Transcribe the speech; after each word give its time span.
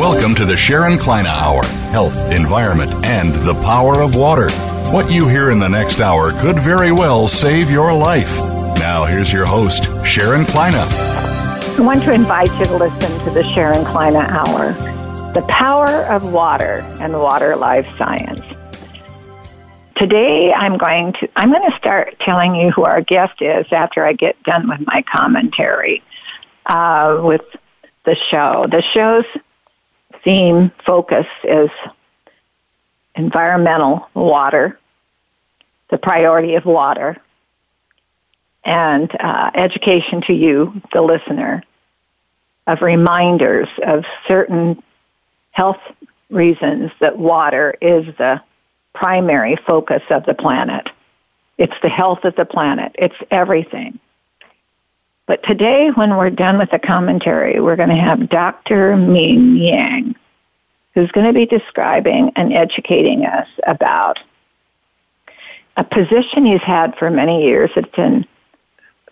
Welcome 0.00 0.34
to 0.36 0.46
the 0.46 0.56
Sharon 0.56 0.96
Kleyne 0.96 1.26
Hour 1.26 1.62
Health, 1.90 2.16
Environment, 2.32 2.90
and 3.04 3.34
the 3.34 3.52
Power 3.52 4.00
of 4.00 4.14
Water. 4.14 4.50
What 4.94 5.12
you 5.12 5.28
hear 5.28 5.50
in 5.50 5.58
the 5.58 5.68
next 5.68 6.00
hour 6.00 6.32
could 6.40 6.58
very 6.58 6.90
well 6.90 7.28
save 7.28 7.70
your 7.70 7.92
life. 7.92 8.34
Now, 8.78 9.04
here's 9.04 9.30
your 9.30 9.44
host, 9.44 9.84
Sharon 10.06 10.46
Kleyne. 10.46 10.72
I 10.72 11.76
want 11.80 12.02
to 12.04 12.14
invite 12.14 12.50
you 12.58 12.64
to 12.64 12.76
listen 12.78 13.24
to 13.26 13.30
the 13.30 13.44
Sharon 13.52 13.84
Kleyne 13.84 14.16
Hour 14.16 14.72
The 15.34 15.44
Power 15.50 16.06
of 16.06 16.32
Water 16.32 16.82
and 16.98 17.12
Water 17.12 17.54
Life 17.54 17.86
Science. 17.98 18.40
Today, 19.96 20.50
I'm 20.50 20.78
going 20.78 21.12
to 21.20 21.28
I'm 21.36 21.50
going 21.50 21.70
to 21.70 21.76
start 21.76 22.18
telling 22.20 22.54
you 22.54 22.70
who 22.70 22.84
our 22.84 23.02
guest 23.02 23.42
is 23.42 23.66
after 23.70 24.06
I 24.06 24.14
get 24.14 24.42
done 24.44 24.66
with 24.66 24.80
my 24.86 25.02
commentary 25.02 26.02
uh, 26.64 27.20
with 27.22 27.42
the 28.06 28.16
show. 28.30 28.66
The 28.66 28.82
show's 28.94 29.26
theme 30.24 30.70
focus 30.84 31.26
is 31.44 31.70
environmental 33.14 34.08
water, 34.14 34.78
the 35.90 35.98
priority 35.98 36.54
of 36.54 36.64
water, 36.64 37.16
and 38.64 39.10
uh, 39.20 39.50
education 39.54 40.22
to 40.22 40.32
you, 40.32 40.80
the 40.92 41.02
listener, 41.02 41.62
of 42.66 42.82
reminders 42.82 43.68
of 43.84 44.04
certain 44.28 44.82
health 45.52 45.80
reasons 46.28 46.90
that 47.00 47.18
water 47.18 47.74
is 47.80 48.06
the 48.16 48.40
primary 48.94 49.56
focus 49.66 50.02
of 50.10 50.24
the 50.26 50.34
planet. 50.34 50.88
It's 51.58 51.74
the 51.82 51.88
health 51.88 52.24
of 52.24 52.36
the 52.36 52.44
planet. 52.44 52.94
It's 52.98 53.14
everything. 53.30 53.98
But 55.30 55.44
today, 55.44 55.90
when 55.90 56.16
we're 56.16 56.30
done 56.30 56.58
with 56.58 56.72
the 56.72 56.78
commentary, 56.80 57.60
we're 57.60 57.76
going 57.76 57.90
to 57.90 57.94
have 57.94 58.28
Dr. 58.28 58.96
Ming 58.96 59.56
Yang, 59.56 60.16
who's 60.92 61.12
going 61.12 61.28
to 61.28 61.32
be 61.32 61.46
describing 61.46 62.32
and 62.34 62.52
educating 62.52 63.24
us 63.24 63.46
about 63.64 64.18
a 65.76 65.84
position 65.84 66.46
he's 66.46 66.62
had 66.62 66.96
for 66.96 67.12
many 67.12 67.44
years 67.44 67.70
that's 67.76 67.94
been 67.94 68.26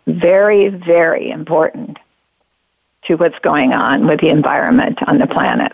very, 0.08 0.70
very 0.70 1.30
important 1.30 1.98
to 3.04 3.14
what's 3.14 3.38
going 3.38 3.72
on 3.72 4.08
with 4.08 4.18
the 4.18 4.30
environment 4.30 4.98
on 5.06 5.18
the 5.18 5.28
planet 5.28 5.70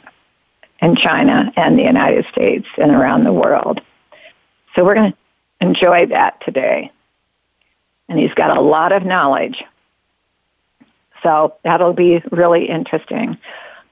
in 0.83 0.95
China 0.95 1.51
and 1.57 1.79
the 1.79 1.85
United 1.85 2.27
States 2.27 2.67
and 2.77 2.91
around 2.91 3.25
the 3.25 3.33
world. 3.33 3.81
So 4.77 4.85
we're 4.85 4.95
going 4.95 5.13
to 5.13 5.19
enjoy 5.63 6.05
that 6.09 6.43
today. 6.45 6.93
And 8.11 8.19
he's 8.19 8.35
got 8.35 8.55
a 8.55 8.61
lot 8.61 8.93
of 8.93 9.07
knowledge. 9.07 9.65
So 11.25 11.57
that'll 11.65 11.95
be 11.95 12.23
really 12.31 12.69
interesting. 12.69 13.39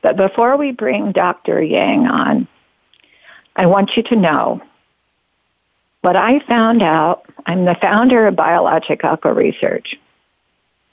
But 0.03 0.17
before 0.17 0.57
we 0.57 0.71
bring 0.71 1.11
Dr. 1.13 1.61
Yang 1.61 2.07
on, 2.07 2.49
I 3.57 3.67
want 3.67 3.97
you 3.97 4.03
to 4.05 4.17
know 4.17 4.63
what 6.03 6.17
I 6.17 6.41
found 6.47 6.83
out. 6.83 7.25
I'm 7.47 7.65
the 7.65 7.77
founder 7.81 8.27
of 8.27 8.37
Biologic 8.37 9.05
Aqua 9.05 9.33
Research, 9.33 9.97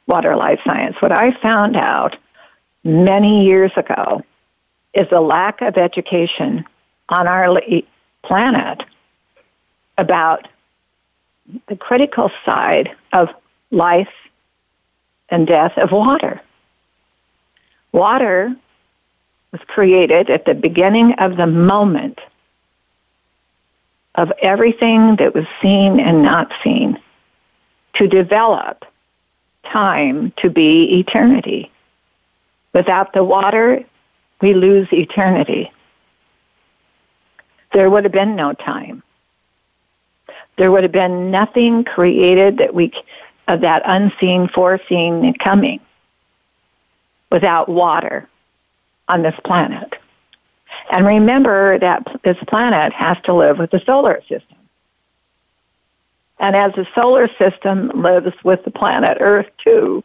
Water 0.07 0.35
Life 0.35 0.61
Science. 0.65 0.95
What 0.99 1.11
I 1.11 1.31
found 1.41 1.75
out 1.75 2.15
many 2.83 3.45
years 3.45 3.71
ago 3.75 4.23
is 4.93 5.07
the 5.09 5.21
lack 5.21 5.61
of 5.61 5.77
education 5.77 6.65
on 7.09 7.27
our 7.27 7.61
planet 8.23 8.83
about 9.97 10.47
the 11.67 11.75
critical 11.75 12.31
side 12.45 12.95
of 13.11 13.29
life 13.71 14.09
and 15.31 15.47
death 15.47 15.77
of 15.77 15.91
water. 15.91 16.41
Water 17.91 18.55
was 19.51 19.61
created 19.67 20.29
at 20.29 20.45
the 20.45 20.53
beginning 20.53 21.13
of 21.13 21.37
the 21.37 21.47
moment 21.47 22.19
of 24.15 24.31
everything 24.41 25.15
that 25.15 25.33
was 25.33 25.45
seen 25.61 25.99
and 25.99 26.21
not 26.21 26.51
seen 26.63 26.99
to 27.95 28.07
develop 28.07 28.85
time 29.71 30.31
to 30.37 30.49
be 30.49 30.99
eternity. 30.99 31.71
Without 32.73 33.13
the 33.13 33.23
water, 33.23 33.83
we 34.41 34.53
lose 34.53 34.87
eternity. 34.91 35.71
There 37.73 37.89
would 37.89 38.03
have 38.03 38.13
been 38.13 38.35
no 38.35 38.53
time. 38.53 39.03
There 40.57 40.71
would 40.71 40.83
have 40.83 40.91
been 40.91 41.31
nothing 41.31 41.83
created 41.83 42.57
that 42.57 42.73
we 42.73 42.91
of 43.49 43.61
that 43.61 43.81
unseen, 43.85 44.47
foreseen 44.47 45.33
coming 45.33 45.79
without 47.31 47.67
water 47.67 48.29
on 49.07 49.23
this 49.23 49.35
planet. 49.43 49.93
And 50.91 51.05
remember 51.05 51.79
that 51.79 52.05
this 52.23 52.37
planet 52.47 52.93
has 52.93 53.17
to 53.23 53.33
live 53.33 53.57
with 53.57 53.71
the 53.71 53.81
solar 53.85 54.21
system. 54.21 54.57
And 56.39 56.55
as 56.55 56.73
the 56.73 56.87
solar 56.95 57.27
system 57.37 57.91
lives 57.95 58.33
with 58.43 58.63
the 58.63 58.71
planet 58.71 59.17
Earth 59.19 59.47
too, 59.63 60.03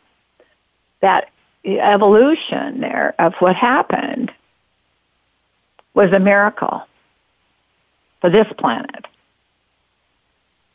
that 1.00 1.28
evolution 1.64 2.80
there 2.80 3.14
of 3.18 3.34
what 3.38 3.56
happened 3.56 4.32
was 5.92 6.12
a 6.12 6.18
miracle 6.18 6.86
for 8.20 8.30
this 8.30 8.48
planet. 8.58 9.04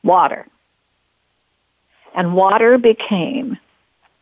Water. 0.03 0.47
And 2.15 2.35
water 2.35 2.77
became 2.77 3.57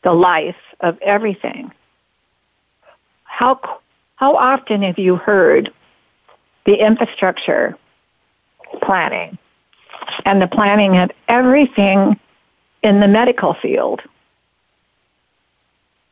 the 0.04 0.14
life 0.14 0.56
of 0.80 1.00
everything. 1.02 1.72
How, 3.24 3.60
how 4.16 4.36
often 4.36 4.84
have 4.84 5.00
you 5.00 5.16
heard 5.16 5.72
the 6.66 6.76
infrastructure 6.76 7.78
planning 8.82 9.38
and 10.26 10.42
the 10.42 10.48
planning 10.48 10.98
of 10.98 11.12
everything 11.28 12.20
in 12.84 13.00
the 13.00 13.08
medical 13.08 13.54
field 13.54 14.02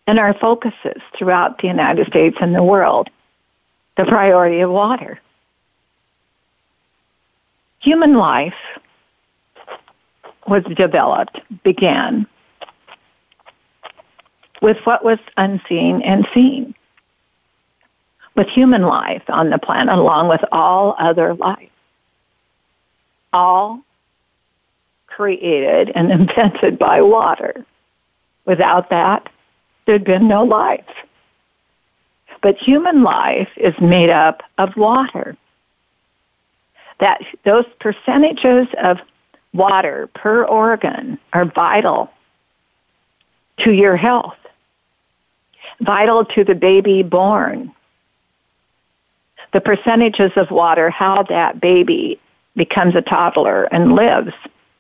and 0.08 0.20
our 0.20 0.34
focuses 0.34 1.02
throughout 1.18 1.60
the 1.60 1.68
United 1.68 2.08
States 2.08 2.38
and 2.40 2.54
the 2.54 2.64
world, 2.64 3.10
the 3.98 4.06
priority 4.06 4.62
of 4.62 4.70
water. 4.70 5.20
Human 7.80 8.16
life 8.16 8.54
was 10.48 10.64
developed, 10.76 11.40
began 11.64 12.28
with 14.62 14.78
what 14.84 15.04
was 15.04 15.20
unseen 15.38 16.02
and 16.02 16.28
seen. 16.34 16.74
With 18.36 18.48
human 18.48 18.82
life 18.82 19.24
on 19.30 19.50
the 19.50 19.58
planet, 19.58 19.96
along 19.98 20.28
with 20.28 20.44
all 20.52 20.96
other 21.00 21.34
life. 21.36 21.70
All 23.32 23.82
created 25.08 25.92
and 25.96 26.12
invented 26.20 26.78
by 26.78 27.02
water. 27.02 27.66
Without 28.46 28.90
that, 28.90 29.30
there'd 29.86 30.04
been 30.04 30.28
no 30.28 30.44
life. 30.44 30.86
But 32.42 32.58
human 32.58 33.04
life 33.04 33.50
is 33.56 33.74
made 33.80 34.10
up 34.10 34.44
of 34.58 34.76
water. 34.76 35.38
That 37.00 37.22
those 37.44 37.66
percentages 37.80 38.68
of 38.84 39.00
water 39.56 40.10
per 40.14 40.44
organ 40.44 41.18
are 41.34 41.46
vital 41.46 42.12
to 43.60 43.72
your 43.72 43.96
health, 43.96 44.38
vital 45.80 46.26
to 46.26 46.44
the 46.44 46.56
baby 46.56 47.04
born. 47.04 47.74
The 49.54 49.62
percentages 49.62 50.32
of 50.36 50.52
water, 50.52 50.90
how 50.90 51.24
that 51.24 51.62
baby 51.62 52.20
becomes 52.56 52.96
a 52.96 53.02
toddler 53.02 53.64
and 53.66 53.96
lives 53.96 54.34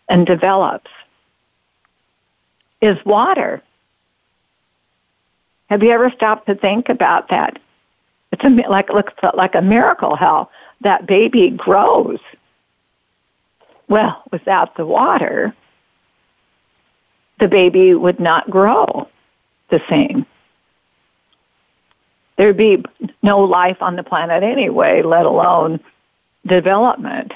and 0.09 0.27
develops, 0.27 0.91
is 2.81 2.97
water. 3.05 3.61
Have 5.69 5.81
you 5.81 5.91
ever 5.91 6.11
stopped 6.11 6.47
to 6.47 6.55
think 6.55 6.89
about 6.89 7.29
that? 7.29 7.57
It's 8.31 8.43
a, 8.43 8.49
like 8.69 8.89
looks 8.89 9.13
like 9.33 9.55
a 9.55 9.61
miracle 9.61 10.15
how 10.15 10.49
that 10.81 11.05
baby 11.05 11.49
grows 11.49 12.19
well, 13.87 14.23
without 14.31 14.75
the 14.75 14.85
water, 14.85 15.53
the 17.39 17.47
baby 17.47 17.93
would 17.93 18.19
not 18.19 18.49
grow 18.49 19.07
the 19.69 19.81
same. 19.89 20.25
There'd 22.37 22.57
be 22.57 22.83
no 23.21 23.39
life 23.39 23.81
on 23.81 23.95
the 23.95 24.03
planet 24.03 24.43
anyway, 24.43 25.01
let 25.01 25.25
alone 25.25 25.79
development. 26.45 27.33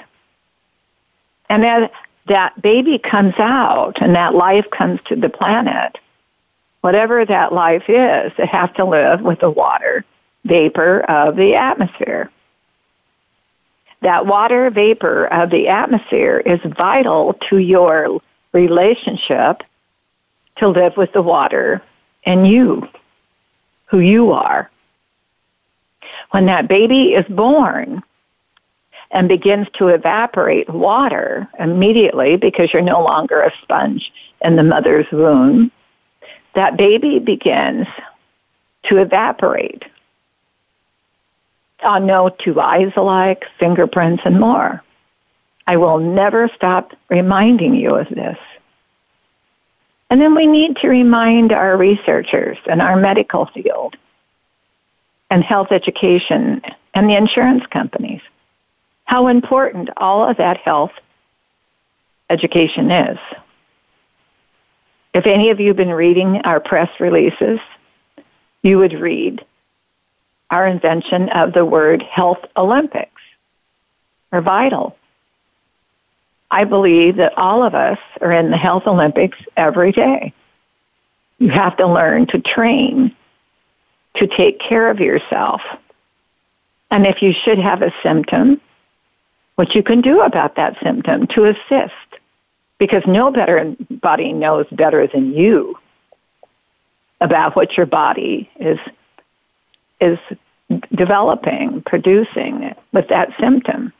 And 1.48 1.64
as 1.64 1.90
that 2.26 2.60
baby 2.60 2.98
comes 2.98 3.34
out 3.38 4.00
and 4.00 4.14
that 4.14 4.34
life 4.34 4.66
comes 4.70 5.00
to 5.06 5.16
the 5.16 5.30
planet, 5.30 5.98
whatever 6.82 7.24
that 7.24 7.52
life 7.52 7.84
is, 7.88 8.32
it 8.38 8.48
has 8.48 8.70
to 8.76 8.84
live 8.84 9.22
with 9.22 9.40
the 9.40 9.50
water 9.50 10.04
vapor 10.44 11.00
of 11.00 11.36
the 11.36 11.54
atmosphere 11.54 12.30
that 14.02 14.26
water 14.26 14.70
vapor 14.70 15.26
of 15.26 15.50
the 15.50 15.68
atmosphere 15.68 16.38
is 16.44 16.60
vital 16.76 17.34
to 17.48 17.58
your 17.58 18.20
relationship 18.52 19.62
to 20.56 20.68
live 20.68 20.96
with 20.96 21.12
the 21.12 21.22
water 21.22 21.82
and 22.24 22.46
you, 22.46 22.88
who 23.86 23.98
you 23.98 24.32
are. 24.32 24.70
When 26.30 26.46
that 26.46 26.68
baby 26.68 27.14
is 27.14 27.26
born 27.26 28.02
and 29.10 29.28
begins 29.28 29.66
to 29.74 29.88
evaporate 29.88 30.68
water 30.68 31.48
immediately 31.58 32.36
because 32.36 32.72
you're 32.72 32.82
no 32.82 33.02
longer 33.02 33.40
a 33.40 33.52
sponge 33.62 34.12
in 34.40 34.56
the 34.56 34.62
mother's 34.62 35.06
womb, 35.10 35.70
that 36.54 36.76
baby 36.76 37.18
begins 37.18 37.86
to 38.84 38.96
evaporate 38.98 39.84
on 41.84 42.06
no 42.06 42.28
two 42.28 42.60
eyes 42.60 42.92
alike, 42.96 43.44
fingerprints, 43.58 44.22
and 44.24 44.38
more. 44.38 44.82
I 45.66 45.76
will 45.76 45.98
never 45.98 46.50
stop 46.54 46.92
reminding 47.08 47.74
you 47.74 47.94
of 47.94 48.08
this. 48.08 48.38
And 50.10 50.20
then 50.20 50.34
we 50.34 50.46
need 50.46 50.76
to 50.78 50.88
remind 50.88 51.52
our 51.52 51.76
researchers 51.76 52.58
and 52.68 52.82
our 52.82 52.96
medical 52.96 53.46
field 53.46 53.96
and 55.30 55.44
health 55.44 55.68
education 55.70 56.62
and 56.94 57.08
the 57.08 57.16
insurance 57.16 57.64
companies 57.66 58.20
how 59.10 59.26
important 59.26 59.90
all 59.96 60.22
of 60.28 60.36
that 60.36 60.56
health 60.58 60.92
education 62.30 62.92
is. 62.92 63.18
If 65.12 65.26
any 65.26 65.50
of 65.50 65.58
you 65.58 65.66
have 65.68 65.76
been 65.76 65.92
reading 65.92 66.42
our 66.42 66.60
press 66.60 66.88
releases, 67.00 67.58
you 68.62 68.78
would 68.78 68.92
read 68.92 69.44
our 70.50 70.66
invention 70.66 71.28
of 71.30 71.52
the 71.52 71.64
word 71.64 72.02
health 72.02 72.44
Olympics 72.56 73.22
are 74.32 74.40
vital. 74.40 74.96
I 76.50 76.64
believe 76.64 77.16
that 77.16 77.38
all 77.38 77.62
of 77.62 77.74
us 77.74 77.98
are 78.20 78.32
in 78.32 78.50
the 78.50 78.56
health 78.56 78.86
Olympics 78.86 79.38
every 79.56 79.92
day. 79.92 80.32
You 81.38 81.50
have 81.50 81.76
to 81.76 81.86
learn 81.86 82.26
to 82.28 82.40
train 82.40 83.14
to 84.16 84.26
take 84.26 84.58
care 84.60 84.90
of 84.90 84.98
yourself. 84.98 85.62
And 86.90 87.06
if 87.06 87.22
you 87.22 87.32
should 87.32 87.58
have 87.58 87.82
a 87.82 87.94
symptom, 88.02 88.60
what 89.54 89.74
you 89.74 89.82
can 89.82 90.00
do 90.00 90.22
about 90.22 90.56
that 90.56 90.76
symptom 90.82 91.28
to 91.28 91.44
assist. 91.44 91.94
Because 92.78 93.02
no 93.06 93.30
better 93.30 93.76
body 93.90 94.32
knows 94.32 94.66
better 94.72 95.06
than 95.06 95.34
you 95.34 95.78
about 97.20 97.54
what 97.54 97.76
your 97.76 97.86
body 97.86 98.50
is 98.58 98.78
is 100.00 100.18
developing, 100.94 101.82
producing 101.82 102.74
with 102.92 103.08
that 103.08 103.30
symptom, 103.38 103.92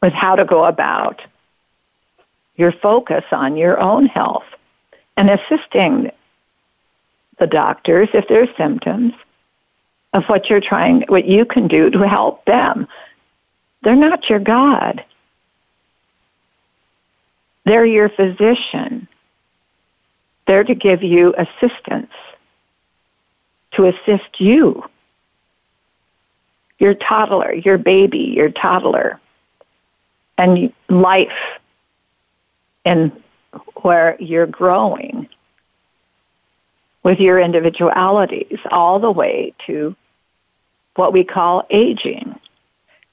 with 0.00 0.12
how 0.12 0.34
to 0.36 0.44
go 0.44 0.64
about 0.64 1.20
your 2.56 2.72
focus 2.72 3.24
on 3.32 3.56
your 3.56 3.78
own 3.80 4.06
health 4.06 4.44
and 5.16 5.30
assisting 5.30 6.10
the 7.38 7.46
doctors 7.46 8.08
if 8.14 8.26
there's 8.28 8.48
symptoms 8.56 9.12
of 10.12 10.24
what 10.26 10.48
you're 10.50 10.60
trying, 10.60 11.02
what 11.08 11.24
you 11.24 11.44
can 11.44 11.68
do 11.68 11.90
to 11.90 12.06
help 12.06 12.44
them. 12.44 12.86
They're 13.82 13.96
not 13.96 14.28
your 14.28 14.38
God. 14.38 15.04
They're 17.64 17.86
your 17.86 18.08
physician. 18.08 19.08
They're 20.46 20.64
to 20.64 20.74
give 20.74 21.02
you 21.02 21.34
assistance 21.36 22.12
to 23.72 23.86
assist 23.86 24.40
you. 24.40 24.84
Your 26.78 26.94
toddler, 26.94 27.52
your 27.54 27.78
baby, 27.78 28.32
your 28.36 28.50
toddler, 28.50 29.20
and 30.36 30.72
life 30.88 31.28
and 32.84 33.12
where 33.82 34.16
you're 34.18 34.46
growing 34.46 35.28
with 37.02 37.20
your 37.20 37.38
individualities 37.38 38.58
all 38.70 38.98
the 38.98 39.10
way 39.10 39.54
to 39.66 39.94
what 40.94 41.12
we 41.12 41.24
call 41.24 41.66
aging. 41.70 42.38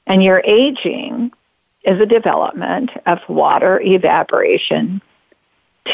And 0.07 0.23
your 0.23 0.41
aging 0.45 1.31
is 1.83 1.99
a 1.99 2.05
development 2.05 2.91
of 3.05 3.19
water 3.27 3.79
evaporation 3.81 5.01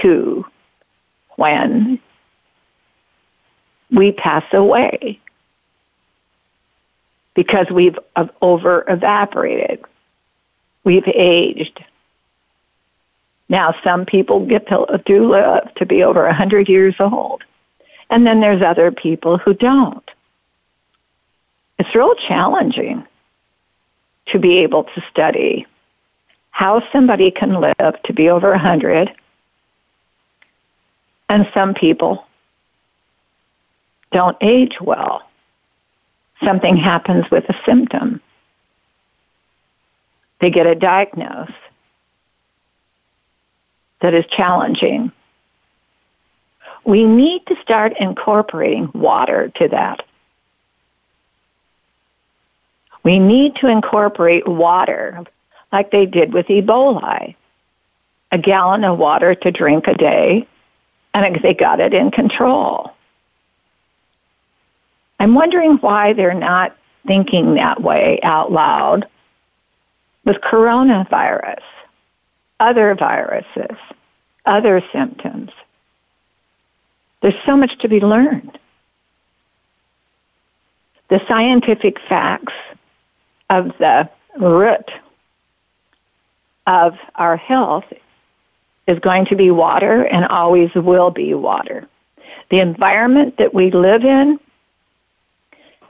to 0.02 0.46
when 1.36 2.00
we 3.96 4.12
pass 4.12 4.44
away 4.54 5.20
because 7.34 7.68
we've 7.72 7.98
over 8.42 8.86
evaporated. 8.88 9.84
We've 10.84 11.08
aged. 11.08 11.84
Now, 13.50 13.76
some 13.84 14.06
people 14.06 14.46
get 14.46 14.68
to 14.68 15.02
do 15.06 15.32
live 15.32 15.74
to 15.76 15.86
be 15.86 16.04
over 16.04 16.24
100 16.26 16.68
years 16.70 16.96
old. 17.00 17.44
And 18.10 18.26
then 18.26 18.42
there's 18.42 18.62
other 18.62 18.92
people 18.92 19.38
who 19.38 19.54
don't. 19.54 20.10
It's 21.80 21.94
real 21.96 22.16
challenging 22.28 23.06
to 24.28 24.40
be 24.40 24.58
able 24.58 24.84
to 24.84 25.04
study 25.10 25.66
how 26.52 26.82
somebody 26.92 27.32
can 27.32 27.60
live 27.60 28.02
to 28.04 28.14
be 28.14 28.30
over 28.30 28.52
100 28.52 29.12
and 31.30 31.48
some 31.54 31.74
people 31.74 32.26
don't 34.16 34.38
age 34.40 34.78
well. 34.80 35.30
Something 36.42 36.78
happens 36.78 37.30
with 37.30 37.44
a 37.50 37.56
symptom. 37.66 38.22
They 40.40 40.50
get 40.50 40.66
a 40.66 40.74
diagnosis 40.74 41.54
that 44.00 44.14
is 44.14 44.26
challenging. 44.28 45.12
We 46.86 47.04
need 47.04 47.46
to 47.48 47.58
start 47.62 47.98
incorporating 48.00 48.90
water 48.94 49.52
to 49.56 49.68
that. 49.68 50.06
We 53.04 53.20
need 53.20 53.58
to 53.58 53.68
incorporate 53.68 54.48
water 54.48 55.26
like 55.74 55.92
they 55.92 56.06
did 56.06 56.34
with 56.34 56.46
Ebola. 56.48 57.36
A 58.32 58.38
gallon 58.38 58.86
of 58.86 58.98
water 58.98 59.36
to 59.36 59.52
drink 59.52 59.88
a 59.88 59.94
day, 59.94 60.48
and 61.14 61.36
they 61.42 61.54
got 61.54 61.82
it 61.82 61.94
in 61.94 62.12
control. 62.12 62.95
I'm 65.20 65.34
wondering 65.34 65.78
why 65.78 66.14
they're 66.14 66.34
not 66.34 66.76
thinking 67.08 67.56
that 67.56 67.82
way 67.82 68.20
out 68.24 68.52
loud 68.52 69.08
with 70.26 70.38
coronavirus, 70.38 71.62
other 72.60 72.96
viruses, 72.96 73.78
other 74.46 74.84
symptoms. 74.92 75.52
There's 77.22 77.36
so 77.46 77.56
much 77.56 77.78
to 77.80 77.88
be 77.88 78.00
learned. 78.00 78.58
The 81.08 81.22
scientific 81.28 82.00
facts 82.10 82.54
of 83.50 83.78
the 83.78 84.10
root 84.38 84.92
of 86.68 86.98
our 87.14 87.38
health 87.38 87.86
is 88.88 89.00
going 89.00 89.26
to 89.26 89.36
be 89.36 89.52
water 89.52 90.06
and 90.06 90.26
always 90.26 90.74
will 90.74 91.12
be 91.12 91.34
water. 91.34 91.88
The 92.50 92.60
environment 92.60 93.38
that 93.38 93.54
we 93.54 93.72
live 93.72 94.04
in 94.04 94.40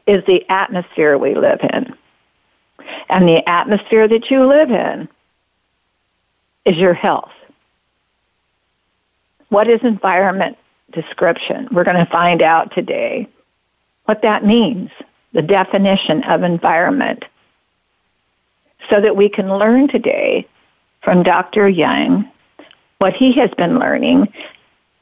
is 0.08 0.24
the 0.26 0.46
atmosphere 0.50 1.18
we 1.18 1.36
live 1.36 1.60
in. 1.62 1.96
And 3.10 3.28
the 3.28 3.48
atmosphere 3.50 4.08
that 4.08 4.30
you 4.30 4.46
live 4.46 4.72
in 4.72 5.08
is 6.66 6.78
your 6.78 6.94
health. 6.94 7.32
What 9.50 9.68
is 9.68 9.80
environment 9.84 10.58
description? 10.92 11.68
We're 11.72 11.84
going 11.84 12.04
to 12.04 12.12
find 12.12 12.42
out 12.42 12.74
today 12.74 13.28
what 14.06 14.22
that 14.22 14.46
means, 14.46 14.92
the 15.34 15.42
definition 15.42 16.24
of 16.24 16.44
environment, 16.44 17.26
so 18.90 19.02
that 19.02 19.16
we 19.16 19.30
can 19.30 19.58
learn 19.58 19.88
today 19.88 20.48
from 21.02 21.24
Dr. 21.24 21.68
Young 21.70 22.30
what 23.00 23.14
he 23.14 23.34
has 23.34 23.50
been 23.58 23.78
learning 23.78 24.32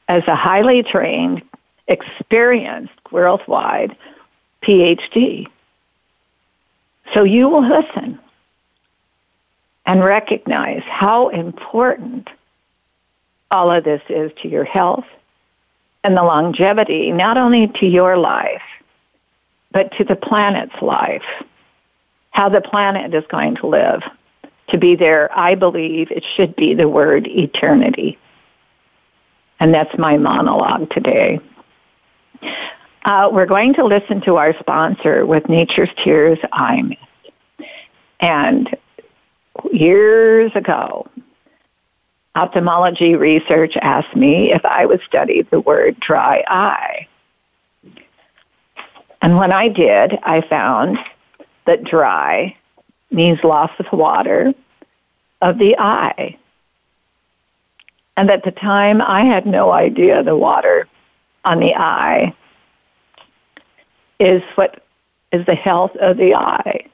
as 0.08 0.22
a 0.26 0.34
highly 0.34 0.82
trained, 0.82 1.42
experienced 1.88 2.92
worldwide 3.10 3.96
PhD. 4.64 5.46
So 7.12 7.22
you 7.22 7.48
will 7.48 7.68
listen 7.68 8.18
and 9.86 10.02
recognize 10.02 10.82
how 10.86 11.28
important 11.28 12.28
all 13.50 13.70
of 13.70 13.84
this 13.84 14.02
is 14.08 14.32
to 14.42 14.48
your 14.48 14.64
health 14.64 15.04
and 16.02 16.16
the 16.16 16.22
longevity, 16.22 17.12
not 17.12 17.36
only 17.36 17.68
to 17.68 17.86
your 17.86 18.16
life, 18.16 18.62
but 19.70 19.92
to 19.98 20.04
the 20.04 20.16
planet's 20.16 20.80
life, 20.80 21.24
how 22.30 22.48
the 22.48 22.60
planet 22.60 23.14
is 23.14 23.24
going 23.28 23.56
to 23.56 23.66
live. 23.66 24.02
To 24.70 24.78
be 24.78 24.96
there, 24.96 25.30
I 25.38 25.54
believe 25.54 26.10
it 26.10 26.24
should 26.36 26.56
be 26.56 26.74
the 26.74 26.88
word 26.88 27.26
eternity. 27.26 28.18
And 29.60 29.74
that's 29.74 29.96
my 29.98 30.16
monologue 30.16 30.90
today. 30.90 31.38
Uh, 33.04 33.28
we're 33.30 33.46
going 33.46 33.74
to 33.74 33.84
listen 33.84 34.22
to 34.22 34.36
our 34.36 34.58
sponsor 34.58 35.26
with 35.26 35.46
Nature's 35.48 35.90
Tears 36.02 36.38
Eye 36.52 36.80
Mist. 36.80 37.70
And 38.18 38.74
years 39.72 40.50
ago, 40.54 41.06
ophthalmology 42.34 43.14
research 43.14 43.76
asked 43.82 44.16
me 44.16 44.52
if 44.52 44.64
I 44.64 44.86
would 44.86 45.02
study 45.02 45.42
the 45.42 45.60
word 45.60 46.00
dry 46.00 46.44
eye. 46.48 47.06
And 49.20 49.36
when 49.36 49.52
I 49.52 49.68
did, 49.68 50.18
I 50.22 50.40
found 50.40 50.98
that 51.66 51.84
dry 51.84 52.56
means 53.10 53.44
loss 53.44 53.70
of 53.78 53.86
water 53.92 54.54
of 55.42 55.58
the 55.58 55.76
eye. 55.78 56.38
And 58.16 58.30
at 58.30 58.44
the 58.44 58.50
time, 58.50 59.02
I 59.02 59.24
had 59.24 59.44
no 59.44 59.72
idea 59.72 60.22
the 60.22 60.36
water 60.36 60.88
on 61.44 61.60
the 61.60 61.74
eye 61.74 62.34
is 64.18 64.42
what 64.54 64.82
is 65.32 65.44
the 65.46 65.54
health 65.54 65.94
of 65.96 66.16
the 66.16 66.34
eye. 66.34 66.86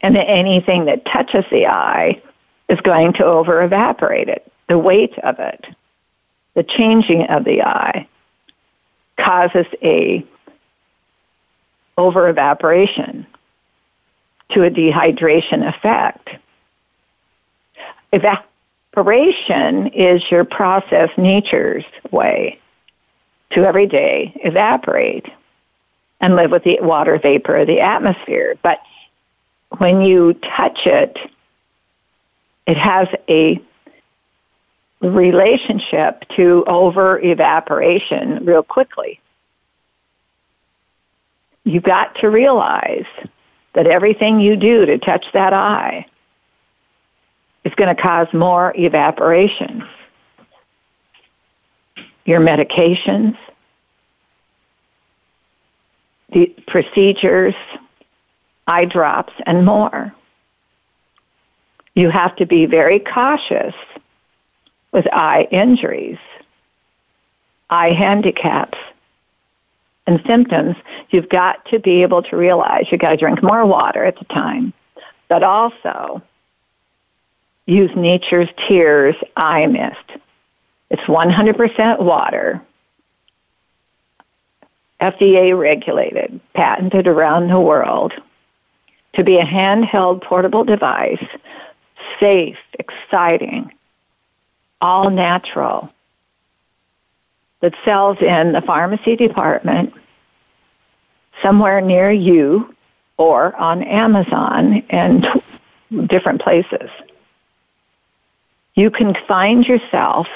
And 0.00 0.16
that 0.16 0.28
anything 0.28 0.86
that 0.86 1.04
touches 1.04 1.44
the 1.50 1.66
eye 1.66 2.22
is 2.68 2.80
going 2.80 3.12
to 3.14 3.24
over 3.24 3.62
evaporate 3.62 4.28
it. 4.28 4.50
The 4.68 4.78
weight 4.78 5.18
of 5.18 5.38
it, 5.40 5.66
the 6.54 6.62
changing 6.62 7.26
of 7.26 7.44
the 7.44 7.62
eye 7.62 8.08
causes 9.18 9.66
a 9.82 10.24
over 11.98 12.28
evaporation 12.28 13.26
to 14.52 14.64
a 14.64 14.70
dehydration 14.70 15.68
effect. 15.68 16.30
Evaporation 18.12 19.88
is 19.88 20.22
your 20.30 20.44
process 20.44 21.10
nature's 21.18 21.84
way 22.10 22.58
to 23.50 23.64
every 23.64 23.86
day 23.86 24.32
evaporate 24.44 25.26
and 26.20 26.36
live 26.36 26.50
with 26.50 26.64
the 26.64 26.78
water 26.80 27.18
vapor 27.18 27.56
of 27.56 27.66
the 27.66 27.80
atmosphere. 27.80 28.56
But 28.62 28.80
when 29.78 30.02
you 30.02 30.34
touch 30.34 30.80
it, 30.86 31.18
it 32.66 32.76
has 32.76 33.08
a 33.28 33.60
relationship 35.00 36.24
to 36.36 36.64
over 36.66 37.18
evaporation 37.20 38.44
real 38.44 38.62
quickly. 38.62 39.20
You've 41.64 41.82
got 41.82 42.16
to 42.16 42.28
realize 42.28 43.06
that 43.72 43.86
everything 43.86 44.40
you 44.40 44.56
do 44.56 44.86
to 44.86 44.98
touch 44.98 45.24
that 45.32 45.52
eye 45.52 46.06
is 47.64 47.74
going 47.74 47.94
to 47.94 48.00
cause 48.00 48.26
more 48.32 48.74
evaporation. 48.76 49.86
Your 52.24 52.40
medications, 52.40 53.36
the 56.32 56.46
procedures, 56.66 57.54
eye 58.66 58.84
drops, 58.84 59.32
and 59.46 59.64
more. 59.64 60.14
You 61.94 62.10
have 62.10 62.36
to 62.36 62.46
be 62.46 62.66
very 62.66 63.00
cautious 63.00 63.74
with 64.92 65.06
eye 65.12 65.48
injuries, 65.50 66.18
eye 67.68 67.92
handicaps, 67.92 68.78
and 70.06 70.20
symptoms. 70.26 70.76
You've 71.10 71.28
got 71.28 71.64
to 71.66 71.78
be 71.78 72.02
able 72.02 72.22
to 72.24 72.36
realize 72.36 72.86
you've 72.90 73.00
got 73.00 73.10
to 73.10 73.16
drink 73.16 73.42
more 73.42 73.66
water 73.66 74.04
at 74.04 74.18
the 74.18 74.24
time, 74.26 74.72
but 75.28 75.42
also 75.42 76.22
use 77.66 77.90
Nature's 77.94 78.48
Tears 78.68 79.14
Eye 79.36 79.66
Mist. 79.66 80.20
It's 80.90 81.02
100% 81.02 82.00
water 82.00 82.60
FDA 85.00 85.58
regulated, 85.58 86.40
patented 86.54 87.06
around 87.06 87.48
the 87.48 87.60
world, 87.60 88.12
to 89.14 89.24
be 89.24 89.38
a 89.38 89.44
handheld 89.44 90.22
portable 90.22 90.64
device, 90.64 91.24
safe, 92.18 92.58
exciting, 92.78 93.72
all 94.80 95.10
natural, 95.10 95.92
that 97.60 97.74
sells 97.84 98.20
in 98.22 98.52
the 98.52 98.60
pharmacy 98.60 99.16
department 99.16 99.92
somewhere 101.42 101.80
near 101.80 102.10
you 102.10 102.74
or 103.16 103.54
on 103.56 103.82
Amazon 103.82 104.82
and 104.88 105.26
different 106.06 106.40
places. 106.40 106.90
You 108.74 108.90
can 108.90 109.14
find 109.28 109.66
yourself 109.66 110.26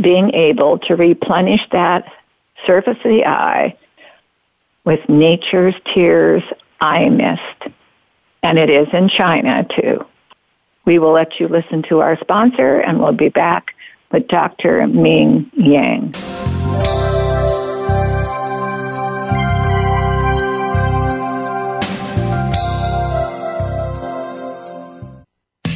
being 0.00 0.32
able 0.34 0.78
to 0.78 0.94
replenish 0.94 1.62
that 1.72 2.12
surface 2.66 2.98
of 2.98 3.10
the 3.10 3.26
eye 3.26 3.76
with 4.84 5.06
Nature's 5.08 5.74
Tears 5.92 6.42
Eye 6.80 7.08
Mist. 7.08 7.74
And 8.42 8.58
it 8.58 8.70
is 8.70 8.88
in 8.92 9.08
China 9.08 9.66
too. 9.68 10.04
We 10.84 10.98
will 10.98 11.12
let 11.12 11.38
you 11.38 11.48
listen 11.48 11.82
to 11.84 12.00
our 12.00 12.18
sponsor 12.18 12.80
and 12.80 13.00
we'll 13.00 13.12
be 13.12 13.28
back 13.28 13.74
with 14.10 14.26
Dr. 14.28 14.86
Ming 14.86 15.50
Yang. 15.54 16.14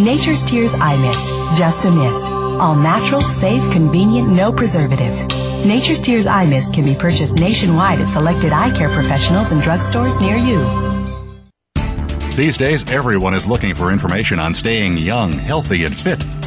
Nature's 0.00 0.42
Tears 0.46 0.74
Eye 0.80 0.96
Mist, 0.96 1.28
just 1.58 1.84
a 1.84 1.90
mist. 1.90 2.32
All 2.32 2.74
natural, 2.74 3.20
safe, 3.20 3.62
convenient, 3.70 4.28
no 4.30 4.50
preservatives. 4.50 5.26
Nature's 5.62 6.00
Tears 6.00 6.26
Eye 6.26 6.48
Mist 6.48 6.74
can 6.74 6.86
be 6.86 6.94
purchased 6.94 7.34
nationwide 7.34 8.00
at 8.00 8.08
selected 8.08 8.50
eye 8.50 8.74
care 8.74 8.88
professionals 8.88 9.52
and 9.52 9.60
drugstores 9.60 10.18
near 10.22 10.38
you. 10.38 10.64
These 12.34 12.56
days, 12.56 12.90
everyone 12.90 13.34
is 13.34 13.46
looking 13.46 13.74
for 13.74 13.92
information 13.92 14.38
on 14.38 14.54
staying 14.54 14.96
young, 14.96 15.32
healthy, 15.32 15.84
and 15.84 15.94
fit. 15.94 16.24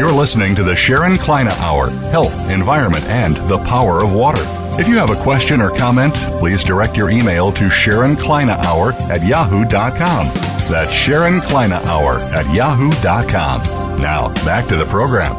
You're 0.00 0.10
listening 0.10 0.54
to 0.54 0.62
the 0.62 0.74
Sharon 0.74 1.18
Kleyne 1.18 1.48
Hour 1.48 1.90
Health, 1.90 2.48
Environment, 2.48 3.04
and 3.04 3.36
the 3.36 3.58
Power 3.58 4.02
of 4.02 4.14
Water. 4.14 4.40
If 4.80 4.88
you 4.88 4.96
have 4.96 5.10
a 5.10 5.22
question 5.22 5.60
or 5.60 5.76
comment, 5.76 6.14
please 6.40 6.64
direct 6.64 6.96
your 6.96 7.10
email 7.10 7.52
to 7.52 7.68
Sharon 7.68 8.16
Hour 8.16 8.92
at 9.12 9.22
yahoo.com. 9.22 10.26
That's 10.70 10.90
Sharon 10.90 11.42
Hour 11.42 12.14
at 12.32 12.50
yahoo.com. 12.54 13.60
Now, 14.00 14.32
back 14.42 14.66
to 14.68 14.76
the 14.76 14.86
program. 14.86 15.36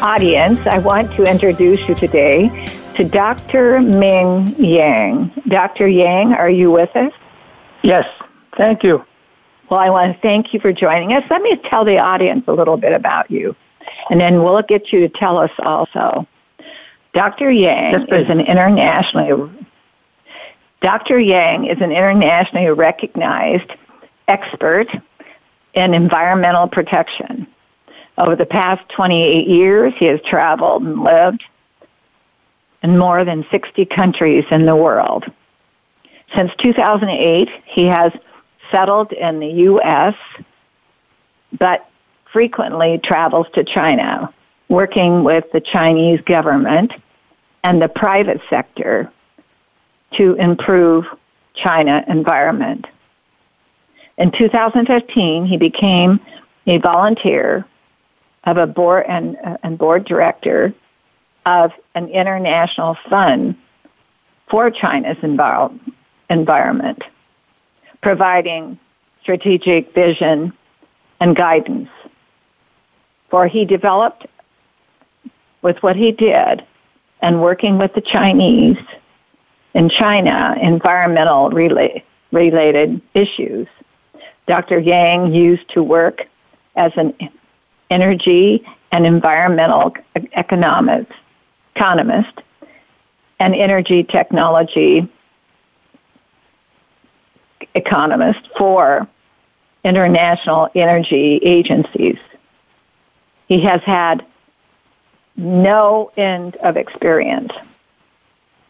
Audience, 0.00 0.64
I 0.64 0.78
want 0.78 1.10
to 1.14 1.24
introduce 1.24 1.88
you 1.88 1.96
today 1.96 2.48
to 2.94 3.02
Dr. 3.02 3.80
Ming 3.80 4.54
Yang. 4.56 5.32
Dr. 5.48 5.88
Yang, 5.88 6.34
are 6.34 6.48
you 6.48 6.70
with 6.70 6.94
us? 6.94 7.12
Yes, 7.82 8.06
thank 8.56 8.84
you. 8.84 9.04
Well, 9.72 9.80
I 9.80 9.88
want 9.88 10.14
to 10.14 10.20
thank 10.20 10.52
you 10.52 10.60
for 10.60 10.70
joining 10.70 11.14
us. 11.14 11.24
Let 11.30 11.40
me 11.40 11.56
tell 11.56 11.82
the 11.82 11.96
audience 11.96 12.44
a 12.46 12.52
little 12.52 12.76
bit 12.76 12.92
about 12.92 13.30
you, 13.30 13.56
and 14.10 14.20
then 14.20 14.42
we'll 14.42 14.60
get 14.60 14.92
you 14.92 15.00
to 15.00 15.08
tell 15.08 15.38
us 15.38 15.50
also. 15.60 16.28
Dr. 17.14 17.50
Yang 17.50 18.06
is 18.08 18.28
an 18.28 18.40
internationally 18.40 19.50
Dr. 20.82 21.18
Yang 21.18 21.68
is 21.68 21.78
an 21.80 21.90
internationally 21.90 22.68
recognized 22.68 23.72
expert 24.28 24.88
in 25.72 25.94
environmental 25.94 26.68
protection. 26.68 27.46
Over 28.18 28.36
the 28.36 28.44
past 28.44 28.86
28 28.90 29.48
years, 29.48 29.94
he 29.96 30.04
has 30.04 30.20
traveled 30.20 30.82
and 30.82 31.02
lived 31.02 31.44
in 32.82 32.98
more 32.98 33.24
than 33.24 33.46
60 33.50 33.86
countries 33.86 34.44
in 34.50 34.66
the 34.66 34.76
world. 34.76 35.24
Since 36.34 36.52
2008, 36.58 37.48
he 37.64 37.86
has 37.86 38.12
settled 38.72 39.12
in 39.12 39.38
the 39.38 39.46
U.S., 39.46 40.14
but 41.58 41.88
frequently 42.32 42.98
travels 42.98 43.46
to 43.54 43.62
China, 43.62 44.32
working 44.68 45.22
with 45.22 45.44
the 45.52 45.60
Chinese 45.60 46.20
government 46.22 46.92
and 47.62 47.80
the 47.80 47.88
private 47.88 48.40
sector 48.50 49.12
to 50.14 50.34
improve 50.34 51.04
China 51.54 52.04
environment. 52.08 52.86
In 54.18 54.32
2015, 54.32 55.46
he 55.46 55.56
became 55.56 56.20
a 56.66 56.78
volunteer 56.78 57.66
of 58.44 58.56
a 58.56 58.66
board 58.66 59.04
and, 59.08 59.36
and 59.62 59.78
board 59.78 60.04
director 60.04 60.74
of 61.46 61.72
an 61.94 62.08
international 62.08 62.96
fund 63.08 63.56
for 64.48 64.70
China's 64.70 65.16
envir- 65.18 65.78
environment, 66.30 67.02
providing 68.02 68.78
strategic 69.22 69.94
vision 69.94 70.52
and 71.20 71.36
guidance. 71.36 71.88
For 73.30 73.46
he 73.46 73.64
developed, 73.64 74.26
with 75.62 75.82
what 75.82 75.96
he 75.96 76.12
did, 76.12 76.64
and 77.20 77.40
working 77.40 77.78
with 77.78 77.94
the 77.94 78.00
Chinese 78.00 78.76
in 79.74 79.88
China, 79.88 80.56
environmental 80.60 81.50
rela- 81.50 82.02
related 82.32 83.00
issues. 83.14 83.68
Dr. 84.48 84.80
Yang 84.80 85.34
used 85.34 85.68
to 85.70 85.82
work 85.82 86.26
as 86.74 86.92
an 86.96 87.14
energy 87.90 88.66
and 88.90 89.06
environmental 89.06 89.94
economist, 90.14 91.10
economist 91.76 92.40
and 93.38 93.54
energy 93.54 94.02
technology 94.04 95.08
economist 97.74 98.48
for 98.56 99.06
international 99.84 100.68
energy 100.74 101.36
agencies. 101.42 102.18
He 103.48 103.60
has 103.62 103.82
had 103.82 104.24
no 105.36 106.10
end 106.16 106.56
of 106.56 106.76
experience 106.76 107.52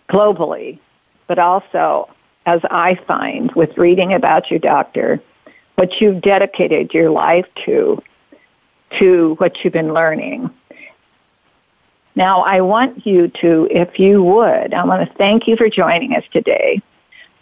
globally, 0.09 0.79
but 1.27 1.39
also, 1.39 2.09
as 2.47 2.61
I 2.71 2.95
find 2.95 3.53
with 3.53 3.79
reading 3.79 4.13
about 4.13 4.51
you, 4.51 4.59
doctor, 4.59 5.21
what 5.77 6.01
you've 6.01 6.21
dedicated 6.21 6.93
your 6.93 7.11
life 7.11 7.47
to, 7.65 8.03
to 8.99 9.35
what 9.37 9.63
you've 9.63 9.73
been 9.73 9.95
learning. 9.95 10.51
Now, 12.15 12.43
I 12.43 12.61
want 12.61 13.07
you 13.07 13.29
to, 13.29 13.69
if 13.71 13.99
you 13.99 14.23
would, 14.23 14.75
I 14.75 14.85
want 14.85 15.09
to 15.09 15.15
thank 15.17 15.49
you 15.49 15.57
for 15.57 15.69
joining 15.71 16.15
us 16.15 16.25
today. 16.31 16.83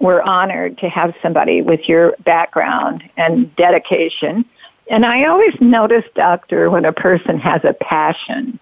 We're 0.01 0.23
honored 0.23 0.79
to 0.79 0.89
have 0.89 1.15
somebody 1.23 1.63
with 1.63 1.89
your 1.89 2.15
background 2.25 3.09
and 3.17 3.55
dedication. 3.57 4.45
And 4.91 5.07
I 5.07 5.27
always 5.27 5.55
notice, 5.61 6.05
doctor, 6.15 6.71
when 6.71 6.85
a 6.85 6.93
person 6.93 7.39
has 7.39 7.61
a 7.65 7.75
passion 7.75 8.59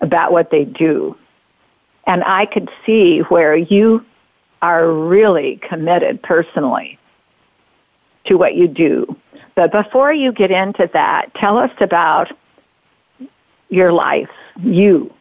about 0.00 0.30
what 0.30 0.50
they 0.50 0.64
do. 0.64 1.16
And 2.06 2.22
I 2.24 2.46
could 2.46 2.68
see 2.84 3.20
where 3.20 3.56
you 3.56 4.04
are 4.60 4.92
really 4.92 5.56
committed 5.68 6.22
personally 6.22 6.98
to 8.26 8.36
what 8.36 8.54
you 8.54 8.68
do. 8.68 9.16
But 9.54 9.72
before 9.72 10.12
you 10.12 10.32
get 10.32 10.50
into 10.50 10.88
that, 10.92 11.34
tell 11.34 11.58
us 11.58 11.72
about 11.80 12.30
your 13.68 13.92
life, 13.92 14.30
you, 14.60 15.12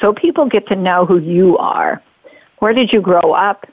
so 0.00 0.12
people 0.12 0.46
get 0.46 0.66
to 0.68 0.76
know 0.76 1.06
who 1.06 1.18
you 1.18 1.56
are. 1.58 2.02
Where 2.58 2.72
did 2.72 2.92
you 2.92 3.00
grow 3.00 3.32
up? 3.32 3.66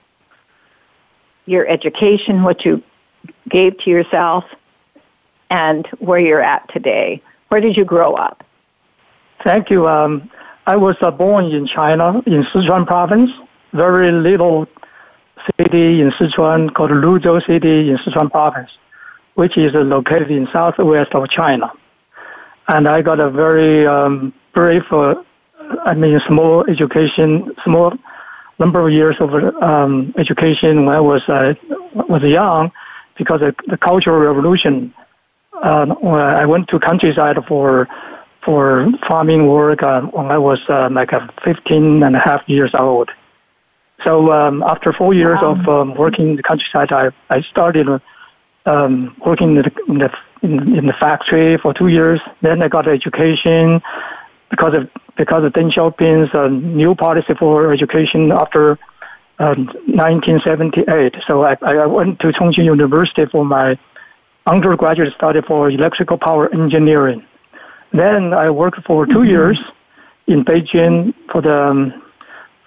Your 1.47 1.67
education, 1.67 2.43
what 2.43 2.63
you 2.63 2.83
gave 3.49 3.79
to 3.79 3.89
yourself, 3.89 4.43
and 5.49 5.87
where 5.97 6.19
you're 6.19 6.41
at 6.41 6.71
today. 6.71 7.21
Where 7.47 7.61
did 7.61 7.75
you 7.75 7.85
grow 7.85 8.13
up? 8.13 8.43
Thank 9.43 9.71
you. 9.71 9.87
Um, 9.87 10.29
I 10.67 10.75
was 10.75 10.97
uh, 11.01 11.09
born 11.09 11.45
in 11.45 11.65
China, 11.65 12.21
in 12.25 12.43
Sichuan 12.43 12.85
province, 12.85 13.31
very 13.73 14.11
little 14.11 14.67
city 15.57 16.01
in 16.01 16.11
Sichuan 16.11 16.73
called 16.73 16.91
Luzhou 16.91 17.45
City 17.45 17.89
in 17.89 17.97
Sichuan 17.99 18.29
province, 18.29 18.71
which 19.35 19.57
is 19.57 19.71
located 19.73 20.31
in 20.31 20.47
southwest 20.51 21.13
of 21.13 21.29
China. 21.29 21.71
And 22.67 22.87
I 22.87 23.01
got 23.01 23.19
a 23.19 23.29
very 23.29 23.87
um, 23.87 24.33
brief, 24.53 24.83
uh, 24.91 25.15
I 25.85 25.93
mean, 25.93 26.19
small 26.27 26.65
education, 26.69 27.53
small 27.63 27.93
number 28.59 28.85
of 28.85 28.91
years 28.91 29.15
of 29.19 29.33
um, 29.61 30.13
education 30.17 30.85
when 30.85 30.95
I 30.95 30.99
was 30.99 31.21
uh, 31.27 31.53
was 31.93 32.23
young, 32.23 32.71
because 33.17 33.41
of 33.41 33.55
the 33.67 33.77
Cultural 33.77 34.19
Revolution. 34.19 34.93
Uh, 35.53 35.87
I 36.03 36.45
went 36.45 36.67
to 36.69 36.79
countryside 36.79 37.37
for 37.47 37.87
for 38.45 38.87
farming 39.07 39.47
work 39.47 39.83
uh, 39.83 40.01
when 40.01 40.27
I 40.27 40.37
was 40.37 40.59
uh, 40.69 40.87
like 40.89 41.11
uh, 41.11 41.27
15 41.43 42.01
and 42.03 42.15
a 42.15 42.19
half 42.19 42.47
years 42.47 42.71
old. 42.77 43.09
So 44.03 44.31
um, 44.31 44.63
after 44.63 44.93
four 44.93 45.13
years 45.13 45.39
wow. 45.41 45.55
of 45.55 45.67
um, 45.67 45.95
working 45.95 46.29
in 46.29 46.35
the 46.37 46.43
countryside, 46.43 46.91
I, 46.91 47.09
I 47.29 47.41
started 47.41 47.87
um, 48.65 49.15
working 49.25 49.57
in 49.57 49.63
the, 49.63 49.71
in 49.87 49.97
the 49.97 50.11
in, 50.43 50.77
in 50.77 50.85
the 50.85 50.93
factory 50.93 51.57
for 51.57 51.73
two 51.73 51.87
years. 51.87 52.21
Then 52.41 52.61
I 52.61 52.67
got 52.67 52.87
education 52.87 53.81
because 54.49 54.75
of 54.75 54.89
because 55.17 55.43
of 55.43 55.53
Deng 55.53 55.71
Xiaoping's 55.71 56.33
uh, 56.33 56.47
new 56.47 56.95
policy 56.95 57.33
for 57.33 57.73
education 57.73 58.31
after 58.31 58.77
uh, 59.39 59.55
1978. 59.55 61.15
So 61.27 61.43
I, 61.43 61.57
I 61.61 61.85
went 61.85 62.19
to 62.19 62.27
Chongqing 62.27 62.65
University 62.65 63.25
for 63.25 63.45
my 63.45 63.77
undergraduate 64.45 65.13
study 65.15 65.41
for 65.41 65.69
electrical 65.69 66.17
power 66.17 66.53
engineering. 66.53 67.25
Then 67.93 68.33
I 68.33 68.49
worked 68.49 68.83
for 68.85 69.05
2 69.05 69.11
mm-hmm. 69.11 69.27
years 69.27 69.59
in 70.27 70.43
Beijing 70.43 71.13
for 71.31 71.41
the 71.41 71.63
um, 71.69 72.03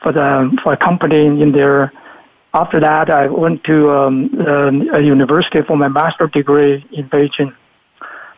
for 0.03 0.13
the 0.13 0.57
for 0.63 0.73
a 0.73 0.77
company 0.77 1.27
in 1.27 1.53
there. 1.53 1.93
After 2.53 2.81
that, 2.81 3.11
I 3.11 3.29
went 3.29 3.63
to 3.65 3.91
um, 3.91 4.91
a 4.93 5.01
university 5.01 5.63
for 5.63 5.77
my 5.77 5.89
master's 5.89 6.33
degree 6.33 6.85
in 6.93 7.09
Beijing. 7.09 7.55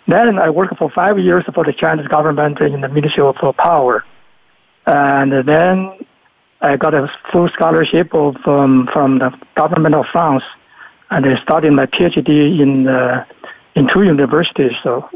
Then 0.06 0.38
I 0.38 0.50
worked 0.50 0.76
for 0.78 0.90
five 0.90 1.18
years 1.18 1.44
for 1.54 1.64
the 1.64 1.72
Chinese 1.72 2.08
government 2.08 2.60
in 2.60 2.80
the 2.80 2.88
Ministry 2.88 3.22
of 3.22 3.36
Power, 3.56 4.04
and 4.86 5.46
then 5.46 5.92
I 6.60 6.76
got 6.76 6.94
a 6.94 7.10
full 7.30 7.48
scholarship 7.50 8.12
of 8.14 8.36
um, 8.46 8.88
from 8.92 9.18
the 9.20 9.32
government 9.56 9.94
of 9.94 10.06
France, 10.10 10.42
and 11.10 11.24
I 11.24 11.40
started 11.42 11.72
my 11.72 11.86
PhD 11.86 12.60
in 12.60 12.88
uh, 12.88 13.24
in 13.76 13.88
two 13.92 14.02
universities. 14.02 14.72
So 14.82 15.08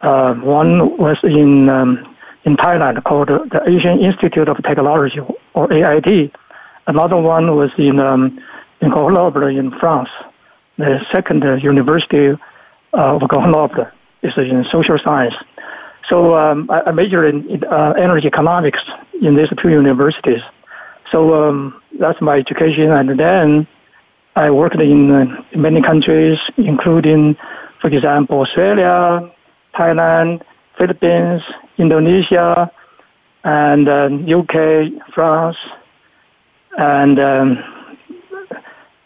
uh, 0.00 0.34
one 0.34 0.96
was 0.96 1.18
in 1.22 1.68
um, 1.68 2.16
in 2.44 2.56
Thailand 2.56 3.02
called 3.04 3.28
the 3.28 3.62
Asian 3.66 4.00
Institute 4.00 4.48
of 4.48 4.62
Technology 4.62 5.20
or 5.52 5.70
AIT. 5.70 6.32
Another 6.86 7.20
one 7.20 7.54
was 7.54 7.70
in 7.76 8.00
um, 8.00 8.38
in 8.80 8.90
Grenoble 8.90 9.46
in 9.46 9.72
France. 9.78 10.08
The 10.78 11.04
second 11.12 11.42
university 11.62 12.28
uh, 12.94 13.16
of 13.16 13.28
Grenoble 13.28 13.88
is 14.22 14.32
in 14.36 14.64
social 14.70 14.98
science. 14.98 15.34
So 16.08 16.36
um, 16.36 16.70
I, 16.70 16.82
I 16.86 16.92
majored 16.92 17.34
in 17.34 17.64
uh, 17.64 17.94
energy 17.98 18.28
economics 18.28 18.80
in 19.20 19.36
these 19.36 19.48
two 19.60 19.70
universities. 19.70 20.40
So 21.10 21.48
um, 21.48 21.80
that's 21.98 22.20
my 22.20 22.36
education, 22.38 22.90
and 22.90 23.18
then 23.18 23.66
I 24.34 24.50
worked 24.50 24.76
in 24.76 25.10
uh, 25.10 25.42
many 25.56 25.80
countries, 25.80 26.38
including, 26.56 27.36
for 27.80 27.88
example, 27.88 28.40
Australia, 28.40 29.32
Thailand, 29.74 30.42
Philippines, 30.76 31.42
Indonesia, 31.78 32.70
and 33.44 33.88
um, 33.88 34.32
UK, 34.32 35.12
France, 35.14 35.56
and 36.76 37.18
um, 37.18 37.64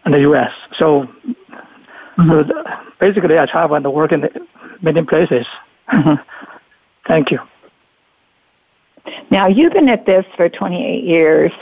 and 0.05 0.15
the 0.15 0.21
US. 0.31 0.53
So, 0.79 1.07
mm-hmm. 2.19 2.51
basically, 2.99 3.39
I 3.39 3.47
travel 3.47 3.77
and 3.77 3.93
work 3.93 4.13
in 4.13 4.23
many 4.83 5.03
places. 5.03 5.47
Thank 7.07 7.31
you. 7.31 7.39
Now 9.31 9.47
you've 9.47 9.73
been 9.73 9.89
at 9.89 10.07
this 10.07 10.25
for 10.37 10.49
28 10.49 11.05
years. 11.05 11.53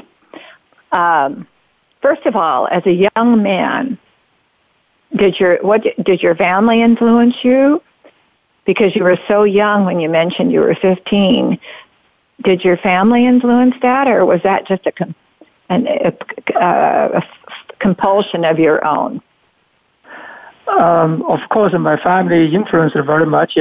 Um, 0.93 1.47
first 2.03 2.27
of 2.27 2.37
all, 2.37 2.67
as 2.69 2.85
a 2.87 3.11
young 3.17 3.43
man, 3.43 3.99
did 5.17 5.39
your 5.41 5.57
what 5.63 5.83
did 6.03 6.23
your 6.23 6.35
family 6.35 6.83
influence 6.83 7.35
you? 7.43 7.83
because 8.69 8.95
you 8.95 9.03
were 9.03 9.19
so 9.27 9.45
young 9.45 9.87
when 9.87 9.99
you 9.99 10.11
mentioned 10.11 10.53
you 10.53 10.61
were 10.61 10.75
15. 10.75 11.59
Did 12.45 12.63
your 12.63 12.77
family 12.77 13.25
influence 13.25 13.75
that, 13.81 14.07
or 14.07 14.27
was 14.27 14.43
that 14.43 14.67
just 14.67 14.87
a, 14.87 14.93
an, 15.71 15.87
a, 15.87 16.13
a, 16.55 17.17
a 17.17 17.23
compulsion 17.79 18.45
of 18.45 18.59
your 18.59 18.85
own? 18.85 19.23
Um, 20.69 21.23
of 21.23 21.41
course, 21.49 21.73
my 21.79 21.97
family 21.97 22.55
influenced 22.55 22.97
very 22.97 23.27
much. 23.27 23.57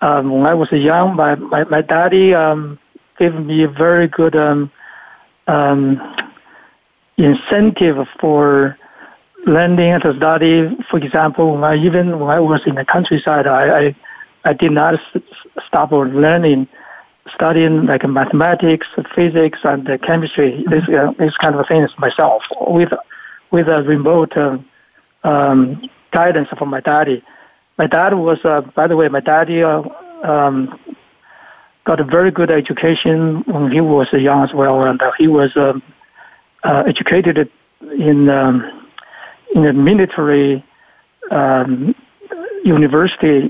Um, 0.00 0.30
when 0.30 0.46
I 0.46 0.54
was 0.54 0.70
young, 0.72 1.16
my 1.16 1.34
my, 1.34 1.64
my 1.64 1.82
daddy 1.82 2.34
um, 2.34 2.78
gave 3.18 3.34
me 3.34 3.64
a 3.64 3.68
very 3.68 4.08
good 4.08 4.36
um, 4.36 4.70
um, 5.48 6.00
incentive 7.16 8.06
for 8.20 8.78
learning 9.46 9.92
and 9.92 10.16
study. 10.16 10.76
For 10.90 10.98
example, 10.98 11.54
when 11.54 11.64
I, 11.64 11.76
even 11.76 12.18
when 12.18 12.30
I 12.30 12.40
was 12.40 12.60
in 12.66 12.76
the 12.76 12.84
countryside, 12.84 13.46
I, 13.46 13.86
I, 13.86 13.96
I 14.44 14.52
did 14.52 14.72
not 14.72 14.94
s- 14.94 15.22
stop 15.66 15.90
learning, 15.92 16.68
studying 17.34 17.86
like 17.86 18.08
mathematics, 18.08 18.86
physics, 19.14 19.58
and 19.64 19.86
chemistry. 20.02 20.64
This 20.70 20.88
uh, 20.88 21.12
this 21.18 21.36
kind 21.36 21.54
of 21.54 21.66
things 21.66 21.90
myself 21.98 22.42
with 22.60 22.92
with 23.50 23.68
a 23.68 23.82
remote 23.82 24.36
um, 24.36 24.64
um, 25.24 25.90
guidance 26.12 26.48
from 26.58 26.70
my 26.70 26.80
daddy. 26.80 27.22
My 27.76 27.86
dad 27.86 28.14
was, 28.14 28.38
uh, 28.44 28.62
by 28.74 28.86
the 28.86 28.96
way, 28.96 29.08
my 29.08 29.20
daddy 29.20 29.62
uh, 29.62 29.82
um, 30.24 30.78
got 31.84 32.00
a 32.00 32.04
very 32.04 32.30
good 32.30 32.50
education 32.50 33.42
when 33.46 33.70
he 33.70 33.80
was 33.80 34.08
young 34.12 34.44
as 34.44 34.52
well, 34.52 34.82
and 34.82 35.00
uh, 35.00 35.12
he 35.18 35.28
was 35.28 35.56
um, 35.56 35.82
uh, 36.64 36.82
educated 36.86 37.50
in 37.98 38.28
um, 38.28 38.88
in 39.54 39.64
a 39.64 39.72
military 39.72 40.64
um, 41.30 41.94
university 42.64 43.48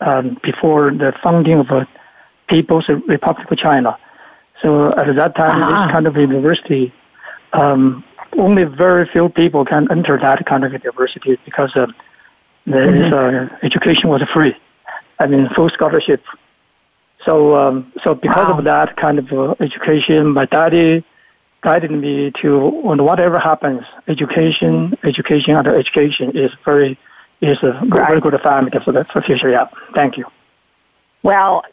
um, 0.00 0.38
before 0.42 0.90
the 0.90 1.12
founding 1.22 1.58
of 1.58 1.68
the 1.68 1.86
People's 2.48 2.88
Republic 2.88 3.50
of 3.50 3.58
China. 3.58 3.98
So 4.62 4.92
at 4.96 5.14
that 5.16 5.34
time, 5.36 5.62
Ah. 5.62 5.86
this 5.86 5.92
kind 5.92 6.06
of 6.06 6.16
university, 6.16 6.92
um, 7.52 8.04
only 8.38 8.64
very 8.64 9.06
few 9.06 9.28
people 9.28 9.64
can 9.64 9.90
enter 9.90 10.18
that 10.18 10.46
kind 10.46 10.64
of 10.64 10.72
university 10.72 11.38
because 11.44 11.74
uh, 11.76 11.86
the 12.66 13.16
uh, 13.16 13.56
education 13.62 14.08
was 14.08 14.22
free. 14.32 14.56
I 15.18 15.26
mean, 15.26 15.48
full 15.54 15.68
scholarship. 15.70 16.22
So, 17.24 17.56
um, 17.56 17.92
so 18.02 18.14
because 18.14 18.46
Wow. 18.46 18.58
of 18.58 18.64
that 18.64 18.96
kind 18.96 19.18
of 19.18 19.32
uh, 19.32 19.54
education, 19.60 20.32
my 20.32 20.46
daddy 20.46 21.04
guided 21.62 21.90
me 21.90 22.32
to 22.40 22.58
whatever 22.58 23.38
happens, 23.38 23.82
education, 24.08 24.96
education, 25.04 25.56
and 25.56 25.66
education 25.66 26.30
is 26.34 26.50
very 26.64 26.98
is 27.42 27.58
a 27.62 27.78
very 27.84 28.20
good 28.20 28.38
family 28.42 28.70
for 28.84 28.92
the 28.92 29.04
for 29.04 29.20
future. 29.22 29.50
Yeah, 29.50 29.66
thank 29.94 30.16
you. 30.16 30.26
Well, 31.22 31.64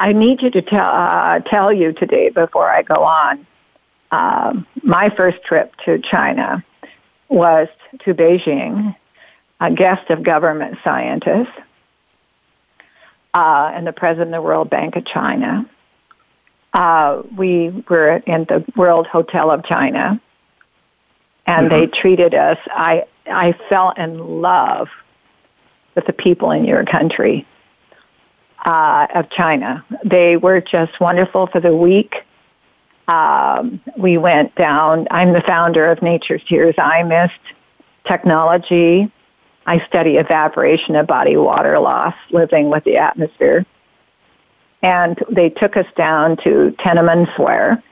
I 0.00 0.12
need 0.12 0.42
you 0.42 0.50
to 0.50 0.62
tell 0.62 0.90
uh, 0.90 1.38
tell 1.40 1.72
you 1.72 1.92
today 1.92 2.30
before 2.30 2.68
I 2.68 2.82
go 2.82 3.04
on. 3.04 3.46
Um, 4.12 4.66
my 4.82 5.08
first 5.08 5.42
trip 5.42 5.74
to 5.86 5.98
China 5.98 6.62
was 7.28 7.68
to 8.04 8.14
Beijing, 8.14 8.94
a 9.58 9.72
guest 9.72 10.10
of 10.10 10.22
government 10.22 10.78
scientists, 10.84 11.58
uh, 13.34 13.72
and 13.74 13.86
the 13.86 13.92
president 13.92 14.28
of 14.28 14.42
the 14.42 14.42
World 14.42 14.68
Bank 14.68 14.96
of 14.96 15.06
China. 15.06 15.68
Uh, 16.74 17.22
we 17.36 17.70
were 17.88 18.16
in 18.26 18.44
the 18.44 18.64
World 18.76 19.06
Hotel 19.06 19.50
of 19.50 19.64
China, 19.64 20.20
and 21.46 21.70
they 21.70 21.86
treated 21.86 22.34
us. 22.34 22.58
I 22.70 23.04
I 23.26 23.52
fell 23.68 23.90
in 23.90 24.40
love 24.40 24.88
with 25.94 26.06
the 26.06 26.12
people 26.12 26.50
in 26.50 26.64
your 26.64 26.84
country 26.84 27.46
uh, 28.64 29.06
of 29.14 29.30
China. 29.30 29.84
They 30.04 30.36
were 30.36 30.60
just 30.60 31.00
wonderful 31.00 31.46
for 31.46 31.60
the 31.60 31.74
week. 31.74 32.24
Um, 33.08 33.80
we 33.96 34.16
went 34.16 34.54
down. 34.54 35.08
I'm 35.10 35.32
the 35.32 35.42
founder 35.42 35.86
of 35.90 36.02
Nature's 36.02 36.42
Tears 36.48 36.74
Eye 36.78 37.02
Mist 37.02 37.34
Technology. 38.06 39.10
I 39.66 39.84
study 39.86 40.16
evaporation 40.16 40.96
of 40.96 41.06
body 41.06 41.36
water 41.36 41.78
loss, 41.78 42.14
living 42.30 42.70
with 42.70 42.84
the 42.84 42.96
atmosphere. 42.96 43.64
And 44.82 45.18
they 45.30 45.50
took 45.50 45.76
us 45.76 45.86
down 45.96 46.36
to 46.38 46.74
Tiananmen 46.78 47.32
Square 47.34 47.82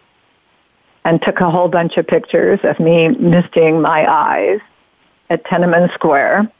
and 1.04 1.22
took 1.22 1.40
a 1.40 1.50
whole 1.50 1.68
bunch 1.68 1.96
of 1.96 2.06
pictures 2.06 2.60
of 2.64 2.78
me 2.80 3.08
misting 3.08 3.80
my 3.80 4.10
eyes 4.10 4.60
at 5.28 5.44
Tiananmen 5.44 5.92
Square. 5.94 6.50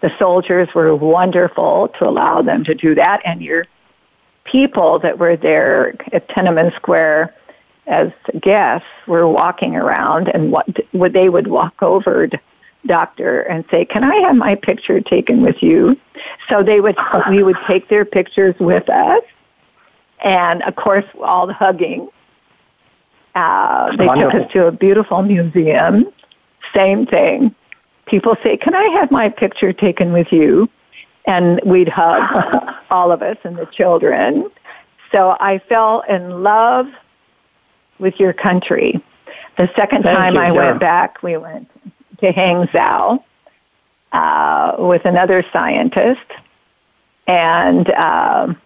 The 0.00 0.10
soldiers 0.18 0.68
were 0.74 0.94
wonderful 0.94 1.88
to 1.98 2.08
allow 2.08 2.42
them 2.42 2.64
to 2.64 2.74
do 2.74 2.94
that, 2.94 3.20
and 3.24 3.42
your 3.42 3.66
people 4.50 4.98
that 5.00 5.18
were 5.18 5.36
there 5.36 5.94
at 6.12 6.28
Tiananmen 6.28 6.74
Square 6.76 7.34
as 7.86 8.10
guests 8.40 8.88
were 9.06 9.28
walking 9.28 9.76
around, 9.76 10.28
and 10.28 10.50
what 10.92 11.12
they 11.12 11.28
would 11.28 11.46
walk 11.46 11.82
over 11.82 12.26
to 12.26 12.40
doctor 12.86 13.42
and 13.42 13.64
say, 13.70 13.84
"Can 13.84 14.04
I 14.04 14.16
have 14.16 14.36
my 14.36 14.54
picture 14.54 15.00
taken 15.00 15.42
with 15.42 15.62
you?" 15.62 15.96
So 16.48 16.62
they 16.62 16.80
would 16.80 16.96
we 17.28 17.42
would 17.42 17.56
take 17.66 17.88
their 17.88 18.04
pictures 18.04 18.54
with 18.58 18.88
us, 18.88 19.22
and 20.20 20.62
of 20.62 20.76
course, 20.76 21.04
all 21.20 21.46
the 21.46 21.52
hugging. 21.52 22.08
Uh, 23.34 23.94
they 23.96 24.06
took 24.06 24.34
us 24.34 24.50
to 24.52 24.66
a 24.66 24.72
beautiful 24.72 25.22
museum. 25.22 26.06
Same 26.74 27.06
thing. 27.06 27.54
People 28.06 28.36
say, 28.42 28.56
"Can 28.56 28.74
I 28.74 28.84
have 28.98 29.10
my 29.10 29.28
picture 29.28 29.72
taken 29.72 30.12
with 30.12 30.32
you?" 30.32 30.68
And 31.26 31.60
we'd 31.64 31.88
hug, 31.88 32.74
all 32.90 33.10
of 33.10 33.22
us 33.22 33.36
and 33.44 33.56
the 33.56 33.66
children. 33.66 34.48
So 35.12 35.36
I 35.40 35.58
fell 35.68 36.02
in 36.08 36.42
love 36.42 36.86
with 37.98 38.18
your 38.20 38.32
country. 38.32 39.02
The 39.56 39.70
second 39.74 40.02
Thank 40.02 40.16
time 40.16 40.34
you, 40.34 40.40
I 40.40 40.50
went 40.50 40.80
back, 40.80 41.22
we 41.22 41.36
went 41.36 41.70
to 42.18 42.32
Hangzhou 42.32 43.22
uh, 44.12 44.76
with 44.78 45.04
another 45.04 45.44
scientist, 45.52 46.20
and 47.26 47.90
um, 47.92 48.60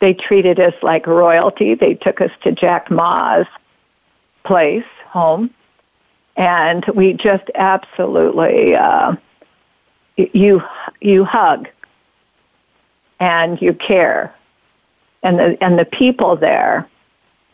they 0.00 0.14
treated 0.14 0.60
us 0.60 0.74
like 0.82 1.06
royalty. 1.06 1.74
They 1.74 1.94
took 1.94 2.20
us 2.20 2.30
to 2.42 2.52
Jack 2.52 2.90
Ma's 2.90 3.46
place, 4.44 4.84
home, 5.06 5.50
and 6.36 6.84
we 6.94 7.12
just 7.12 7.50
absolutely 7.54 8.74
uh, 8.76 9.16
you 10.16 10.62
you 11.00 11.24
hug 11.24 11.68
and 13.22 13.62
you 13.62 13.72
care, 13.72 14.34
and 15.22 15.38
the 15.38 15.56
and 15.62 15.78
the 15.78 15.84
people 15.84 16.34
there 16.34 16.88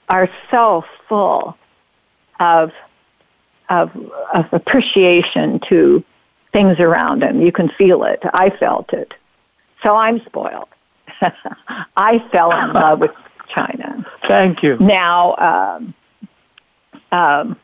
are 0.09 0.31
so 0.51 0.83
full 1.07 1.59
of 2.41 2.73
of 3.69 3.91
of 4.33 4.47
appreciation 4.53 5.61
to 5.69 6.03
things 6.55 6.81
around 6.81 7.21
them. 7.21 7.43
You 7.43 7.53
can 7.53 7.69
feel 7.69 8.05
it. 8.05 8.21
I 8.33 8.49
felt 8.49 8.95
it. 8.95 9.13
So 9.83 9.95
I'm 9.95 10.25
spoiled. 10.25 10.71
I 11.99 12.19
fell 12.33 12.51
in 12.59 12.73
love 12.73 13.01
with 13.01 13.11
China. 13.55 14.07
Thank 14.27 14.63
you. 14.63 14.79
Now, 14.79 15.37
um, 15.37 15.95
um, 17.13 17.57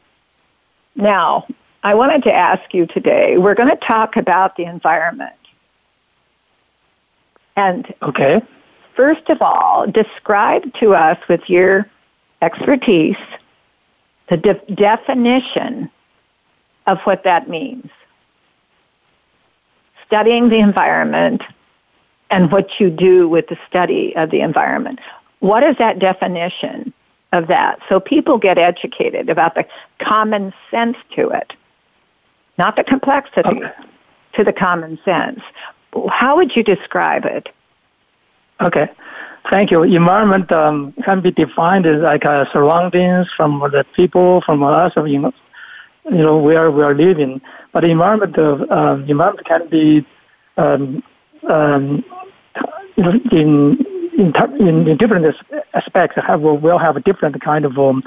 now, 0.95 1.47
I 1.83 1.95
wanted 1.95 2.23
to 2.25 2.33
ask 2.35 2.75
you 2.75 2.87
today. 2.87 3.39
We're 3.39 3.55
going 3.55 3.71
to 3.71 3.87
talk 3.87 4.17
about 4.17 4.57
the 4.57 4.65
environment, 4.65 5.33
and 7.57 7.93
Okay. 8.03 8.43
first 8.95 9.29
of 9.29 9.41
all, 9.43 9.87
describe 9.87 10.73
to 10.75 10.95
us 10.95 11.19
with 11.29 11.49
your 11.49 11.89
expertise 12.43 13.17
the 14.29 14.37
de- 14.37 14.75
definition 14.75 15.91
of 16.87 16.99
what 17.03 17.25
that 17.25 17.49
means. 17.49 17.91
Studying 20.07 20.49
the 20.49 20.59
environment 20.59 21.43
and 22.31 22.51
what 22.51 22.81
you 22.81 22.91
do 22.91 23.29
with 23.29 23.47
the 23.49 23.59
study 23.69 24.15
of 24.17 24.31
the 24.31 24.41
environment. 24.41 24.99
What 25.41 25.63
is 25.63 25.77
that 25.79 25.99
definition 25.99 26.93
of 27.33 27.49
that? 27.49 27.81
So 27.89 28.01
people 28.01 28.39
get 28.39 28.59
educated 28.59 29.29
about 29.29 29.55
the 29.55 29.67
common 29.99 30.53
sense 30.71 30.97
to 31.17 31.31
it, 31.31 31.53
not 32.59 32.77
the 32.77 32.85
complexity, 32.85 33.49
Okay. 33.49 33.73
to 34.35 34.45
the 34.45 34.53
common 34.53 34.99
sense. 35.05 35.41
How 36.11 36.37
would 36.37 36.55
you 36.57 36.63
describe 36.63 37.25
it? 37.25 37.49
Okay. 38.61 38.89
Thank 39.51 39.71
you. 39.71 39.83
Environment 39.83 40.51
um, 40.53 40.93
can 41.05 41.21
be 41.21 41.31
defined 41.31 41.87
as 41.87 42.01
like 42.01 42.25
uh, 42.25 42.47
surroundings 42.53 43.29
from 43.37 43.61
the 43.61 43.85
people, 43.95 44.41
from 44.41 44.63
us, 44.63 44.93
you 44.97 45.19
know, 45.19 45.33
you 46.11 46.19
know 46.19 46.39
where 46.39 46.71
we 46.71 46.83
are 46.83 46.95
living. 46.95 47.41
But 47.73 47.85
environment, 47.85 48.39
uh, 48.39 48.65
um, 48.71 49.05
environment 49.09 49.47
can 49.47 49.69
be 49.69 50.07
um, 50.57 51.03
um, 51.49 52.05
in 52.97 53.21
in, 53.31 54.35
in 54.59 54.89
in 54.89 54.97
different 54.97 55.37
aspects 55.75 56.17
have 56.27 56.41
will 56.41 56.79
have 56.79 56.97
a 56.97 57.01
different 57.01 57.41
kind 57.43 57.65
of 57.67 57.79
um, 57.79 58.03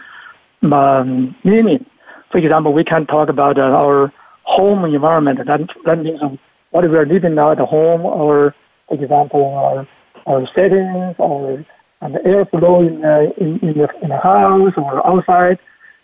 um, 0.73 1.36
meaning. 1.43 1.86
For 2.32 2.39
example, 2.39 2.73
we 2.73 2.84
can 2.84 3.06
talk 3.06 3.30
about 3.30 3.60
uh, 3.60 3.63
our 3.63 4.12
home 4.43 4.86
environment. 4.86 5.45
That 5.45 5.69
that 5.86 6.00
means 6.00 6.19
what 6.77 6.89
we 6.91 6.95
are 6.95 7.07
living 7.07 7.33
now 7.33 7.51
at 7.51 7.57
home, 7.57 8.05
or 8.05 8.53
for 8.87 8.95
example, 9.01 9.45
our 9.65 9.87
our 10.27 10.47
settings, 10.55 11.15
or 11.17 11.65
and 12.01 12.13
the 12.15 12.19
airflow 12.19 12.75
in, 12.87 13.03
uh, 13.03 13.31
in 13.43 13.49
in 13.67 13.73
the 13.79 13.87
in 14.03 14.09
the 14.09 14.19
house 14.19 14.73
or 14.77 15.05
outside. 15.11 15.57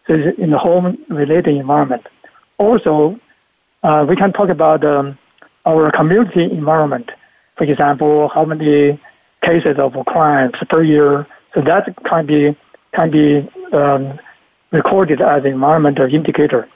So 0.07 0.15
in 0.15 0.49
the 0.49 0.57
home 0.57 0.97
related 1.09 1.55
environment. 1.55 2.05
Also, 2.57 3.19
uh, 3.83 4.05
we 4.09 4.15
can 4.21 4.33
talk 4.33 4.49
about 4.49 4.83
um, 4.83 5.17
our 5.65 5.91
community 5.91 6.43
environment. 6.61 7.07
For 7.57 7.65
example, 7.65 8.27
how 8.35 8.43
many 8.43 8.99
cases 9.43 9.75
of 9.77 9.93
crimes 10.13 10.55
per 10.69 10.81
year. 10.83 11.27
So 11.53 11.61
that 11.61 11.83
can 12.09 12.25
be 12.25 12.41
can 12.97 13.11
be 13.11 13.25
um, 13.79 14.19
recorded 14.71 15.21
as 15.21 15.45
an 15.45 15.51
environmental 15.53 16.07
indicator. 16.19 16.67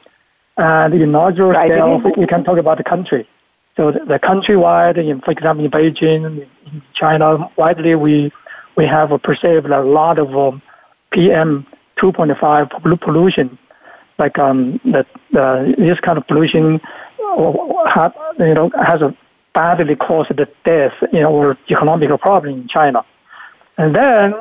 And 0.58 0.94
in 0.94 1.12
larger 1.12 1.48
Right. 1.48 1.72
scale, 1.72 1.98
we 2.22 2.28
can 2.34 2.44
talk 2.44 2.60
about 2.66 2.78
the 2.78 2.88
country. 2.94 3.24
So 3.78 3.92
the, 3.92 4.00
the 4.00 4.20
countrywide, 4.20 4.98
in, 4.98 5.22
for 5.22 5.32
example, 5.32 5.64
in 5.64 5.72
Beijing, 5.72 6.48
in 6.66 6.82
China, 6.94 7.50
widely 7.56 7.96
we 7.96 8.34
we 8.76 8.86
have 8.86 9.10
perceived 9.24 9.68
a 9.68 9.82
lot 9.82 10.20
of 10.20 10.36
um, 10.36 10.62
PM 11.12 11.66
2.5 12.00 13.02
pollution, 13.02 13.58
like 14.20 14.38
um, 14.38 14.80
uh, 14.94 15.04
this 15.78 16.00
kind 16.00 16.18
of 16.18 16.28
pollution, 16.28 16.80
uh, 17.38 17.88
have, 17.88 18.14
you 18.38 18.54
know, 18.54 18.70
has 18.86 19.02
a 19.02 19.16
badly 19.56 19.96
caused 19.96 20.30
the 20.38 20.48
death, 20.64 20.94
you 21.12 21.22
know, 21.22 21.34
or 21.34 21.58
economic 21.70 22.10
problem 22.22 22.54
in 22.62 22.68
China. 22.68 23.04
And 23.78 23.96
then 23.96 24.36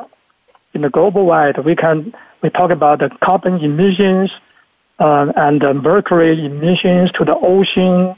in 0.73 0.81
the 0.81 0.89
global 0.89 1.25
wide, 1.25 1.57
we 1.63 1.75
can 1.75 2.13
we 2.41 2.49
talk 2.49 2.71
about 2.71 2.99
the 2.99 3.09
carbon 3.23 3.55
emissions 3.55 4.31
um, 4.99 5.31
and 5.35 5.61
the 5.61 5.73
mercury 5.73 6.45
emissions 6.45 7.11
to 7.13 7.25
the 7.25 7.35
ocean 7.35 8.15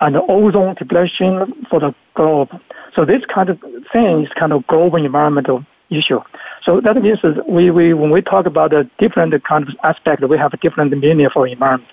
and 0.00 0.14
the 0.14 0.22
ozone 0.22 0.74
depletion 0.74 1.66
for 1.68 1.80
the 1.80 1.94
globe. 2.14 2.48
So 2.94 3.04
this 3.04 3.24
kind 3.26 3.48
of 3.48 3.60
thing 3.92 4.24
is 4.24 4.32
kind 4.32 4.52
of 4.52 4.66
global 4.66 5.04
environmental 5.04 5.64
issue. 5.90 6.20
So 6.62 6.80
that 6.80 6.96
means 6.96 7.20
that 7.22 7.48
we, 7.48 7.70
we 7.70 7.94
when 7.94 8.10
we 8.10 8.22
talk 8.22 8.46
about 8.46 8.70
the 8.70 8.88
different 8.98 9.42
kind 9.44 9.68
of 9.68 9.74
aspect, 9.82 10.22
we 10.22 10.38
have 10.38 10.54
a 10.54 10.56
different 10.58 10.96
meaning 10.96 11.28
for 11.30 11.46
environment. 11.46 11.90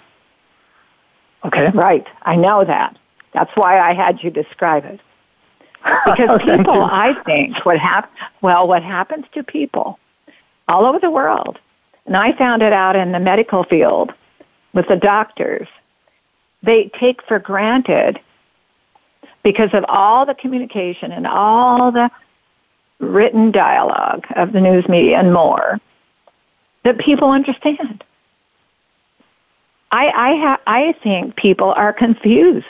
Okay. 1.45 1.69
Right. 1.73 2.05
I 2.23 2.35
know 2.35 2.65
that. 2.65 2.97
That's 3.33 3.51
why 3.55 3.79
I 3.79 3.93
had 3.93 4.23
you 4.23 4.31
describe 4.31 4.85
it. 4.85 4.99
Because 6.05 6.41
people. 6.45 6.83
I 6.83 7.15
think, 7.25 7.65
what 7.65 7.77
hap- 7.77 8.11
well, 8.41 8.67
what 8.67 8.83
happens 8.83 9.25
to 9.33 9.43
people 9.43 9.99
all 10.67 10.85
over 10.85 10.99
the 10.99 11.11
world, 11.11 11.59
and 12.05 12.17
I 12.17 12.35
found 12.37 12.61
it 12.61 12.73
out 12.73 12.95
in 12.95 13.11
the 13.11 13.19
medical 13.19 13.63
field 13.63 14.11
with 14.73 14.87
the 14.87 14.95
doctors, 14.95 15.67
they 16.63 16.89
take 16.99 17.21
for 17.23 17.39
granted 17.39 18.19
because 19.43 19.69
of 19.73 19.85
all 19.87 20.25
the 20.25 20.35
communication 20.35 21.11
and 21.11 21.25
all 21.25 21.91
the 21.91 22.09
written 22.99 23.51
dialogue 23.51 24.25
of 24.35 24.51
the 24.51 24.59
news 24.59 24.87
media 24.89 25.19
and 25.19 25.31
more 25.31 25.79
that 26.83 26.97
people 26.97 27.29
understand. 27.31 28.03
I 29.91 30.07
I 30.07 30.35
ha- 30.37 30.61
I 30.67 30.93
think 31.03 31.35
people 31.35 31.71
are 31.73 31.93
confused. 31.93 32.65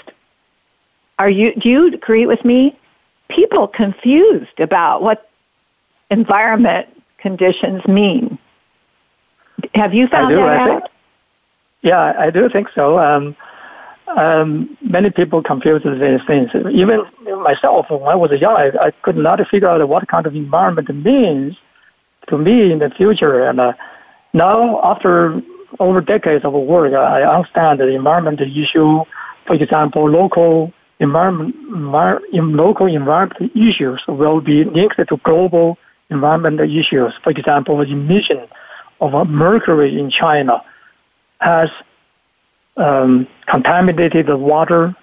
Are 1.20 1.30
you 1.30 1.54
do 1.56 1.70
you 1.70 1.88
agree 1.88 2.26
with 2.26 2.44
me? 2.46 2.78
People 3.30 3.68
confused 3.68 4.60
about 4.60 5.02
what 5.02 5.30
environment 6.10 6.88
conditions 7.18 7.86
mean. 7.88 8.38
Have 9.74 9.94
you 9.94 10.08
found 10.08 10.30
do, 10.30 10.36
that 10.36 10.48
I 10.48 10.58
out? 10.58 10.68
think. 10.68 10.84
Yeah, 11.82 12.14
I 12.18 12.30
do 12.30 12.50
think 12.50 12.70
so. 12.74 13.00
Um, 13.00 13.36
um, 14.18 14.76
many 14.82 15.12
people 15.12 15.44
confuse 15.44 15.84
these 15.84 16.20
things. 16.26 16.50
Even 16.74 17.04
myself, 17.44 17.86
when 17.90 18.02
I 18.02 18.16
was 18.16 18.32
young, 18.42 18.56
I, 18.56 18.88
I 18.88 18.92
could 19.04 19.16
not 19.16 19.40
figure 19.48 19.70
out 19.70 19.88
what 19.88 20.08
kind 20.08 20.26
of 20.26 20.36
environment 20.36 20.90
means 20.94 21.56
to 22.28 22.38
me 22.38 22.72
in 22.72 22.80
the 22.80 22.90
future. 22.90 23.48
And 23.48 23.60
uh, 23.60 23.74
now, 24.34 24.82
after 24.84 25.40
over 25.80 26.02
decades 26.02 26.44
of 26.44 26.54
work, 26.54 26.94
I 26.94 27.22
understand 27.22 27.80
the 27.80 27.90
environment 27.90 28.42
issue. 28.42 29.04
For 29.46 29.54
example, 29.54 30.10
local 30.10 30.74
environment, 31.00 31.56
local 32.34 32.88
environment 32.88 33.52
issues 33.56 34.02
will 34.08 34.42
be 34.42 34.64
linked 34.64 34.98
to 34.98 35.18
global 35.24 35.78
environmental 36.10 36.66
issues. 36.66 37.14
For 37.24 37.30
example, 37.30 37.78
the 37.78 37.84
emission 37.84 38.48
of 39.00 39.28
mercury 39.30 40.00
in 40.00 40.10
China 40.10 40.64
has 41.40 41.70
um, 42.78 43.28
contaminated 43.48 44.28
the 44.28 44.38
water, 44.38 44.96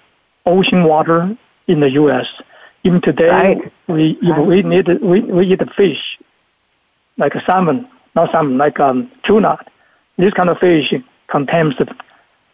ocean 0.45 0.83
water 0.83 1.37
in 1.67 1.79
the 1.79 1.89
U.S. 1.91 2.25
Even 2.83 3.01
today, 3.01 3.29
Right. 3.29 3.73
we 3.87 4.17
if 4.21 4.47
we 4.47 4.61
need 4.61 4.87
we 5.01 5.21
we 5.21 5.47
eat 5.53 5.61
fish 5.75 5.99
like 7.17 7.33
salmon, 7.45 7.87
not 8.15 8.31
salmon, 8.31 8.57
like 8.57 8.79
um, 8.79 9.11
tuna. 9.23 9.57
This 10.17 10.33
kind 10.33 10.49
of 10.49 10.57
fish 10.59 10.93
contains 11.27 11.75
the 11.77 11.87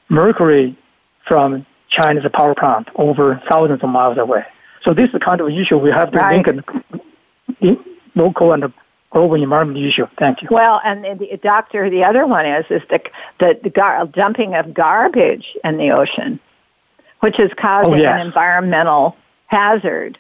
mercury 0.10 0.76
from 1.28 1.66
China's 1.90 2.26
power 2.34 2.56
plant 2.56 2.88
over 2.96 3.42
thousands 3.50 3.84
of 3.84 3.90
miles 3.90 4.18
away. 4.18 4.44
So 4.84 4.94
this 4.94 5.08
is 5.08 5.14
the 5.14 5.20
kind 5.20 5.42
of 5.42 5.50
issue 5.50 5.78
we 5.78 5.92
have 5.92 6.12
to 6.12 6.18
Right. 6.18 6.46
link 6.46 6.64
in 7.60 7.78
local 8.16 8.54
and 8.54 8.74
global 9.12 9.36
environment 9.42 9.86
issue. 9.86 10.08
Thank 10.18 10.42
you. 10.42 10.48
Well, 10.52 10.82
and 10.84 11.04
the, 11.04 11.28
the 11.32 11.38
doctor, 11.38 11.90
the 11.90 12.04
other 12.04 12.26
one 12.26 12.46
is 12.46 12.66
is 12.70 12.82
the 12.90 13.02
the, 13.40 13.60
the 13.64 13.70
gar- 13.70 14.06
dumping 14.08 14.56
of 14.56 14.74
garbage 14.74 15.46
in 15.64 15.78
the 15.78 15.92
ocean, 15.92 16.40
which 17.20 17.40
is 17.40 17.52
causing 17.58 17.94
Oh, 17.94 17.98
yes. 17.98 18.20
an 18.20 18.26
environmental 18.26 19.16
hazard 19.48 20.18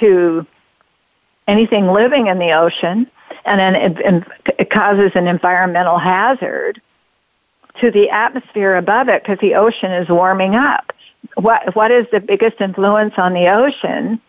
to 0.00 0.46
anything 1.46 1.88
living 1.88 2.26
in 2.28 2.38
the 2.38 2.52
ocean, 2.52 3.06
and 3.44 3.58
then 3.60 3.74
it, 3.74 4.00
and 4.04 4.24
it 4.58 4.70
causes 4.70 5.12
an 5.14 5.26
environmental 5.26 5.98
hazard 5.98 6.80
to 7.80 7.90
the 7.90 8.08
atmosphere 8.10 8.76
above 8.76 9.08
it 9.08 9.22
because 9.22 9.38
the 9.40 9.54
ocean 9.54 9.92
is 9.92 10.08
warming 10.08 10.54
up. 10.54 10.92
What 11.36 11.74
what 11.76 11.90
is 11.90 12.06
the 12.12 12.20
biggest 12.20 12.60
influence 12.60 13.14
on 13.16 13.32
the 13.34 13.48
ocean? 13.48 14.20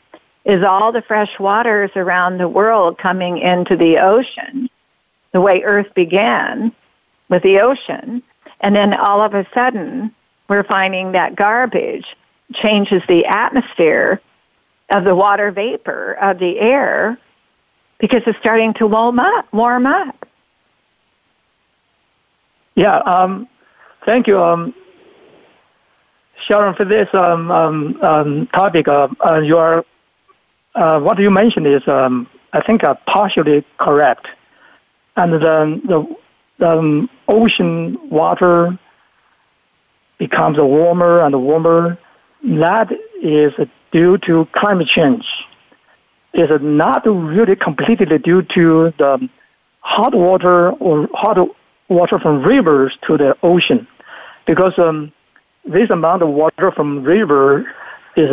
Is 0.46 0.64
all 0.64 0.92
the 0.92 1.02
fresh 1.02 1.40
waters 1.40 1.92
around 1.96 2.38
the 2.38 2.48
world 2.48 2.98
coming 2.98 3.38
into 3.38 3.78
the 3.78 3.98
ocean, 3.98 4.70
the 5.32 5.42
way 5.42 5.62
Earth 5.64 5.94
began 5.94 6.72
with 7.30 7.44
the 7.44 7.60
ocean. 7.60 8.22
And 8.60 8.76
then 8.76 8.94
all 8.94 9.22
of 9.22 9.34
a 9.34 9.48
sudden, 9.54 10.14
we're 10.48 10.64
finding 10.64 11.14
that 11.14 11.36
garbage 11.36 12.06
changes 12.54 13.02
the 13.08 13.26
atmosphere 13.26 14.22
of 14.90 15.04
the 15.04 15.16
water 15.16 15.52
vapor 15.52 16.14
of 16.14 16.40
the 16.40 16.60
air 16.60 17.18
because 18.00 18.22
it's 18.28 18.38
starting 18.40 18.74
to 18.76 18.88
warm 18.88 19.20
up. 19.20 19.52
Warm 19.54 19.86
up. 19.86 20.28
Yeah, 22.76 22.98
um, 22.98 23.48
thank 24.06 24.28
you, 24.28 24.42
um, 24.42 24.74
Sharon, 26.48 26.76
for 26.76 26.86
this 26.86 27.08
um, 27.14 27.52
um, 27.52 28.02
um, 28.02 28.48
topic. 28.48 28.88
Uh, 28.88 29.08
uh, 29.26 29.40
you 29.40 29.58
are, 29.58 29.86
uh, 30.76 31.00
what 31.00 31.20
you 31.20 31.32
mentioned 31.32 31.68
is, 31.68 31.88
um, 31.88 32.28
I 32.52 32.62
think, 32.62 32.84
uh, 32.84 32.96
partially 33.06 33.64
correct. 33.78 34.28
And 35.16 35.34
the, 35.34 35.82
the, 36.58 36.68
um, 36.68 37.10
ocean 37.28 37.98
water 38.10 38.78
becomes 40.18 40.58
warmer 40.58 41.22
and 41.22 41.44
warmer. 41.44 41.98
That 42.44 42.92
is 43.22 43.54
due 43.92 44.18
to 44.20 44.48
climate 44.54 44.88
change. 44.88 45.26
It's 46.34 46.64
not 46.64 47.06
really 47.06 47.56
completely 47.56 48.18
due 48.18 48.42
to 48.42 48.94
the 48.98 49.30
hot 49.82 50.16
water 50.16 50.72
or 50.72 51.08
hot 51.14 51.38
water 51.90 52.18
from 52.20 52.42
rivers 52.42 52.98
to 53.06 53.18
the 53.18 53.38
ocean, 53.44 53.88
because 54.48 54.78
um, 54.80 55.12
this 55.66 55.90
amount 55.90 56.24
of 56.24 56.30
water 56.30 56.72
from 56.72 57.04
river 57.04 57.72
is 58.16 58.30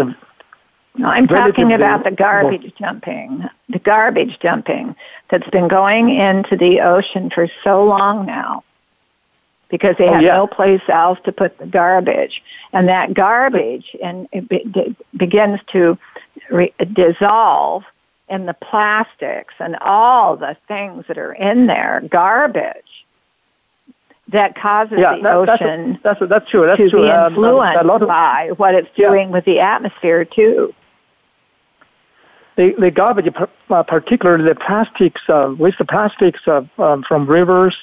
No, 0.96 1.08
I'm 1.08 1.28
talking 1.28 1.72
about 1.72 2.04
the 2.04 2.10
garbage 2.10 2.72
dumping, 2.78 3.48
the 3.68 3.78
garbage 3.78 4.38
dumping 4.40 4.96
that's 5.30 5.48
been 5.50 5.68
going 5.68 6.10
into 6.10 6.56
the 6.56 6.80
ocean 6.80 7.30
for 7.30 7.48
so 7.62 7.84
long 7.84 8.26
now 8.26 8.64
because 9.70 9.94
they 9.98 10.08
Oh, 10.08 10.14
have 10.14 10.22
yeah. 10.22 10.34
no 10.34 10.46
place 10.48 10.82
else 10.88 11.18
to 11.24 11.32
put 11.32 11.56
the 11.58 11.66
garbage. 11.66 12.42
And 12.72 12.88
that 12.88 13.14
garbage 13.14 13.96
and 14.02 14.28
it 14.32 14.48
be, 14.48 14.96
begins 15.16 15.60
to 15.68 15.96
re- 16.50 16.74
dissolve 16.92 17.84
in 18.28 18.46
the 18.46 18.54
plastics 18.54 19.54
and 19.60 19.76
all 19.80 20.36
the 20.36 20.56
things 20.66 21.04
that 21.06 21.18
are 21.18 21.32
in 21.34 21.66
there, 21.66 22.02
garbage 22.10 23.04
that 24.28 24.56
causes 24.56 24.98
yeah. 24.98 25.16
the 25.16 25.22
That, 25.22 25.46
that's, 25.46 25.62
ocean 25.62 25.98
that's 26.02 26.20
that's 26.28 26.50
true. 26.50 26.66
That's 26.66 26.78
to 26.78 26.90
true. 26.90 27.02
be 27.02 27.10
Um, 27.10 27.32
influenced 27.32 27.80
a 27.80 27.84
lot 27.84 28.02
of 28.02 28.08
by 28.08 28.50
what 28.56 28.74
it's 28.74 28.88
Yeah. 28.96 29.08
doing 29.08 29.30
with 29.30 29.44
the 29.44 29.60
atmosphere 29.60 30.24
too. 30.24 30.74
The, 32.60 32.74
the 32.78 32.90
garbage, 32.90 33.32
uh, 33.70 33.82
particularly 33.82 34.44
the 34.44 34.54
plastics, 34.54 35.22
uh, 35.30 35.54
waste 35.58 35.78
plastics 35.88 36.40
uh, 36.46 36.62
um, 36.78 37.02
from 37.08 37.26
rivers, 37.26 37.74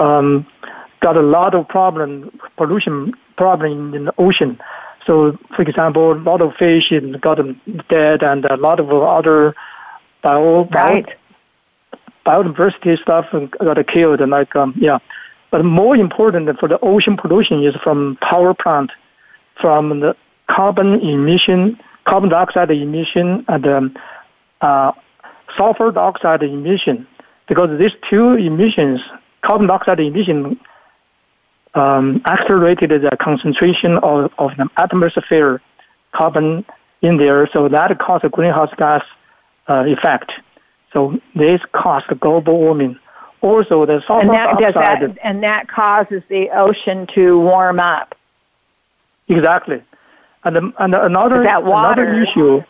um, 0.00 0.44
got 1.00 1.16
a 1.16 1.22
lot 1.22 1.54
of 1.54 1.68
problem, 1.68 2.08
pollution 2.56 3.14
problem 3.36 3.94
in 3.94 4.06
the 4.06 4.14
ocean. 4.18 4.60
So, 5.06 5.38
for 5.54 5.62
example, 5.62 6.12
a 6.12 6.14
lot 6.30 6.40
of 6.42 6.54
fish 6.56 6.92
got 7.20 7.38
dead, 7.88 8.22
and 8.24 8.44
a 8.46 8.56
lot 8.56 8.80
of 8.80 8.90
other 8.90 9.54
bio, 10.22 10.64
Right. 10.64 11.08
biodiversity 12.26 13.00
stuff 13.00 13.26
got 13.60 13.86
killed. 13.86 14.20
And 14.20 14.32
like, 14.32 14.54
um, 14.56 14.74
yeah. 14.76 14.98
But 15.52 15.64
more 15.64 15.96
important 15.96 16.58
for 16.58 16.68
the 16.68 16.80
ocean 16.80 17.16
pollution 17.16 17.62
is 17.62 17.76
from 17.76 18.18
power 18.20 18.54
plant, 18.54 18.90
from 19.60 20.00
the 20.00 20.16
carbon 20.48 21.00
emission, 21.00 21.78
carbon 22.10 22.28
dioxide 22.28 22.70
emission, 22.70 23.44
and 23.48 23.66
um, 23.66 23.96
uh, 24.60 24.92
sulfur 25.56 25.90
dioxide 25.92 26.42
emission. 26.42 27.06
Because 27.48 27.78
these 27.78 27.92
two 28.08 28.34
emissions, 28.34 29.00
carbon 29.42 29.66
dioxide 29.68 30.00
emission 30.00 30.58
um, 31.74 32.20
accelerated 32.26 32.90
the 32.90 33.16
concentration 33.20 33.98
of, 33.98 34.32
of 34.38 34.50
the 34.56 34.68
atmosphere 34.76 35.62
carbon 36.12 36.64
in 37.02 37.16
there, 37.16 37.48
so 37.52 37.68
that 37.68 37.96
caused 37.98 38.24
a 38.24 38.28
greenhouse 38.28 38.72
gas 38.76 39.04
uh, 39.68 39.84
effect. 39.86 40.32
So 40.92 41.18
this 41.34 41.60
causes 41.72 42.18
global 42.20 42.58
warming. 42.58 42.98
Also, 43.40 43.86
the 43.86 44.02
sulfur 44.06 44.26
and 44.26 44.30
that, 44.30 44.58
dioxide. 44.58 45.02
that, 45.02 45.18
and 45.24 45.42
that 45.44 45.68
causes 45.68 46.22
the 46.28 46.50
ocean 46.50 47.06
to 47.14 47.38
warm 47.38 47.80
up. 47.80 48.14
Exactly. 49.28 49.82
And, 50.44 50.56
and 50.78 50.94
another, 50.94 51.42
another 51.42 52.22
issue, 52.22 52.62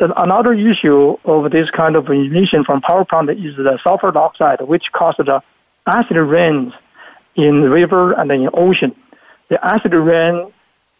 another 0.00 0.52
issue 0.52 1.16
of 1.24 1.50
this 1.50 1.70
kind 1.70 1.96
of 1.96 2.08
emission 2.08 2.64
from 2.64 2.80
power 2.80 3.04
plant 3.04 3.30
is 3.30 3.56
the 3.56 3.78
sulfur 3.82 4.12
dioxide, 4.12 4.60
which 4.60 4.92
causes 4.92 5.26
the 5.26 5.42
acid 5.86 6.16
rains 6.16 6.72
in 7.34 7.62
the 7.62 7.70
river 7.70 8.12
and 8.12 8.30
in 8.30 8.48
ocean. 8.54 8.94
The 9.48 9.64
acid 9.64 9.92
rain 9.92 10.52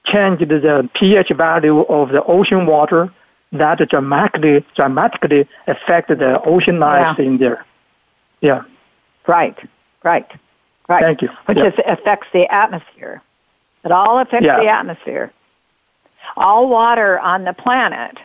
changed 0.04 0.48
the 0.48 0.88
pH 0.94 1.30
value 1.36 1.80
of 1.82 2.10
the 2.10 2.24
ocean 2.24 2.66
water 2.66 3.12
that 3.52 3.78
dramatically, 3.88 4.64
dramatically 4.74 5.48
affected 5.66 6.18
the 6.18 6.40
ocean 6.42 6.80
life 6.80 7.16
Yeah. 7.18 7.24
in 7.24 7.38
there. 7.38 7.64
Yeah. 8.40 8.62
Right, 9.26 9.56
right, 10.02 10.26
right. 10.88 11.02
Thank 11.02 11.22
you. 11.22 11.28
Which 11.46 11.58
Yeah. 11.58 11.66
is, 11.66 11.74
affects 11.86 12.28
the 12.32 12.52
atmosphere. 12.52 13.22
It 13.84 13.92
all 13.92 14.18
affects 14.18 14.44
Yeah. 14.46 14.60
the 14.60 14.68
atmosphere. 14.68 15.32
All 16.36 16.68
water 16.68 17.18
on 17.18 17.44
the 17.44 17.52
planet 17.52 18.18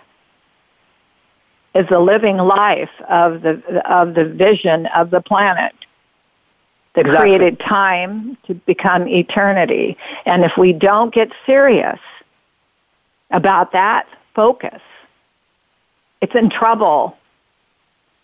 is 1.74 1.88
the 1.90 2.00
living 2.00 2.38
life 2.38 2.92
of 3.10 3.42
the 3.42 3.62
of 3.90 4.14
the 4.14 4.26
vision 4.26 4.86
of 4.88 5.10
the 5.10 5.22
planet 5.22 5.74
that 6.94 7.02
Exactly. 7.08 7.22
created 7.38 7.60
time 7.60 8.38
to 8.46 8.54
become 8.54 9.08
eternity. 9.08 9.98
And 10.26 10.44
if 10.44 10.56
we 10.58 10.74
don't 10.74 11.14
get 11.14 11.32
serious 11.46 12.00
about 13.32 13.72
that 13.72 14.06
focus, 14.36 14.82
it's 16.22 16.36
in 16.36 16.50
trouble 16.52 17.18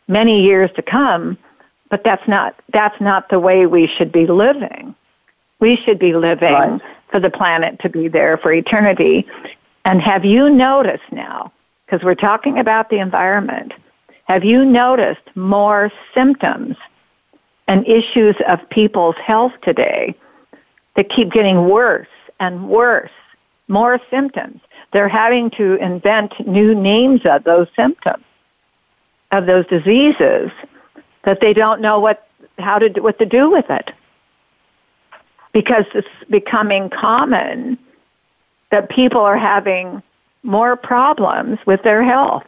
many 0.07 0.41
years 0.43 0.69
to 0.75 0.81
come, 0.83 1.37
but 1.89 2.03
that's 2.03 2.27
not 2.27 2.53
that's 2.71 2.99
not 3.01 3.29
the 3.29 3.39
way 3.39 3.65
we 3.65 3.87
should 3.87 4.11
be 4.11 4.27
living. 4.27 4.93
We 5.59 5.75
should 5.75 5.97
be 5.99 6.13
living 6.13 6.53
Right. 6.53 6.81
For 7.09 7.19
the 7.19 7.29
planet 7.29 7.79
to 7.79 7.89
be 7.89 8.07
there 8.07 8.37
for 8.37 8.51
eternity. 8.51 9.27
And 9.85 10.01
have 10.01 10.25
you 10.25 10.49
noticed 10.49 11.11
now, 11.11 11.51
because 11.85 12.03
we're 12.03 12.15
talking 12.15 12.59
about 12.59 12.89
the 12.89 12.99
environment, 12.99 13.73
have 14.25 14.43
you 14.43 14.63
noticed 14.63 15.35
more 15.35 15.91
symptoms 16.13 16.77
and 17.67 17.87
issues 17.87 18.35
of 18.47 18.67
people's 18.69 19.15
health 19.15 19.53
today 19.63 20.15
that 20.95 21.09
keep 21.09 21.31
getting 21.31 21.67
worse 21.67 22.07
and 22.39 22.69
worse, 22.69 23.11
more 23.67 23.99
symptoms? 24.09 24.61
They're 24.91 25.09
having 25.09 25.49
to 25.51 25.75
invent 25.75 26.47
new 26.47 26.75
names 26.75 27.21
of 27.25 27.43
those 27.43 27.67
symptoms, 27.75 28.23
of 29.31 29.45
those 29.45 29.65
diseases, 29.67 30.51
that 31.23 31.41
they 31.41 31.53
don't 31.53 31.81
know 31.81 31.99
what 31.99 32.27
how 32.57 32.77
to 32.77 32.99
what 32.99 33.17
to 33.19 33.25
do 33.25 33.49
with 33.49 33.69
it 33.69 33.91
because 35.59 35.83
it's 35.93 36.07
becoming 36.29 36.89
common 36.89 37.77
that 38.71 38.89
people 38.89 39.19
are 39.19 39.37
having 39.37 40.01
more 40.41 40.77
problems 40.77 41.59
with 41.65 41.83
their 41.83 42.01
health. 42.01 42.45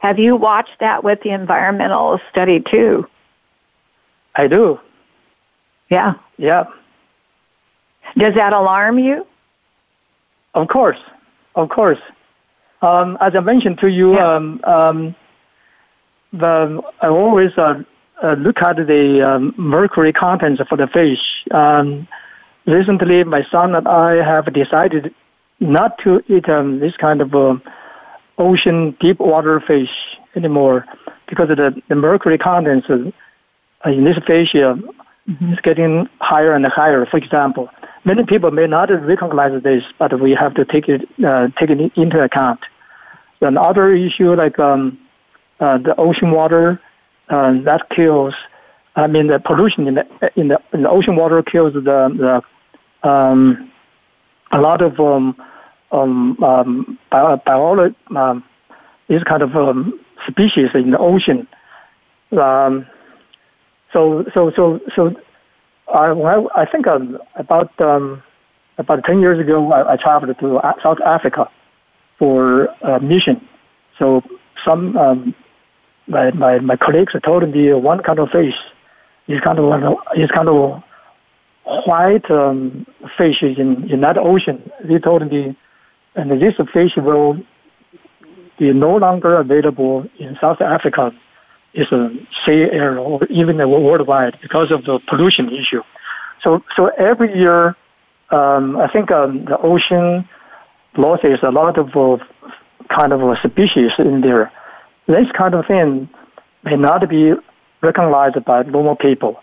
Have 0.00 0.18
you 0.18 0.36
watched 0.36 0.78
that 0.80 1.02
with 1.02 1.22
the 1.22 1.30
environmental 1.30 2.20
study 2.30 2.60
too? 2.60 3.08
I 4.34 4.46
do. 4.46 4.78
Yeah. 5.88 6.12
Yeah. 6.36 6.64
Does 8.18 8.34
that 8.34 8.52
alarm 8.52 8.98
you? 8.98 9.26
Of 10.52 10.68
course, 10.68 10.98
of 11.54 11.70
course. 11.70 12.00
Um, 12.82 13.16
as 13.22 13.34
I 13.34 13.40
mentioned 13.40 13.78
to 13.78 13.88
you, 13.88 14.16
Yeah. 14.16 14.34
um, 14.34 14.60
um, 14.64 15.14
the, 16.34 16.82
I 17.00 17.06
always 17.08 17.56
uh, 17.56 17.82
uh, 18.22 18.34
look 18.34 18.62
at 18.62 18.76
the 18.76 19.20
um, 19.28 19.54
mercury 19.56 20.12
contents 20.12 20.62
for 20.68 20.76
the 20.76 20.86
fish. 20.86 21.20
Um, 21.50 22.06
recently, 22.66 23.24
my 23.24 23.44
son 23.50 23.74
and 23.74 23.88
I 23.88 24.24
have 24.24 24.52
decided 24.52 25.14
not 25.60 25.98
to 25.98 26.22
eat 26.28 26.48
um, 26.48 26.80
this 26.80 26.96
kind 26.96 27.20
of 27.20 27.34
uh, 27.34 27.56
ocean 28.38 28.96
deep 29.00 29.18
water 29.18 29.60
fish 29.60 29.90
anymore 30.34 30.84
because 31.28 31.50
of 31.50 31.56
the, 31.56 31.82
the 31.88 31.94
mercury 31.94 32.38
contents 32.38 32.88
in 32.88 33.12
this 34.04 34.18
fish 34.26 34.54
uh, 34.54 34.76
is 35.26 35.58
getting 35.62 36.08
higher 36.20 36.54
and 36.54 36.66
higher. 36.66 37.06
For 37.06 37.16
example, 37.16 37.68
many 38.04 38.24
people 38.24 38.50
may 38.50 38.66
not 38.66 38.90
recognize 38.90 39.62
this, 39.62 39.84
but 39.98 40.20
we 40.20 40.32
have 40.32 40.54
to 40.54 40.64
take 40.64 40.88
it 40.88 41.02
uh, 41.24 41.48
take 41.58 41.70
it 41.70 41.92
into 41.96 42.20
account. 42.20 42.60
Another 43.40 43.92
issue 43.92 44.34
like 44.34 44.58
um, 44.58 44.98
uh, 45.58 45.78
the 45.78 45.96
ocean 45.96 46.30
water 46.30 46.80
uh, 47.32 47.52
that 47.62 47.88
kills. 47.90 48.34
I 48.94 49.06
mean, 49.06 49.28
the 49.28 49.40
pollution 49.40 49.88
in 49.88 49.94
the 49.94 50.06
in 50.36 50.48
the, 50.48 50.60
in 50.72 50.82
the 50.82 50.90
ocean 50.90 51.16
water 51.16 51.42
kills 51.42 51.72
the 51.72 51.80
the 51.80 53.08
um, 53.08 53.72
a 54.52 54.60
lot 54.60 54.82
of 54.82 55.00
um, 55.00 55.34
um, 55.90 56.42
um, 56.42 56.98
bio, 57.10 57.94
um, 58.14 58.44
this 59.08 59.22
kind 59.24 59.42
of 59.42 59.56
um, 59.56 59.98
species 60.28 60.68
in 60.74 60.90
the 60.90 60.98
ocean. 60.98 61.48
Um, 62.38 62.86
so 63.92 64.24
so 64.34 64.52
so 64.54 64.80
so 64.94 65.14
I 65.92 66.12
well, 66.12 66.50
I 66.54 66.66
think 66.66 66.86
um, 66.86 67.18
about 67.36 67.78
um, 67.80 68.22
about 68.76 69.04
ten 69.04 69.20
years 69.20 69.40
ago 69.40 69.72
I, 69.72 69.94
I 69.94 69.96
traveled 69.96 70.38
to 70.38 70.60
South 70.82 71.00
Africa 71.00 71.48
for 72.18 72.66
a 72.82 73.00
mission. 73.00 73.48
So 73.98 74.22
some 74.64 74.96
um, 74.98 75.34
my, 76.16 76.30
my 76.44 76.58
my 76.70 76.76
colleagues 76.76 77.14
told 77.28 77.42
me 77.54 77.72
one 77.72 78.00
kind 78.08 78.18
of 78.18 78.30
fish 78.30 78.58
is 79.26 79.40
kind 79.40 79.58
of 79.58 79.98
is 80.22 80.30
kind 80.30 80.48
of 80.48 80.82
white 81.90 82.28
um, 82.30 82.86
fish 83.16 83.42
in 83.42 83.68
in 83.92 83.98
that 84.06 84.16
ocean. 84.18 84.56
They 84.84 84.98
told 84.98 85.22
me, 85.32 85.56
and 86.14 86.26
this 86.42 86.56
fish 86.72 86.94
will 86.96 87.30
be 88.58 88.72
no 88.72 88.96
longer 88.96 89.32
available 89.44 89.94
in 90.18 90.38
South 90.40 90.60
Africa 90.60 91.04
is 91.74 91.90
a 91.90 92.10
sea 92.44 92.62
air 92.80 92.98
or 92.98 93.24
even 93.26 93.56
worldwide 93.56 94.38
because 94.40 94.70
of 94.70 94.84
the 94.84 94.98
pollution 95.10 95.50
issue. 95.50 95.82
So, 96.42 96.62
so 96.76 96.88
every 97.10 97.36
year, 97.36 97.76
um, 98.30 98.76
I 98.76 98.88
think 98.88 99.10
um, 99.10 99.44
the 99.46 99.58
ocean 99.58 100.28
loses 100.96 101.42
a 101.42 101.50
lot 101.50 101.78
of 101.78 101.96
uh, 101.96 102.22
kind 102.88 103.12
of 103.12 103.22
uh, 103.22 103.48
species 103.48 103.92
in 103.98 104.20
there. 104.20 104.52
This 105.06 105.30
kind 105.32 105.54
of 105.54 105.66
thing 105.66 106.08
may 106.62 106.76
not 106.76 107.08
be 107.08 107.34
recognized 107.80 108.44
by 108.44 108.62
normal 108.62 108.96
people, 108.96 109.42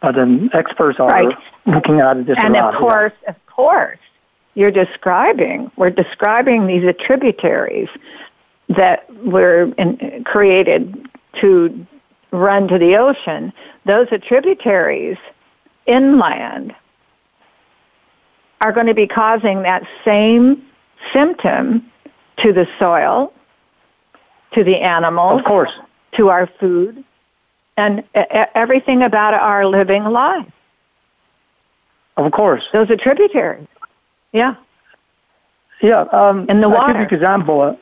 but 0.00 0.18
um, 0.18 0.50
experts 0.52 0.98
are 0.98 1.08
Right. 1.08 1.36
looking 1.66 2.00
at 2.00 2.26
this 2.26 2.36
and 2.40 2.54
around. 2.54 2.74
of 2.74 2.80
course, 2.80 3.12
of 3.28 3.46
course, 3.46 3.98
you're 4.54 4.70
describing, 4.70 5.70
we're 5.76 5.90
describing 5.90 6.66
these 6.66 6.94
tributaries 6.98 7.88
that 8.68 9.04
were 9.24 9.72
in, 9.76 10.24
created 10.24 11.08
to 11.40 11.86
run 12.30 12.66
to 12.68 12.78
the 12.78 12.96
ocean. 12.96 13.52
Those 13.84 14.10
are 14.12 14.18
tributaries 14.18 15.18
inland 15.86 16.74
are 18.62 18.72
going 18.72 18.86
to 18.86 18.94
be 18.94 19.06
causing 19.06 19.62
that 19.62 19.86
same 20.04 20.62
symptom 21.12 21.84
to 22.38 22.52
the 22.52 22.66
soil, 22.78 23.32
to 24.54 24.64
the 24.64 24.76
animals, 24.76 25.40
Of 25.40 25.44
course, 25.44 25.70
to 26.16 26.28
our 26.30 26.46
food, 26.60 27.04
and 27.76 28.02
everything 28.54 29.02
about 29.02 29.34
our 29.34 29.66
living 29.66 30.04
life. 30.04 30.46
of 32.16 32.32
course. 32.32 32.64
Those 32.72 32.90
are 32.90 32.96
tributaries. 32.96 33.66
Yeah. 34.32 34.54
Yeah, 35.82 36.02
um, 36.12 36.46
In 36.48 36.60
the 36.62 36.68
I 36.68 36.70
give 36.70 36.78
water. 36.78 37.00
you 37.00 37.06
example. 37.16 37.60
uh, 37.60 37.74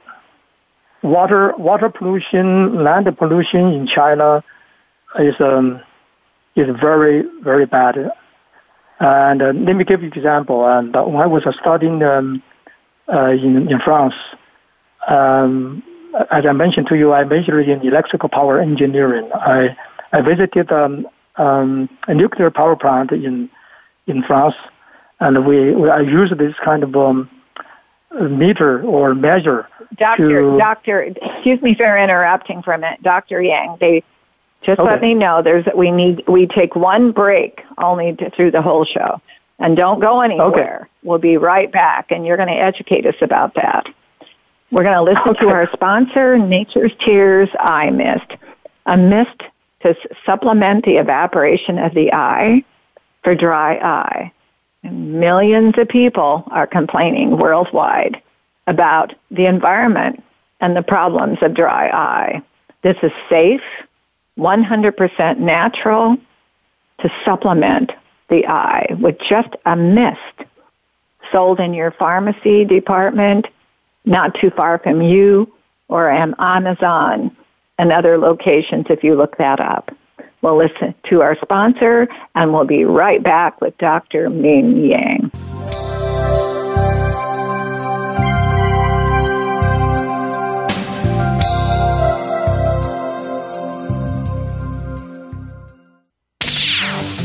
Water, 1.02 1.52
water 1.58 1.90
pollution, 1.90 2.82
land 2.82 3.06
pollution 3.18 3.72
in 3.74 3.86
China 3.86 4.42
is 5.18 5.34
um, 5.38 5.80
is 6.56 6.66
very 6.80 7.22
very 7.42 7.66
bad. 7.66 8.10
And 9.00 9.42
uh, 9.42 9.46
let 9.52 9.76
me 9.76 9.84
give 9.84 10.02
you 10.02 10.10
an 10.10 10.16
example. 10.16 10.66
And 10.66 10.96
uh, 10.96 11.02
when 11.04 11.20
I 11.22 11.26
was 11.26 11.42
studying 11.60 12.02
um, 12.02 12.42
uh, 13.12 13.26
in 13.32 13.70
in 13.70 13.78
France, 13.80 14.14
um, 15.06 15.82
as 16.30 16.46
I 16.46 16.52
mentioned 16.52 16.86
to 16.88 16.96
you, 16.96 17.12
I 17.12 17.24
majored 17.24 17.68
in 17.68 17.80
electrical 17.86 18.28
power 18.28 18.60
engineering. 18.60 19.30
I 19.34 19.76
I 20.12 20.20
visited 20.20 20.70
um, 20.70 21.06
um, 21.36 21.88
a 22.06 22.14
nuclear 22.14 22.50
power 22.50 22.76
plant 22.76 23.12
in 23.12 23.50
in 24.06 24.22
France, 24.22 24.54
and 25.20 25.44
we, 25.46 25.72
we 25.74 25.88
I 25.90 26.00
used 26.00 26.36
this 26.38 26.54
kind 26.64 26.82
of 26.82 26.94
um, 26.96 27.30
meter 28.20 28.82
or 28.82 29.14
measure 29.14 29.68
Doctor, 29.96 30.40
to- 30.40 30.58
doctor, 30.58 31.02
excuse 31.02 31.60
me 31.62 31.74
for 31.74 31.96
interrupting 31.96 32.62
for 32.62 32.72
a 32.72 32.78
minute. 32.78 33.02
Dr. 33.02 33.40
Yang, 33.42 33.76
they 33.80 34.04
Just 34.62 34.80
Okay. 34.80 34.90
let 34.90 35.00
me 35.02 35.14
know. 35.14 35.42
There's 35.42 35.66
we 35.74 35.90
need 35.90 36.24
we 36.28 36.46
take 36.46 36.74
one 36.76 37.12
break 37.12 37.62
only 37.78 38.14
to, 38.16 38.30
through 38.30 38.50
the 38.52 38.62
whole 38.62 38.84
show, 38.84 39.20
and 39.58 39.76
don't 39.76 40.00
go 40.00 40.20
anywhere. 40.20 40.88
We'll 41.02 41.18
be 41.18 41.36
right 41.36 41.70
back, 41.70 42.10
and 42.10 42.24
you're 42.24 42.36
going 42.38 42.48
to 42.48 42.54
educate 42.54 43.04
us 43.04 43.16
about 43.20 43.54
that. 43.54 43.86
We're 44.74 44.82
going 44.82 44.96
to 44.96 45.02
listen 45.02 45.36
to 45.36 45.50
our 45.50 45.70
sponsor, 45.72 46.36
Nature's 46.36 46.90
Tears 46.98 47.48
Eye 47.60 47.90
Mist, 47.90 48.32
a 48.86 48.96
mist 48.96 49.40
to 49.82 49.94
supplement 50.26 50.84
the 50.84 50.96
evaporation 50.96 51.78
of 51.78 51.94
the 51.94 52.12
eye 52.12 52.64
for 53.22 53.36
dry 53.36 53.76
eye. 53.76 54.32
And 54.82 55.20
millions 55.20 55.74
of 55.78 55.86
people 55.86 56.42
are 56.50 56.66
complaining 56.66 57.38
worldwide 57.38 58.20
about 58.66 59.12
the 59.30 59.46
environment 59.46 60.24
and 60.60 60.76
the 60.76 60.82
problems 60.82 61.38
of 61.40 61.54
dry 61.54 61.88
eye. 61.90 62.42
This 62.82 62.96
is 63.04 63.12
safe, 63.28 63.62
100% 64.36 65.38
natural 65.38 66.16
to 66.98 67.12
supplement 67.24 67.92
the 68.28 68.44
eye 68.48 68.88
with 68.98 69.20
just 69.20 69.54
a 69.66 69.76
mist 69.76 70.18
sold 71.30 71.60
in 71.60 71.74
your 71.74 71.92
pharmacy 71.92 72.64
department, 72.64 73.46
not 74.04 74.34
too 74.40 74.50
far 74.50 74.78
from 74.78 75.02
you, 75.02 75.52
or 75.88 76.10
on 76.10 76.34
Amazon 76.38 77.34
and 77.78 77.92
other 77.92 78.18
locations 78.18 78.86
if 78.90 79.02
you 79.04 79.14
look 79.14 79.36
that 79.38 79.60
up. 79.60 79.90
We'll 80.42 80.56
listen 80.56 80.94
to 81.08 81.22
our 81.22 81.36
sponsor 81.40 82.06
and 82.34 82.52
we'll 82.52 82.66
be 82.66 82.84
right 82.84 83.22
back 83.22 83.60
with 83.60 83.76
Dr. 83.78 84.28
Ming 84.28 84.76
Yang. 84.76 85.30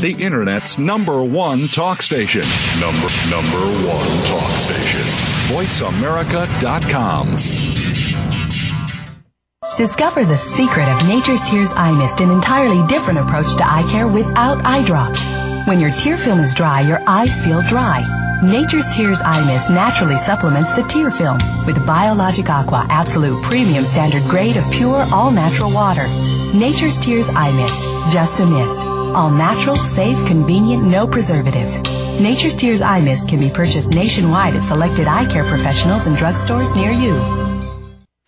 The 0.00 0.16
Internet's 0.18 0.78
number 0.78 1.22
one 1.22 1.66
talk 1.68 2.00
station. 2.00 2.40
Number, 2.80 3.06
number 3.28 3.60
one 3.86 4.24
talk 4.24 4.50
station. 4.52 5.39
VoiceAmerica.com. 5.50 7.26
Discover 9.76 10.24
the 10.24 10.36
secret 10.36 10.88
of 10.88 11.08
Nature's 11.08 11.42
Tears 11.50 11.72
Eye 11.72 11.90
Mist, 11.90 12.20
an 12.20 12.30
entirely 12.30 12.86
different 12.86 13.18
approach 13.18 13.56
to 13.56 13.66
eye 13.66 13.84
care 13.90 14.06
without 14.06 14.64
eye 14.64 14.84
drops. 14.84 15.24
When 15.66 15.80
your 15.80 15.90
tear 15.90 16.16
film 16.16 16.38
is 16.38 16.54
dry, 16.54 16.82
your 16.82 17.00
eyes 17.08 17.44
feel 17.44 17.62
dry. 17.62 18.04
Nature's 18.44 18.94
Tears 18.94 19.22
Eye 19.22 19.44
Mist 19.44 19.70
naturally 19.70 20.16
supplements 20.16 20.72
the 20.76 20.84
tear 20.84 21.10
film 21.10 21.38
with 21.66 21.84
Biologic 21.84 22.48
Aqua 22.48 22.86
Absolute 22.88 23.42
Premium 23.42 23.82
Standard 23.82 24.22
Grade 24.30 24.56
of 24.56 24.70
pure, 24.70 25.04
all 25.12 25.32
natural 25.32 25.72
water. 25.72 26.06
Nature's 26.54 27.00
Tears 27.00 27.28
Eye 27.30 27.50
Mist, 27.50 27.84
just 28.12 28.38
a 28.38 28.46
mist. 28.46 28.86
All 28.86 29.30
natural, 29.30 29.74
safe, 29.74 30.24
convenient, 30.28 30.84
no 30.84 31.08
preservatives. 31.08 31.82
Nature's 32.20 32.54
Tears 32.54 32.82
Eye 32.82 33.00
Mist 33.00 33.30
can 33.30 33.40
be 33.40 33.48
purchased 33.48 33.90
nationwide 33.94 34.54
at 34.54 34.62
selected 34.62 35.08
eye 35.08 35.24
care 35.24 35.44
professionals 35.44 36.06
and 36.06 36.16
drugstores 36.16 36.76
near 36.76 36.92
you. 36.92 37.14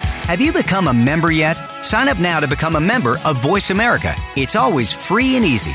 Have 0.01 0.40
you 0.40 0.53
become 0.53 0.88
a 0.88 0.95
member 0.95 1.30
yet? 1.30 1.55
Sign 1.82 2.09
up 2.09 2.18
now 2.18 2.40
to 2.40 2.49
become 2.49 2.76
a 2.76 2.80
member 2.80 3.16
of 3.24 3.36
Voice 3.43 3.70
America. 3.70 4.14
It's 4.34 4.57
always 4.57 4.93
free 4.93 5.36
and 5.36 5.45
easy. 5.45 5.74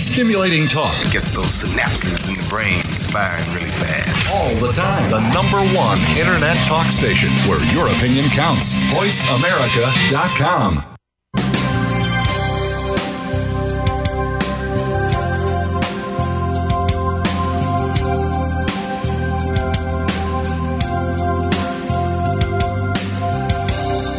Stimulating 0.00 0.66
talk 0.66 0.92
Gets 1.12 1.30
those 1.30 1.62
synapses 1.62 2.26
in 2.28 2.34
the 2.34 2.42
brain 2.48 2.82
firing 3.12 3.46
really 3.54 3.70
fast. 3.70 4.34
all 4.34 4.52
the 4.56 4.72
time. 4.72 5.08
The 5.10 5.20
number 5.32 5.58
one 5.76 6.00
Internet 6.16 6.56
talk 6.66 6.90
station 6.90 7.30
where 7.48 7.60
your 7.72 7.86
opinion 7.88 8.28
counts. 8.30 8.74
VoiceAmerica.com. 8.74 10.86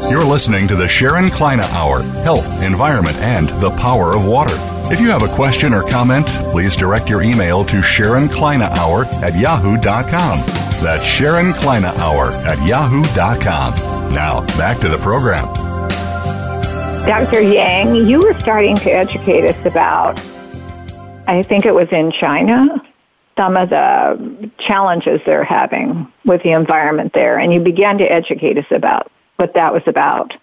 You're 0.10 0.26
listening 0.26 0.68
to 0.68 0.76
the 0.76 0.90
Sharon 0.90 1.30
Kleyne 1.30 1.62
Hour 1.62 2.04
Health, 2.04 2.62
Environment, 2.62 3.16
and 3.20 3.48
the 3.62 3.72
Power 3.72 4.14
of 4.14 4.26
Water. 4.26 4.58
If 4.92 5.00
you 5.00 5.08
have 5.08 5.24
a 5.24 5.34
question 5.34 5.74
or 5.74 5.84
comment, 5.84 6.28
please 6.52 6.76
direct 6.76 7.10
your 7.10 7.22
email 7.22 7.64
to 7.64 7.82
Sharon 7.82 8.28
Kleyne 8.28 8.62
Hour 8.62 9.06
at 9.24 9.34
yahoo.com. 9.40 10.40
That's 10.84 11.06
Sharon 11.06 11.54
Kleyne 11.54 11.86
Hour 11.86 12.32
at 12.46 12.62
yahoo.com. 12.68 13.74
Now, 14.14 14.46
back 14.58 14.80
to 14.80 14.90
the 14.90 14.98
program. 14.98 15.46
Dr. 17.06 17.40
Yang, 17.40 18.06
you 18.06 18.20
were 18.20 18.38
starting 18.42 18.76
to 18.76 18.92
educate 18.92 19.48
us 19.48 19.66
about, 19.66 20.20
I 21.26 21.42
think 21.42 21.66
it 21.66 21.74
was 21.74 21.88
in 21.94 22.12
China, 22.12 22.84
some 23.38 23.56
of 23.56 23.70
the 23.70 24.52
challenges 24.60 25.22
they're 25.26 25.46
having 25.46 26.12
with 26.26 26.44
the 26.44 26.52
environment 26.52 27.14
there, 27.14 27.40
and 27.40 27.54
you 27.54 27.62
began 27.62 27.98
to 28.00 28.04
educate 28.04 28.58
us 28.58 28.70
about 28.72 29.10
what 29.38 29.54
that 29.54 29.72
was 29.72 29.84
about. 29.86 30.36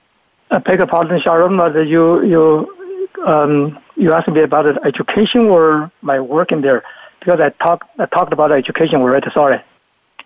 I 0.51 0.57
beg 0.57 0.79
your 0.79 0.87
pardon, 0.87 1.21
Sharon, 1.21 1.59
but 1.59 1.87
you 1.87 2.25
you 2.25 3.23
um, 3.27 3.79
you 3.99 4.13
asked 4.13 4.29
me 4.29 4.41
about 4.41 4.87
education 4.87 5.43
or 5.47 5.91
my 6.03 6.21
work 6.21 6.53
in 6.53 6.61
there 6.63 6.83
because 7.21 7.41
I 7.41 7.51
talked 7.51 7.89
I 7.99 8.07
talked 8.07 8.33
about 8.33 8.53
education 8.53 9.01
already. 9.01 9.31
Sorry. 9.33 9.61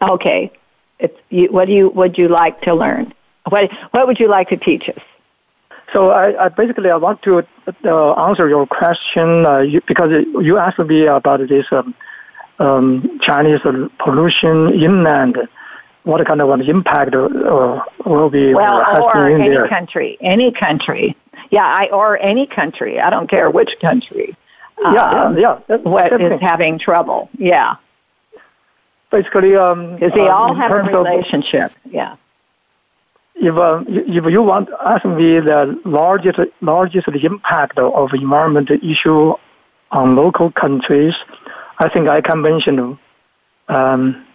Okay, 0.03 0.53
it's, 0.99 1.19
you, 1.31 1.51
what 1.51 1.67
do 1.67 1.73
you 1.73 1.89
would 1.91 2.19
you 2.19 2.29
like 2.29 2.61
to 2.63 2.75
learn? 2.75 3.13
What 3.49 3.71
what 3.93 4.07
would 4.07 4.21
you 4.21 4.29
like 4.29 4.49
to 4.51 4.57
teach 4.57 4.89
us? 4.89 4.99
So 5.93 6.11
I, 6.11 6.47
I 6.47 6.49
basically 6.49 6.91
I 6.91 6.97
want 6.97 7.23
to 7.23 7.47
uh, 7.85 8.13
answer 8.15 8.49
your 8.49 8.67
question 8.67 9.47
uh, 9.47 9.59
you, 9.59 9.81
because 9.87 10.11
you 10.41 10.59
asked 10.59 10.79
me 10.79 11.07
about 11.07 11.47
this 11.49 11.67
um, 11.71 11.95
um, 12.59 13.21
Chinese 13.23 13.61
pollution 13.99 14.73
inland. 14.75 15.37
What 16.05 16.27
kind 16.27 16.41
of 16.41 16.51
an 16.51 16.63
impact 16.63 17.15
uh, 17.15 17.81
will 18.05 18.29
be 18.29 18.55
Well, 18.55 18.85
or 19.01 19.29
any 19.29 19.51
there? 19.51 19.69
country, 19.69 20.19
any 20.21 20.51
country. 20.51 21.15
Yeah, 21.53 21.65
I 21.67 21.89
or 21.93 22.19
any 22.19 22.47
country. 22.47 22.99
I 22.99 23.11
don't 23.11 23.29
care 23.29 23.49
which 23.51 23.79
country. 23.81 24.35
Yeah, 24.83 24.93
yeah, 24.95 25.25
um, 25.25 25.39
yeah. 25.39 25.77
What 25.77 26.11
same 26.11 26.33
is 26.33 26.41
having 26.41 26.79
trouble? 26.79 27.29
Yeah, 27.39 27.77
basically 29.13 29.55
um, 29.55 29.95
because 29.97 30.13
they 30.15 30.27
uh, 30.29 30.35
all 30.35 30.55
have 30.55 30.71
a 30.73 30.75
terms 30.75 30.89
of- 30.89 31.05
relationship. 31.05 31.71
Yeah. 31.85 32.17
if 33.37 33.55
uh, 33.55 33.85
if 33.87 34.25
you 34.33 34.43
want 34.43 34.69
to 34.71 34.77
ask 34.93 35.05
me 35.05 35.41
the 35.41 35.79
largest 35.85 36.41
largest 36.63 37.09
impact 37.09 37.79
of 37.79 38.11
environment 38.15 38.71
issue 38.71 39.35
on 39.91 40.17
local 40.17 40.51
countries, 40.51 41.15
I 41.79 41.89
think 41.91 42.09
I 42.09 42.21
can 42.23 42.41
mention. 42.41 42.99
Um, 43.69 44.27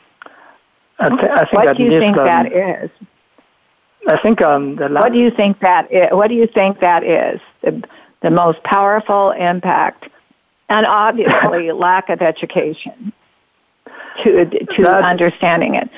I, 0.99 1.09
th- 1.09 1.21
I 1.41 1.45
think 1.45 1.53
What 1.53 1.77
do 1.77 1.83
you 1.83 1.89
least, 1.91 2.01
think 2.01 2.17
um, 2.17 2.25
that 2.25 2.45
is? 2.51 2.89
I 4.07 4.17
think 4.21 4.41
um, 4.41 4.75
the 4.77 4.87
What 4.87 5.11
do 5.11 5.19
you 5.19 5.31
think 5.31 5.59
that 5.59 5.91
is? 5.91 6.07
What 6.11 6.27
do 6.29 6.33
you 6.35 6.47
think 6.47 6.79
that 6.79 7.03
is? 7.03 7.41
The, 7.61 7.83
the 8.21 8.31
most 8.31 8.63
powerful 8.63 9.31
impact, 9.31 10.05
and 10.69 10.85
obviously 10.85 11.71
lack 11.87 12.09
of 12.09 12.21
education 12.21 13.13
to 14.23 14.45
to 14.45 14.83
That- 14.83 15.03
understanding 15.03 15.75
it. 15.75 15.89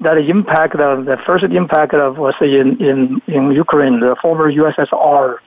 that 0.00 0.16
impact 0.18 0.76
of 0.76 1.04
the 1.04 1.16
first 1.26 1.44
impact 1.44 1.92
of 1.94 2.18
was 2.18 2.34
in 2.40 2.68
in 2.88 3.20
in 3.26 3.50
Ukraine, 3.52 4.00
the 4.00 4.16
former 4.22 4.50
USSR, 4.50 5.38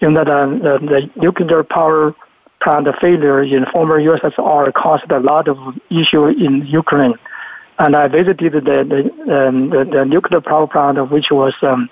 in 0.00 0.14
that 0.14 0.28
uh, 0.28 0.46
the, 0.46 0.78
the 0.92 1.00
nuclear 1.20 1.62
power 1.62 2.14
plant 2.62 2.88
failure 3.00 3.42
in 3.42 3.66
former 3.66 4.00
USSR 4.00 4.72
caused 4.72 5.10
a 5.10 5.20
lot 5.20 5.46
of 5.48 5.58
issue 5.90 6.24
in 6.26 6.66
Ukraine. 6.66 7.14
And 7.78 7.94
I 7.94 8.08
visited 8.08 8.52
the 8.54 8.60
the, 8.60 9.46
um, 9.48 9.70
the, 9.70 9.84
the 9.84 10.04
nuclear 10.04 10.40
power 10.40 10.66
plant, 10.66 11.10
which 11.10 11.30
was 11.30 11.54
um, 11.62 11.90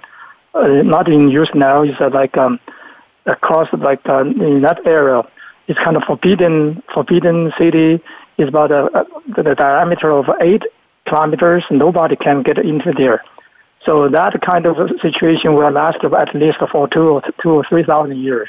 uh, 0.54 0.66
not 0.82 1.08
in 1.08 1.28
use 1.28 1.50
now. 1.54 1.82
It's 1.82 2.00
uh, 2.00 2.10
like 2.10 2.36
um, 2.36 2.58
across 3.26 3.68
like 3.72 4.00
uh, 4.08 4.24
in 4.24 4.62
that 4.62 4.86
area. 4.86 5.22
It's 5.66 5.78
kind 5.78 5.96
of 5.96 6.04
forbidden 6.04 6.82
forbidden 6.92 7.52
city. 7.58 8.00
It's 8.38 8.48
about 8.48 8.72
uh, 8.72 8.88
uh, 8.94 9.04
the 9.36 9.54
diameter 9.54 10.10
of 10.10 10.26
eight 10.40 10.62
kilometers. 11.06 11.64
Nobody 11.70 12.16
can 12.16 12.42
get 12.42 12.58
into 12.58 12.92
there. 12.92 13.22
So 13.84 14.08
that 14.08 14.40
kind 14.40 14.66
of 14.66 14.76
situation 15.00 15.54
will 15.54 15.70
last 15.70 15.98
at 16.02 16.34
least 16.34 16.58
for 16.72 16.88
two 16.88 17.08
or 17.08 17.22
two 17.42 17.50
or 17.50 17.64
three 17.68 17.84
thousand 17.84 18.18
years. 18.18 18.48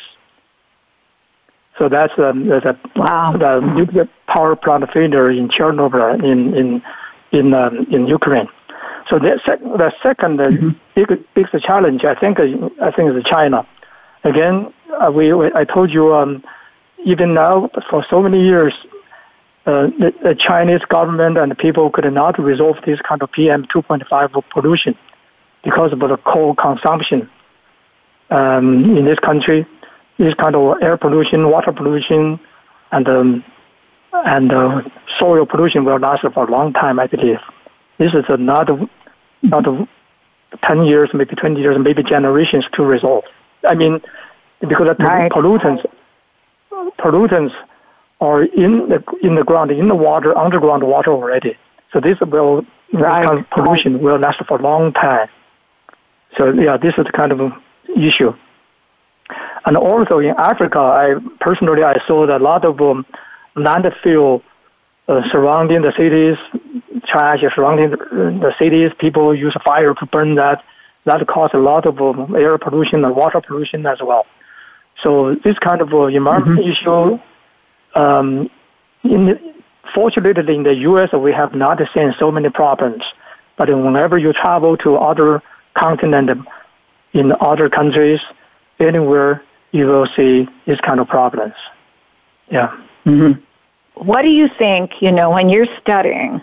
So 1.77 1.89
that's 1.89 2.17
um, 2.17 2.47
the, 2.47 2.77
wow. 2.95 3.35
the 3.37 3.59
nuclear 3.59 4.07
power 4.27 4.55
plant 4.55 4.85
failure 4.93 5.29
in 5.29 5.49
Chernobyl 5.49 6.23
in 6.23 6.53
in 6.53 6.81
in 7.31 7.53
um, 7.53 7.87
in 7.91 8.07
Ukraine. 8.07 8.47
So 9.09 9.19
the, 9.19 9.39
sec- 9.45 9.61
the 9.61 9.91
2nd 10.03 10.37
mm-hmm. 10.37 10.69
big 10.95 11.23
biggest 11.35 11.63
challenge 11.63 12.03
I 12.03 12.15
think 12.15 12.39
I 12.39 12.91
think 12.91 13.15
is 13.15 13.23
China. 13.25 13.67
Again, 14.23 14.73
uh, 14.99 15.11
we, 15.11 15.33
we, 15.33 15.51
I 15.53 15.65
told 15.65 15.91
you 15.91 16.15
um, 16.15 16.43
even 17.05 17.33
now 17.33 17.69
for 17.89 18.05
so 18.09 18.21
many 18.21 18.43
years. 18.43 18.73
Uh, 19.67 19.87
the, 19.97 20.13
the 20.21 20.35
Chinese 20.35 20.81
government 20.89 21.39
and 21.39 21.57
people 21.57 21.89
could 21.89 22.11
not 22.13 22.37
resolve 22.37 22.77
this 22.85 22.99
kind 23.01 23.23
of 23.23 23.31
PM 23.31 23.65
2.5 23.65 24.43
pollution 24.51 24.95
because 25.63 25.91
of 25.91 25.97
the 25.97 26.17
coal 26.17 26.53
consumption 26.53 27.27
um, 28.29 28.95
in 28.95 29.05
this 29.05 29.17
country 29.17 29.65
this 30.17 30.33
kind 30.35 30.55
of 30.55 30.81
air 30.81 30.97
pollution, 30.97 31.49
water 31.49 31.71
pollution, 31.71 32.39
and 32.91 33.07
um, 33.07 33.43
and 34.25 34.51
uh, 34.51 34.81
soil 35.19 35.45
pollution 35.45 35.85
will 35.85 35.97
last 35.97 36.21
for 36.33 36.47
a 36.47 36.51
long 36.51 36.73
time, 36.73 36.99
I 36.99 37.07
believe. 37.07 37.39
This 37.97 38.13
is 38.13 38.25
another, 38.29 38.79
another 39.43 39.87
10 40.63 40.85
years, 40.85 41.09
maybe 41.13 41.35
20 41.35 41.59
years, 41.59 41.77
maybe 41.79 42.03
generations 42.03 42.65
to 42.73 42.83
resolve. 42.83 43.23
I 43.67 43.75
mean, 43.75 44.01
because 44.61 44.87
the 44.97 45.03
right. 45.03 45.31
pollutants, 45.31 45.85
pollutants 46.99 47.53
are 48.21 48.43
in 48.43 48.89
the, 48.89 49.03
in 49.21 49.35
the 49.35 49.43
ground, 49.43 49.71
in 49.71 49.87
the 49.87 49.95
water, 49.95 50.37
underground 50.37 50.83
water 50.83 51.11
already. 51.11 51.57
So 51.91 51.99
this 51.99 52.19
will, 52.19 52.65
right. 52.93 53.25
kind 53.25 53.39
of 53.39 53.49
pollution 53.49 54.01
will 54.01 54.17
last 54.17 54.43
for 54.47 54.59
a 54.59 54.61
long 54.61 54.93
time. 54.93 55.29
So 56.37 56.51
yeah, 56.51 56.77
this 56.77 56.93
is 56.97 57.05
the 57.05 57.11
kind 57.11 57.31
of 57.31 57.53
issue. 57.95 58.33
And 59.65 59.77
also 59.77 60.19
in 60.19 60.35
Africa, 60.37 60.79
I 60.79 61.15
personally 61.39 61.83
I 61.83 61.95
saw 62.05 62.27
that 62.27 62.41
a 62.41 62.43
lot 62.43 62.65
of 62.65 62.79
um, 62.79 63.05
landfill 63.55 64.41
uh, 65.07 65.21
surrounding 65.31 65.81
the 65.81 65.93
cities, 65.95 66.37
trash 67.05 67.41
surrounding 67.53 67.91
the 67.91 68.53
cities. 68.57 68.91
People 68.99 69.35
use 69.35 69.55
fire 69.63 69.93
to 69.93 70.05
burn 70.07 70.35
that. 70.35 70.63
That 71.05 71.25
causes 71.27 71.53
a 71.53 71.59
lot 71.59 71.85
of 71.85 72.01
um, 72.01 72.35
air 72.35 72.57
pollution 72.57 73.05
and 73.05 73.15
water 73.15 73.39
pollution 73.39 73.85
as 73.85 73.99
well. 74.01 74.25
So 75.03 75.35
this 75.43 75.57
kind 75.59 75.81
of 75.81 75.93
uh, 75.93 76.05
environmental 76.05 76.63
mm-hmm. 76.63 76.71
issue, 76.71 77.99
um, 77.99 78.49
in, 79.03 79.39
fortunately 79.93 80.55
in 80.55 80.63
the 80.63 80.73
U.S. 80.89 81.11
we 81.13 81.31
have 81.31 81.53
not 81.53 81.79
seen 81.93 82.13
so 82.17 82.31
many 82.31 82.49
problems. 82.49 83.03
But 83.57 83.69
whenever 83.69 84.17
you 84.17 84.33
travel 84.33 84.75
to 84.77 84.95
other 84.95 85.41
continents, 85.75 86.43
in 87.13 87.31
other 87.39 87.69
countries, 87.69 88.19
anywhere 88.79 89.43
you 89.71 89.85
will 89.85 90.07
see 90.15 90.47
these 90.65 90.79
kind 90.81 90.99
of 90.99 91.07
problems. 91.07 91.53
Yeah. 92.51 92.75
Mm-hmm. 93.05 93.41
What 93.95 94.21
do 94.23 94.29
you 94.29 94.49
think, 94.57 95.01
you 95.01 95.11
know, 95.11 95.31
when 95.31 95.49
you're 95.49 95.67
studying 95.81 96.41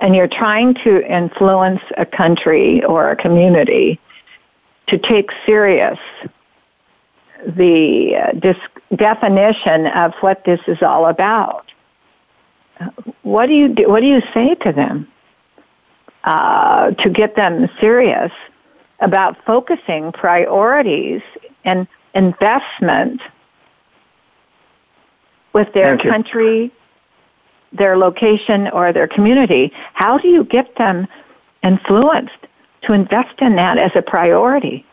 and 0.00 0.14
you're 0.14 0.28
trying 0.28 0.74
to 0.74 1.04
influence 1.06 1.80
a 1.96 2.06
country 2.06 2.82
or 2.84 3.10
a 3.10 3.16
community 3.16 4.00
to 4.86 4.98
take 4.98 5.30
serious 5.44 5.98
the 7.46 8.16
uh, 8.16 8.32
dis- 8.32 8.56
definition 8.96 9.86
of 9.88 10.14
what 10.20 10.44
this 10.44 10.60
is 10.66 10.82
all 10.82 11.06
about? 11.06 11.70
What 13.22 13.46
do 13.46 13.54
you 13.54 13.68
do, 13.68 13.88
what 13.88 14.00
do 14.00 14.06
you 14.06 14.22
say 14.32 14.54
to 14.56 14.72
them 14.72 15.08
uh, 16.24 16.92
to 16.92 17.10
get 17.10 17.34
them 17.36 17.68
serious 17.80 18.32
about 19.00 19.42
focusing 19.44 20.12
priorities 20.12 21.22
and 21.64 21.86
investment 22.14 23.20
with 25.52 25.72
their 25.72 25.98
country, 25.98 26.72
their 27.72 27.96
location, 27.96 28.68
or 28.68 28.92
their 28.92 29.08
community, 29.08 29.72
how 29.94 30.18
do 30.18 30.28
you 30.28 30.44
get 30.44 30.76
them 30.76 31.06
influenced 31.62 32.46
to 32.82 32.92
invest 32.92 33.40
in 33.40 33.56
that 33.56 33.78
as 33.78 33.92
a 33.94 34.02
priority? 34.02 34.84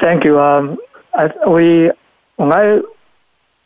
Thank 0.00 0.24
you. 0.24 0.40
Um, 0.40 0.78
I, 1.14 1.30
we, 1.48 1.90
when 2.36 2.52
I 2.52 2.80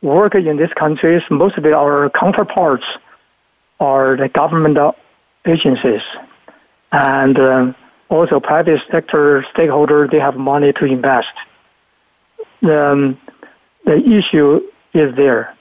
work 0.03 0.35
in 0.35 0.57
these 0.57 0.73
countries, 0.75 1.23
mostly 1.31 1.73
our 1.73 2.11
counterparts 2.11 2.85
are 3.81 4.17
the 4.17 4.29
government 4.29 4.79
agencies, 5.47 6.03
and 6.93 7.39
um, 7.39 7.75
also 8.09 8.41
private 8.41 8.81
sector 8.91 9.45
stakeholders, 9.55 10.11
they 10.11 10.19
have 10.19 10.37
money 10.37 10.73
to 10.75 10.85
invest. 10.85 11.29
Um, 12.63 13.19
the 13.89 13.97
issue 14.19 14.61
is 14.93 15.17
there. 15.17 15.57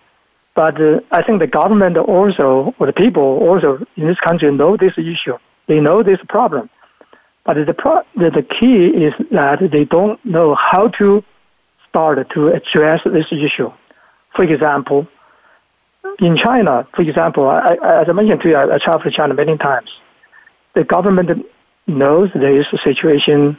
But 0.54 0.82
uh, 0.82 1.00
I 1.12 1.24
think 1.24 1.40
the 1.40 1.48
government 1.48 1.98
also, 1.98 2.74
or 2.78 2.88
the 2.88 2.94
people 2.94 3.24
also 3.48 3.86
in 3.96 4.08
this 4.08 4.20
country 4.20 4.52
know 4.52 4.76
this 4.76 4.94
issue. 4.98 5.38
They 5.68 5.80
know 5.80 6.04
this 6.04 6.20
problem. 6.28 6.70
But 7.46 7.66
the, 7.66 7.74
pro- 7.74 8.04
the, 8.16 8.30
the 8.30 8.44
key 8.44 8.88
is 8.88 9.14
that 9.32 9.60
they 9.72 9.86
don't 9.86 10.24
know 10.26 10.56
how 10.56 10.90
to 11.00 11.24
start 11.88 12.18
to 12.34 12.48
address 12.50 13.02
this 13.06 13.28
issue. 13.32 13.72
For 14.36 14.44
example, 14.44 15.08
in 16.20 16.36
China, 16.36 16.86
for 16.94 17.04
example, 17.04 17.48
I, 17.48 17.78
I, 17.82 18.02
as 18.02 18.10
I 18.10 18.12
mentioned 18.12 18.42
to 18.42 18.50
you, 18.50 18.56
I, 18.56 18.76
I 18.76 18.78
traveled 18.80 19.04
to 19.04 19.12
China 19.12 19.34
many 19.34 19.58
times. 19.58 19.90
The 20.76 20.84
government 20.84 21.46
knows 21.88 22.30
there 22.34 22.60
is 22.60 22.66
a 22.74 22.78
situation, 22.80 23.58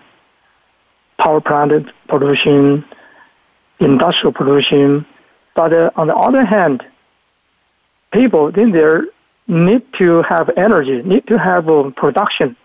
power 1.19 1.41
plant 1.41 1.87
pollution, 2.09 2.85
industrial 3.81 4.33
pollution, 4.33 5.07
but 5.55 5.73
uh, 5.73 5.91
on 5.97 6.07
the 6.09 6.17
other 6.17 6.45
hand, 6.45 6.83
people 8.13 8.49
in 8.49 8.73
there 8.73 9.05
need 9.47 9.83
to 9.99 10.23
have 10.23 10.51
energy, 10.57 11.03
need 11.03 11.27
to 11.27 11.39
have 11.39 11.69
uh, 11.69 11.91
production 11.97 12.57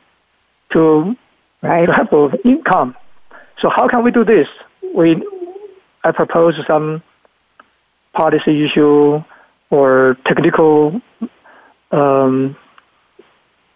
to, 0.72 1.16
right. 1.61 1.86
to 1.86 1.93
have 1.93 2.11
uh, 2.14 2.30
income. 2.43 2.95
So 3.59 3.70
how 3.70 3.88
can 3.88 4.03
we 4.03 4.11
do 4.11 4.24
this? 4.24 4.47
We, 4.95 5.24
I 6.03 6.11
propose 6.11 6.55
some 6.68 7.01
policy 8.14 8.66
issue 8.66 9.24
or 9.70 10.18
technical 10.26 11.01
um, 11.91 12.55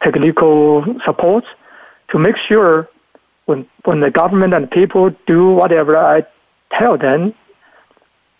technical 0.01 0.85
support 1.05 1.43
to 2.09 2.19
make 2.19 2.35
sure 2.47 2.89
when 3.45 3.67
when 3.85 3.99
the 3.99 4.11
government 4.11 4.53
and 4.53 4.69
people 4.69 5.11
do 5.25 5.51
whatever 5.51 5.97
I 5.97 6.23
tell 6.71 6.97
them, 6.97 7.33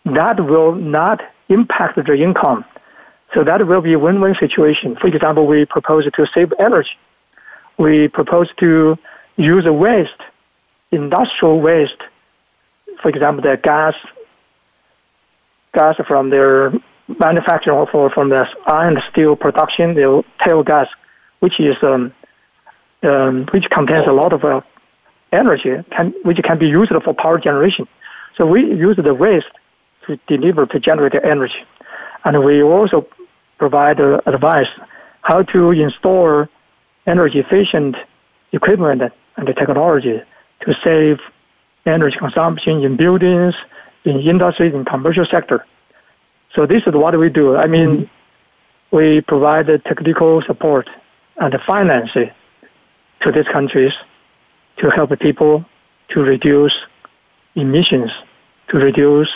that 0.05 0.45
will 0.45 0.75
not 0.75 1.21
impact 1.49 1.97
their 2.05 2.15
income. 2.15 2.65
So 3.34 3.43
that 3.43 3.65
will 3.67 3.82
be 3.82 3.93
a 3.93 3.99
win-win 3.99 4.36
situation. 4.39 4.95
For 4.95 5.07
example, 5.07 5.47
we 5.47 5.65
propose 5.65 6.05
to 6.11 6.28
save 6.34 6.53
energy. 6.59 6.91
We 7.78 8.07
propose 8.07 8.49
to 8.59 8.97
use 9.36 9.65
waste, 9.65 10.21
industrial 10.91 11.59
waste, 11.59 12.01
for 13.01 13.09
example, 13.09 13.43
the 13.43 13.57
gas, 13.57 13.93
gas 15.73 15.95
from 16.07 16.30
their 16.30 16.71
manufacturing 17.19 17.78
or 17.78 18.09
from 18.09 18.30
the 18.30 18.47
iron 18.65 18.95
and 18.95 19.03
steel 19.11 19.36
production, 19.36 19.93
the 19.93 20.23
tail 20.43 20.63
gas, 20.63 20.88
which 21.39 21.59
is 21.59 21.75
um, 21.84 22.13
um, 23.03 23.45
which 23.51 23.69
contains 23.69 24.07
a 24.07 24.11
lot 24.11 24.34
of 24.34 24.43
uh, 24.43 24.61
energy, 25.32 25.75
can, 25.91 26.13
which 26.23 26.38
can 26.43 26.57
be 26.57 26.67
used 26.67 26.91
for 27.03 27.13
power 27.13 27.38
generation. 27.38 27.88
So 28.38 28.45
we 28.45 28.61
use 28.65 28.97
the 28.97 29.13
waste 29.13 29.47
to 30.05 30.19
deliver 30.27 30.65
to 30.67 30.79
generate 30.79 31.15
energy, 31.23 31.65
and 32.23 32.43
we 32.43 32.61
also 32.61 33.07
provide 33.57 33.99
uh, 33.99 34.21
advice 34.25 34.67
how 35.21 35.43
to 35.43 35.71
install 35.71 36.45
energy 37.07 37.39
efficient 37.39 37.95
equipment 38.51 39.01
and 39.38 39.47
technology 39.47 40.21
to 40.61 40.75
save 40.83 41.19
energy 41.85 42.17
consumption 42.17 42.83
in 42.83 42.95
buildings, 42.95 43.55
in 44.05 44.19
industry, 44.19 44.73
in 44.73 44.85
commercial 44.85 45.25
sector. 45.25 45.65
So 46.53 46.65
this 46.65 46.83
is 46.85 46.93
what 46.93 47.17
we 47.17 47.29
do. 47.29 47.55
I 47.55 47.67
mean, 47.67 48.09
we 48.91 49.21
provide 49.21 49.67
technical 49.85 50.41
support 50.43 50.89
and 51.38 51.55
financing 51.65 52.31
to 53.21 53.31
these 53.31 53.47
countries 53.47 53.93
to 54.77 54.89
help 54.89 55.17
people 55.19 55.65
to 56.09 56.21
reduce 56.21 56.73
emissions, 57.55 58.11
to 58.70 58.78
reduce 58.78 59.30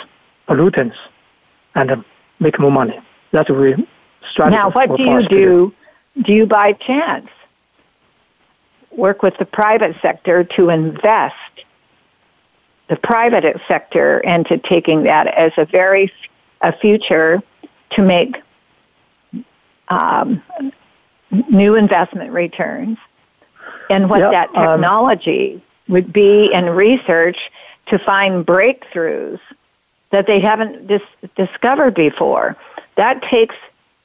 pollutants, 0.48 0.96
and 1.74 2.04
make 2.40 2.58
more 2.58 2.70
money. 2.70 2.98
That's 3.32 3.48
what 3.48 3.58
we 3.58 3.86
strategy. 4.30 4.56
Now, 4.56 4.70
what 4.70 4.96
do 4.96 5.02
you 5.02 5.28
do? 5.28 5.74
Do 6.22 6.32
you 6.32 6.46
by 6.46 6.74
chance 6.74 7.28
work 8.90 9.22
with 9.22 9.34
the 9.38 9.46
private 9.46 9.96
sector 10.02 10.44
to 10.44 10.68
invest 10.68 11.34
the 12.88 12.96
private 12.96 13.58
sector 13.66 14.20
into 14.20 14.58
taking 14.58 15.04
that 15.04 15.26
as 15.28 15.52
a 15.56 15.64
very 15.64 16.12
a 16.60 16.76
future 16.78 17.42
to 17.92 18.02
make 18.02 18.36
um, 19.88 20.42
new 21.50 21.74
investment 21.74 22.30
returns 22.32 22.98
and 23.90 24.08
what 24.08 24.20
that 24.20 24.48
um, 24.54 24.80
technology 24.80 25.54
um, 25.54 25.62
would 25.88 26.12
be 26.12 26.50
in 26.52 26.66
research 26.66 27.38
to 27.86 27.98
find 27.98 28.46
breakthroughs 28.46 29.40
that 30.10 30.26
they 30.26 30.40
haven't 30.40 30.86
dis- 30.86 31.30
discovered 31.36 31.94
before. 31.94 32.56
That 32.96 33.22
takes 33.22 33.56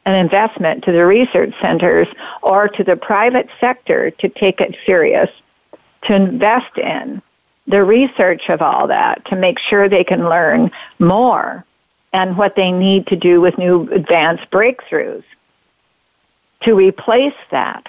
an 0.05 0.15
investment 0.15 0.83
to 0.85 0.91
the 0.91 1.05
research 1.05 1.53
centers 1.61 2.07
or 2.41 2.67
to 2.69 2.83
the 2.83 2.95
private 2.95 3.49
sector 3.59 4.09
to 4.11 4.29
take 4.29 4.61
it 4.61 4.75
serious, 4.85 5.29
to 6.03 6.15
invest 6.15 6.77
in 6.77 7.21
the 7.67 7.83
research 7.83 8.49
of 8.49 8.61
all 8.61 8.87
that, 8.87 9.25
to 9.25 9.35
make 9.35 9.59
sure 9.59 9.89
they 9.89 10.05
can 10.05 10.29
learn 10.29 10.71
more 10.99 11.65
and 12.13 12.37
what 12.37 12.55
they 12.55 12.71
need 12.71 13.05
to 13.07 13.17
do 13.17 13.41
with 13.41 13.57
new 13.57 13.89
advanced 13.91 14.49
breakthroughs 14.49 15.25
to 16.61 16.73
replace 16.73 17.33
that. 17.51 17.87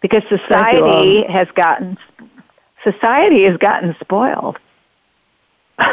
Because 0.00 0.22
society 0.28 1.24
has 1.30 1.46
gotten 1.54 1.96
society 2.84 3.44
has 3.44 3.56
gotten 3.56 3.94
spoiled. 4.00 4.58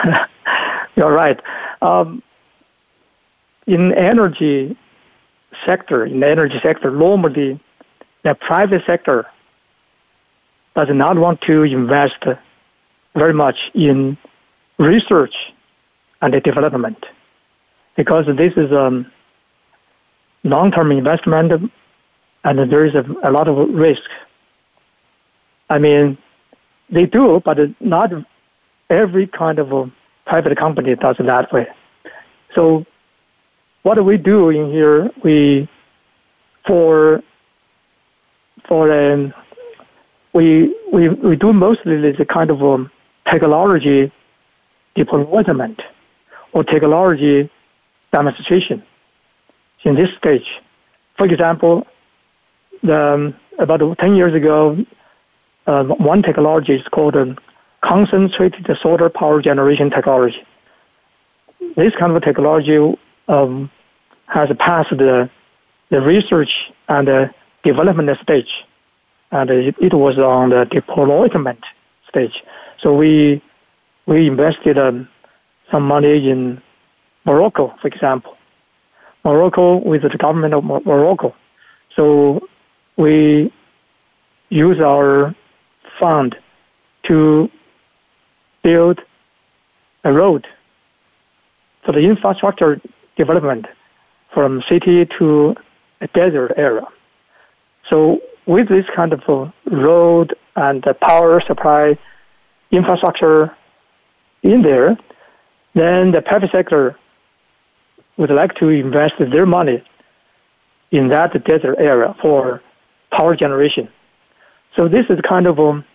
You're 0.95 1.13
right. 1.13 1.39
Um, 1.81 2.23
in 3.67 3.93
energy 3.93 4.77
sector, 5.65 6.05
in 6.05 6.19
the 6.19 6.27
energy 6.27 6.59
sector, 6.61 6.91
normally 6.91 7.59
the 8.23 8.35
private 8.35 8.83
sector 8.85 9.27
does 10.75 10.87
not 10.91 11.17
want 11.17 11.41
to 11.41 11.63
invest 11.63 12.23
very 13.15 13.33
much 13.33 13.57
in 13.73 14.17
research 14.77 15.33
and 16.21 16.43
development 16.43 17.05
because 17.95 18.25
this 18.37 18.53
is 18.55 18.71
a 18.71 18.81
um, 18.81 19.11
long-term 20.43 20.91
investment 20.91 21.71
and 22.43 22.71
there 22.71 22.85
is 22.85 22.95
a, 22.95 23.05
a 23.23 23.31
lot 23.31 23.47
of 23.47 23.69
risk. 23.69 24.09
I 25.69 25.77
mean, 25.77 26.17
they 26.91 27.05
do, 27.05 27.41
but 27.43 27.57
not 27.81 28.11
every 28.89 29.27
kind 29.27 29.59
of 29.59 29.91
private 30.25 30.57
company 30.57 30.95
does 30.95 31.15
it 31.19 31.25
that 31.25 31.51
way. 31.51 31.67
So 32.55 32.85
what 33.83 34.03
we 34.03 34.17
do 34.17 34.49
in 34.49 34.71
here? 34.71 35.09
We 35.23 35.69
for 36.65 37.21
for 38.67 38.91
um, 38.91 39.33
we 40.33 40.75
we 40.91 41.09
we 41.09 41.35
do 41.35 41.53
mostly 41.53 42.11
the 42.11 42.25
kind 42.25 42.49
of 42.49 42.61
um, 42.63 42.91
technology 43.29 44.11
deployment 44.95 45.81
or 46.53 46.63
technology 46.63 47.49
demonstration 48.11 48.83
in 49.83 49.95
this 49.95 50.09
stage. 50.17 50.47
For 51.17 51.25
example, 51.25 51.85
the, 52.83 53.33
about 53.59 53.97
10 53.99 54.15
years 54.15 54.33
ago, 54.33 54.77
uh, 55.69 55.83
one 55.83 56.23
technology 56.23 56.73
is 56.73 56.87
called 56.87 57.15
concentrated 57.81 58.65
solar 58.81 59.07
power 59.07 59.39
generation 59.39 59.91
technology. 59.91 60.43
This 61.75 61.93
kind 61.95 62.11
of 62.15 62.23
technology 62.23 62.77
um, 63.27 63.69
has 64.25 64.49
passed 64.57 64.89
the, 64.89 65.29
the 65.91 66.01
research 66.01 66.49
and 66.87 67.07
the 67.07 67.29
development 67.63 68.09
stage, 68.23 68.49
and 69.31 69.49
it, 69.51 69.75
it 69.79 69.93
was 69.93 70.17
on 70.17 70.49
the 70.49 70.65
deployment 70.65 71.63
stage. 72.07 72.43
So 72.81 72.95
we 72.95 73.41
we 74.07 74.25
invested 74.25 74.79
um, 74.79 75.07
some 75.69 75.83
money 75.83 76.31
in 76.31 76.59
Morocco, 77.25 77.75
for 77.79 77.87
example. 77.87 78.35
Morocco 79.23 79.75
with 79.75 80.01
the 80.01 80.17
government 80.17 80.55
of 80.55 80.63
Morocco. 80.63 81.35
So 81.95 82.41
we 82.97 83.53
use 84.49 84.79
our 84.79 85.35
fund 85.99 86.35
to 87.03 87.49
build 88.63 88.99
a 90.03 90.11
road 90.11 90.47
for 91.85 91.91
the 91.91 91.99
infrastructure 91.99 92.81
development 93.17 93.65
from 94.33 94.63
city 94.69 95.05
to 95.17 95.55
a 96.01 96.07
desert 96.07 96.53
area. 96.57 96.87
So 97.89 98.21
with 98.45 98.69
this 98.69 98.85
kind 98.95 99.13
of 99.13 99.51
road 99.65 100.35
and 100.55 100.83
power 101.01 101.41
supply 101.41 101.97
infrastructure 102.71 103.55
in 104.43 104.61
there, 104.61 104.97
then 105.73 106.11
the 106.11 106.21
private 106.21 106.51
sector 106.51 106.97
would 108.17 108.29
like 108.29 108.55
to 108.55 108.69
invest 108.69 109.15
their 109.19 109.45
money 109.45 109.83
in 110.91 111.09
that 111.09 111.43
desert 111.45 111.75
area 111.79 112.15
for 112.21 112.61
power 113.11 113.35
generation. 113.35 113.89
So 114.75 114.87
this 114.87 115.05
is 115.09 115.19
kind 115.21 115.47
of 115.47 115.59
um, 115.59 115.85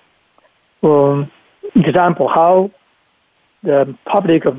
um, 0.85 1.31
example 1.75 2.29
how 2.29 2.71
the 3.63 3.97
public 4.05 4.45
or 4.47 4.57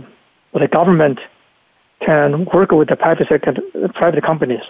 the 0.54 0.68
government 0.68 1.20
can 2.02 2.46
work 2.46 2.72
with 2.72 2.90
the 2.90 2.96
private 2.96 3.28
sector, 3.28 3.54
private 3.94 4.24
companies, 4.24 4.64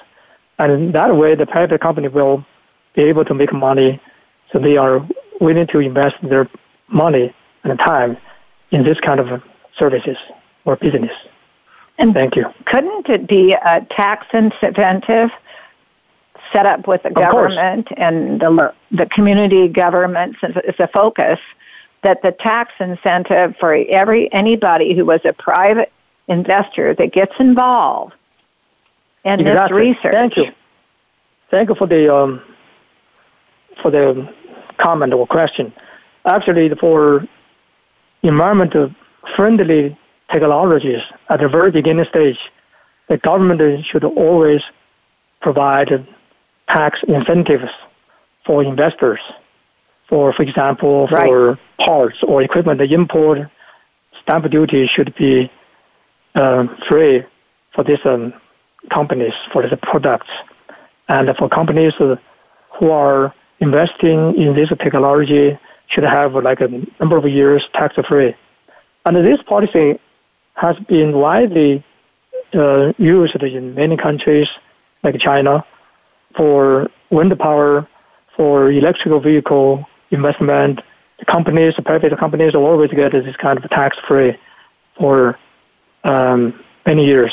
and 0.60 0.94
that 0.94 1.16
way 1.16 1.36
the 1.36 1.46
private 1.46 1.82
company 1.82 2.08
will 2.08 2.46
be 2.96 3.04
able 3.04 3.26
to 3.26 3.34
make 3.34 3.52
money. 3.54 4.00
So 4.52 4.60
they 4.60 4.78
are 4.78 5.06
willing 5.42 5.68
to 5.68 5.80
invest 5.80 6.16
their 6.22 6.50
money 6.88 7.34
and 7.64 7.78
time 7.80 8.18
in 8.72 8.84
this 8.84 9.00
kind 9.00 9.20
of 9.20 9.42
services 9.78 10.18
or 10.66 10.76
business. 10.76 11.12
And 11.98 12.14
Thank 12.14 12.36
you. 12.36 12.46
Couldn't 12.66 13.10
it 13.10 13.28
be 13.28 13.54
a 13.54 13.86
tax 13.90 14.28
incentive 14.34 15.30
set 16.56 16.66
up 16.66 16.88
with 16.88 17.04
the 17.04 17.10
government 17.10 17.88
and 17.98 18.40
the 18.40 18.74
the 18.92 19.06
community 19.08 19.68
governments 19.68 20.38
as 20.42 20.76
a 20.80 20.88
focus 20.88 21.40
that 22.04 22.22
the 22.22 22.32
tax 22.32 22.72
incentive 22.80 23.56
for 23.60 23.74
every 23.90 24.32
anybody 24.32 24.96
who 24.96 25.06
was 25.06 25.20
a 25.26 25.34
private 25.34 25.92
investor 26.28 26.94
that 26.94 27.12
gets 27.12 27.34
involved 27.40 28.14
in 29.26 29.40
exactly. 29.40 29.90
this 29.90 29.98
research. 29.98 30.14
Thank 30.14 30.38
you. 30.38 30.52
Thank 31.52 31.70
you 31.70 31.76
for 31.76 31.88
the 31.88 32.16
um, 32.16 32.42
for 33.82 33.92
the 33.92 34.34
comment 34.78 35.14
or 35.14 35.28
question. 35.28 35.74
Actually, 36.26 36.70
for 36.76 37.28
environmental 38.24 38.96
friendly 39.36 39.98
technologies 40.32 41.02
at 41.30 41.40
the 41.42 41.50
very 41.50 41.72
beginning 41.72 42.06
stage, 42.06 42.40
the 43.10 43.18
government 43.18 43.86
should 43.86 44.04
always 44.04 44.62
provide 45.42 46.08
tax 46.70 47.00
incentives 47.08 47.72
for 48.46 48.64
investors. 48.64 49.20
For, 50.10 50.34
for 50.34 50.44
example, 50.44 51.08
for 51.08 51.52
right. 51.52 51.60
parts 51.80 52.18
or 52.24 52.42
equipment 52.42 52.80
import, 52.82 53.40
stamp 54.22 54.50
duty 54.52 54.88
should 54.88 55.16
be 55.16 55.52
uh, 56.36 56.66
free 56.88 57.24
for 57.74 57.84
these 57.84 58.00
um, 58.06 58.34
companies, 58.92 59.34
for 59.52 59.68
the 59.68 59.78
products. 59.78 60.30
And 61.08 61.30
for 61.38 61.50
companies 61.50 61.94
who 61.98 62.92
are 62.92 63.34
investing 63.60 64.36
in 64.36 64.56
this 64.56 64.70
technology 64.70 65.58
should 65.88 66.04
have 66.04 66.34
like 66.34 66.62
a 66.62 66.68
number 67.00 67.18
of 67.18 67.26
years 67.26 67.64
tax 67.74 67.96
free. 68.08 68.36
And 69.06 69.16
this 69.18 69.42
policy 69.44 70.00
has 70.56 70.76
been 70.88 71.14
widely 71.14 71.84
uh, 72.54 72.94
used 72.98 73.36
in 73.36 73.76
many 73.76 73.98
countries 73.98 74.48
like 75.04 75.20
China 75.20 75.64
for 76.36 76.90
wind 77.10 77.38
power, 77.40 77.88
for 78.36 78.72
electrical 78.72 79.20
vehicle 79.20 79.86
investment. 80.12 80.82
The 81.20 81.26
companies, 81.26 81.76
the 81.76 81.82
private 81.82 82.18
companies 82.18 82.54
will 82.54 82.66
always 82.66 82.92
get 82.92 83.12
this 83.12 83.36
kind 83.38 83.58
of 83.58 83.70
tax 83.70 83.98
free 84.08 84.38
for 84.98 85.40
um, 86.04 86.64
many 86.86 87.06
years. 87.06 87.32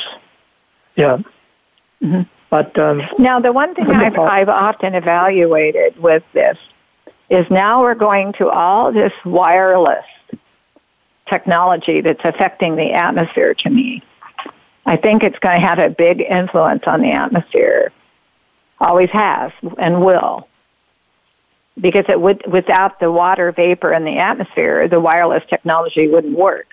Yeah. 0.97 1.19
Mm-hmm. 2.03 2.23
But 2.51 2.79
um, 2.79 3.03
now 3.19 3.41
the 3.41 3.53
one 3.53 3.75
thing 3.75 3.91
I've, 3.91 4.19
I've 4.19 4.49
often 4.49 4.95
evaluated 4.95 5.99
with 5.99 6.23
this 6.35 6.59
is 7.31 7.47
now 7.51 7.81
we're 7.81 7.95
going 7.95 8.35
to 8.35 8.51
all 8.51 8.93
this 8.93 9.13
wireless 9.25 10.05
technology 11.29 12.03
that's 12.03 12.21
affecting 12.25 12.77
the 12.77 12.93
atmosphere 12.93 13.55
to 13.55 13.71
me. 13.71 14.03
I 14.85 14.97
think 14.97 15.23
it's 15.23 15.39
going 15.39 15.61
to 15.61 15.67
have 15.67 15.79
a 15.79 15.89
big 15.89 16.21
influence 16.21 16.83
on 16.87 17.01
the 17.01 17.13
atmosphere. 17.13 17.91
Always 18.83 19.11
has 19.11 19.53
and 19.79 20.05
will. 20.05 20.49
Because 21.81 22.05
it 22.09 22.21
would, 22.21 22.43
without 22.51 22.99
the 22.99 23.11
water 23.11 23.53
vapor 23.53 23.93
in 23.93 24.05
the 24.05 24.19
atmosphere, 24.19 24.89
the 24.89 24.99
wireless 24.99 25.45
technology 25.49 26.09
wouldn't 26.09 26.37
work. 26.37 26.67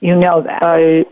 You 0.00 0.16
know 0.16 0.42
that. 0.42 0.62
I, 0.62 1.06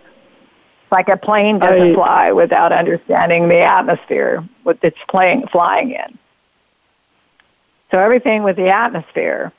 like 0.91 1.09
a 1.09 1.17
plane 1.17 1.61
doesn't 1.61 1.93
I, 1.93 1.95
fly 1.95 2.33
without 2.33 2.73
understanding 2.73 3.49
the 3.49 3.61
atmosphere 3.61 4.47
what 4.65 4.79
it's 4.83 4.99
playing, 5.09 5.47
flying 5.53 5.93
in. 5.93 6.19
So 7.91 7.99
everything 7.99 8.43
with 8.43 8.57
the 8.57 8.71
atmosphere 8.71 9.53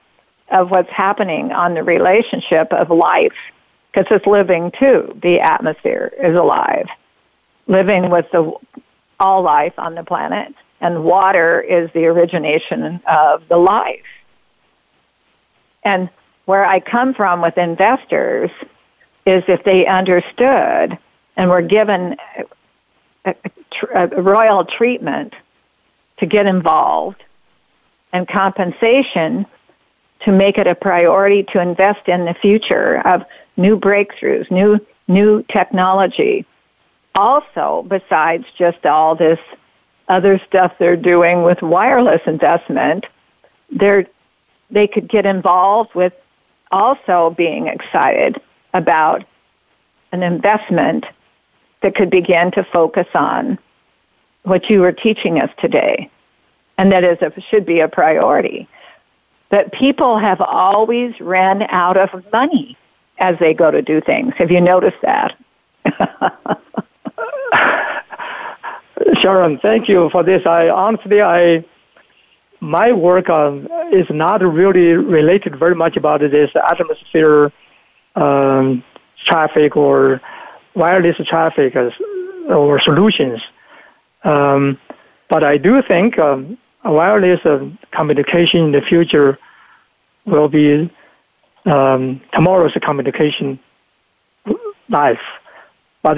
of 0.50 0.72
what's 0.72 0.90
happening 0.90 1.54
on 1.54 1.74
the 1.74 1.84
relationship 1.84 2.72
of 2.74 2.90
life, 2.90 3.34
because 3.92 4.08
it's 4.12 4.28
living 4.28 4.72
too. 4.78 5.18
The 5.24 5.40
atmosphere 5.40 6.12
is 6.22 6.36
alive, 6.36 6.88
living 7.68 8.10
with 8.10 8.30
the 8.32 8.54
all 9.20 9.42
life 9.42 9.74
on 9.78 9.96
the 9.96 10.04
planet, 10.04 10.54
and 10.82 11.04
water 11.04 11.62
is 11.62 11.90
the 11.94 12.06
origination 12.06 13.02
of 13.08 13.48
the 13.48 13.58
life. 13.58 14.02
And 15.84 16.10
where 16.46 16.66
I 16.66 16.80
come 16.80 17.14
from 17.14 17.42
with 17.42 17.58
investors 17.58 18.52
is 19.26 19.44
if 19.48 19.64
they 19.64 19.86
understood 19.86 20.98
and 21.38 21.50
were 21.50 21.62
given 21.62 22.16
a, 23.26 23.36
a, 23.94 24.10
a 24.18 24.22
royal 24.22 24.66
treatment 24.66 25.34
to 26.18 26.26
get 26.26 26.46
involved 26.46 27.24
and 28.14 28.28
compensation 28.28 29.46
to 30.22 30.32
make 30.32 30.58
it 30.58 30.68
a 30.68 30.76
priority 30.76 31.44
to 31.44 31.60
invest 31.60 32.08
in 32.08 32.26
the 32.26 32.34
future 32.34 33.06
of 33.06 33.24
new 33.58 33.78
breakthroughs, 33.78 34.50
new 34.50 34.80
new 35.08 35.44
technology. 35.52 36.46
Also, 37.16 37.86
besides 37.88 38.46
just 38.58 38.86
all 38.86 39.16
this 39.16 39.40
other 40.08 40.40
stuff 40.48 40.74
they're 40.78 40.98
doing 40.98 41.44
with 41.44 41.62
wireless 41.62 42.22
investment, 42.28 43.06
they're 43.72 44.06
they 44.70 44.88
could 44.88 45.08
get 45.08 45.26
involved 45.26 45.94
with 45.94 46.14
also 46.72 47.34
being 47.38 47.68
excited 47.68 48.42
about 48.74 49.24
an 50.12 50.24
investment 50.24 51.06
that 51.82 51.96
could 51.96 52.10
begin 52.10 52.52
to 52.52 52.64
focus 52.64 53.08
on 53.14 53.60
what 54.44 54.70
you 54.70 54.82
were 54.82 54.92
teaching 54.92 55.40
us 55.40 55.50
today, 55.60 56.10
and 56.78 56.92
that 56.92 57.04
is 57.04 57.18
a, 57.22 57.32
should 57.50 57.66
be 57.66 57.80
a 57.80 57.88
priority. 57.88 58.68
But 59.50 59.72
people 59.72 60.18
have 60.18 60.42
always 60.42 61.20
ran 61.22 61.64
out 61.64 61.98
of 61.98 62.10
money 62.32 62.78
as 63.20 63.38
they 63.40 63.54
go 63.54 63.72
to 63.72 63.82
do 63.82 64.02
things. 64.02 64.34
Have 64.38 64.52
you 64.52 64.62
noticed 64.62 65.02
that? 65.02 65.38
Sharon, 69.16 69.60
thank 69.60 69.88
you 69.88 70.10
for 70.12 70.24
this. 70.24 70.46
I 70.46 70.70
honestly, 70.70 71.22
I 71.22 71.64
my 72.62 72.92
work 72.92 73.30
um, 73.30 73.68
is 73.92 74.08
not 74.10 74.42
really 74.42 74.94
related 74.94 75.60
very 75.60 75.76
much 75.76 75.98
about 75.98 76.22
this 76.22 76.50
atmosphere 76.56 77.52
um, 78.16 78.84
traffic 79.26 79.76
or 79.76 80.22
wireless 80.76 81.18
traffic 81.28 81.76
or 82.48 82.80
solutions. 82.82 83.42
Um, 84.24 84.80
but 85.30 85.44
I 85.44 85.58
do 85.58 85.82
think 85.82 86.18
um, 86.18 86.58
wireless 86.84 87.40
uh, 87.46 87.70
communication 87.92 88.66
in 88.66 88.72
the 88.72 88.82
future 88.82 89.38
will 90.26 90.48
be 90.48 90.92
um, 91.66 92.22
tomorrow's 92.34 92.74
communication 92.82 93.60
life. 94.90 95.20
But 96.02 96.18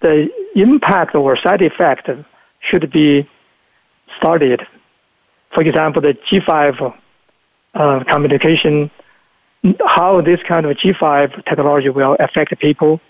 the 0.00 0.30
impact 0.62 1.14
or 1.14 1.36
side 1.36 1.62
effect 1.62 2.08
should 2.60 2.90
be 2.90 3.28
studied. 4.18 4.60
For 5.54 5.62
example, 5.62 6.02
the 6.02 6.14
G5 6.30 6.94
uh, 7.74 8.04
communication, 8.04 8.90
how 9.86 10.20
this 10.20 10.40
kind 10.46 10.66
of 10.66 10.76
G5 10.76 11.44
technology 11.44 11.88
will 11.88 12.16
affect 12.20 12.58
people, 12.58 13.00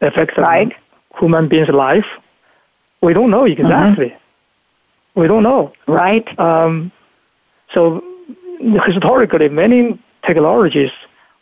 affect 0.00 0.36
right. 0.36 0.72
human 1.18 1.48
beings' 1.48 1.68
life. 1.68 2.06
We 3.00 3.14
don't 3.14 3.30
know 3.30 3.44
exactly. 3.44 4.06
Mm-hmm. 4.06 5.20
We 5.20 5.28
don't 5.28 5.42
know. 5.42 5.72
Right. 5.86 6.26
Um, 6.38 6.92
so 7.74 8.02
historically, 8.86 9.48
many 9.48 9.98
technologies 10.26 10.90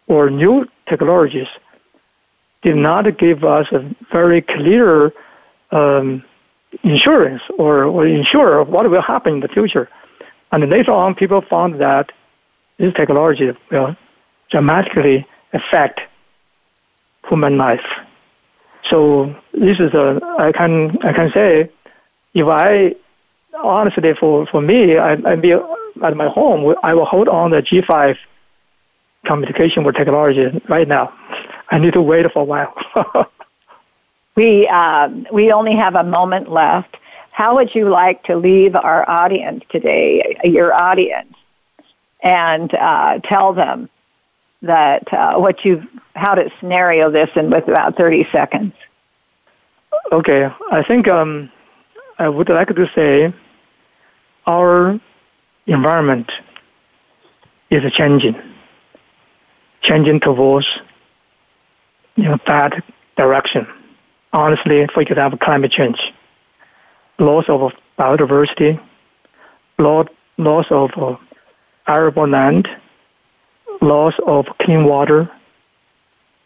or 0.09 0.30
new 0.30 0.66
technologies 0.88 1.47
did 2.63 2.77
not 2.77 3.19
give 3.19 3.45
us 3.45 3.67
a 3.73 3.95
very 4.13 4.43
clear 4.43 5.13
um, 5.71 6.23
insurance 6.83 7.43
or, 7.59 7.85
or 7.85 8.07
ensure 8.07 8.63
what 8.65 8.89
will 8.91 9.03
happen 9.03 9.35
in 9.35 9.41
the 9.41 9.49
future. 9.49 9.89
And 10.53 10.69
later 10.69 10.93
on, 10.93 11.15
people 11.15 11.43
found 11.43 11.81
that 11.81 12.11
this 12.79 12.93
technology 12.95 13.53
will 13.71 13.97
dramatically 14.51 15.27
affect 15.53 16.01
human 17.29 17.57
life. 17.57 17.85
So 18.89 19.35
this 19.53 19.79
is 19.79 19.93
a 19.95 20.21
I 20.39 20.53
can 20.53 20.99
I 21.05 21.13
can 21.13 21.31
say 21.33 21.71
if 22.35 22.47
I 22.47 22.95
honestly 23.63 24.15
for 24.19 24.47
for 24.47 24.63
me 24.63 24.97
I 24.97 25.13
I 25.13 25.37
be 25.37 25.53
at 25.53 26.17
my 26.17 26.29
home 26.29 26.75
I 26.83 26.95
will 26.95 27.05
hold 27.05 27.29
on 27.29 27.51
the 27.51 27.63
G5 27.63 28.17
communication 29.27 29.85
with 29.85 29.97
technology 29.97 30.47
right 30.69 30.89
now. 30.89 31.13
I 31.71 31.79
need 31.79 31.93
to 31.95 32.03
wait 32.03 32.31
for 32.33 32.43
a 32.43 32.45
while. 32.45 32.75
we 34.37 34.68
uh, 34.68 35.09
we 35.33 35.53
only 35.53 35.77
have 35.77 35.95
a 35.95 36.05
moment 36.05 36.51
left. 36.51 36.97
How 37.31 37.55
would 37.55 37.75
you 37.75 37.89
like 37.89 38.23
to 38.25 38.37
leave 38.37 38.75
our 38.75 39.09
audience 39.09 39.64
today, 39.71 40.37
your 40.45 40.75
audience, 40.75 41.35
and 42.23 42.75
uh, 42.75 43.21
tell 43.21 43.53
them 43.53 43.89
that 44.62 45.11
uh, 45.12 45.37
what 45.37 45.64
you 45.64 45.87
how 46.14 46.35
to 46.35 46.51
scenario 46.59 47.11
this 47.11 47.31
in 47.37 47.51
with 47.51 47.68
about 47.68 47.97
thirty 47.97 48.27
seconds? 48.33 48.75
Okay, 50.12 50.51
I 50.71 50.83
think 50.83 51.07
um, 51.07 51.51
I 52.18 52.29
would 52.29 52.49
like 52.49 52.68
to 52.68 52.91
say 52.95 53.33
our 54.47 55.01
environment 55.66 56.31
is 57.71 57.91
changing 57.93 58.35
changing 59.83 60.21
towards 60.21 60.66
know, 62.29 62.39
bad 62.47 62.83
direction. 63.16 63.66
Honestly, 64.33 64.87
for 64.93 65.03
example, 65.03 65.39
climate 65.39 65.73
change, 65.73 65.99
loss 67.18 67.45
of 67.49 67.73
biodiversity, 67.99 68.81
loss, 69.79 70.07
of 70.71 71.18
arable 71.87 72.29
land, 72.29 72.68
loss 73.81 74.14
of 74.27 74.47
clean 74.61 74.85
water, 74.85 75.31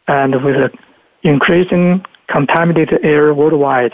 and 0.08 0.42
with 0.44 0.72
increasing 1.22 2.04
contaminated 2.28 3.04
air 3.04 3.34
worldwide, 3.34 3.92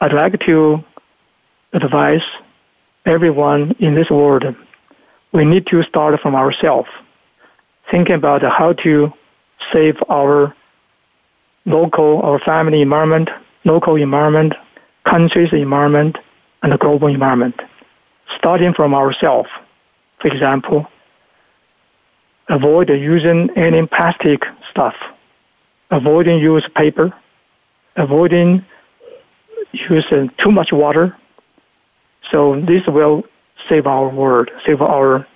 I'd 0.00 0.12
like 0.12 0.40
to 0.46 0.82
advise 1.72 2.22
everyone 3.04 3.72
in 3.78 3.94
this 3.94 4.10
world 4.10 4.44
we 5.32 5.44
need 5.44 5.66
to 5.66 5.82
start 5.82 6.18
from 6.20 6.34
ourselves 6.34 6.88
thinking 7.90 8.14
about 8.14 8.42
how 8.42 8.72
to 8.72 9.12
save 9.72 9.96
our 10.08 10.54
local, 11.68 12.20
or 12.24 12.38
family 12.40 12.80
environment, 12.82 13.28
local 13.64 13.96
environment, 13.96 14.54
country's 15.04 15.52
environment, 15.52 16.16
and 16.62 16.72
the 16.72 16.78
global 16.78 17.08
environment, 17.08 17.54
starting 18.36 18.72
from 18.74 18.94
ourselves. 18.94 19.48
For 20.20 20.28
example, 20.28 20.86
avoid 22.48 22.88
using 22.88 23.50
any 23.56 23.86
plastic 23.86 24.42
stuff, 24.70 24.94
avoiding 25.90 26.38
use 26.40 26.66
paper, 26.74 27.12
avoiding 27.96 28.64
using 29.72 30.30
too 30.42 30.50
much 30.50 30.72
water. 30.72 31.16
So 32.30 32.60
this 32.60 32.86
will 32.86 33.24
save 33.68 33.86
our 33.86 34.08
world, 34.08 34.50
save 34.64 34.80
our 34.80 35.26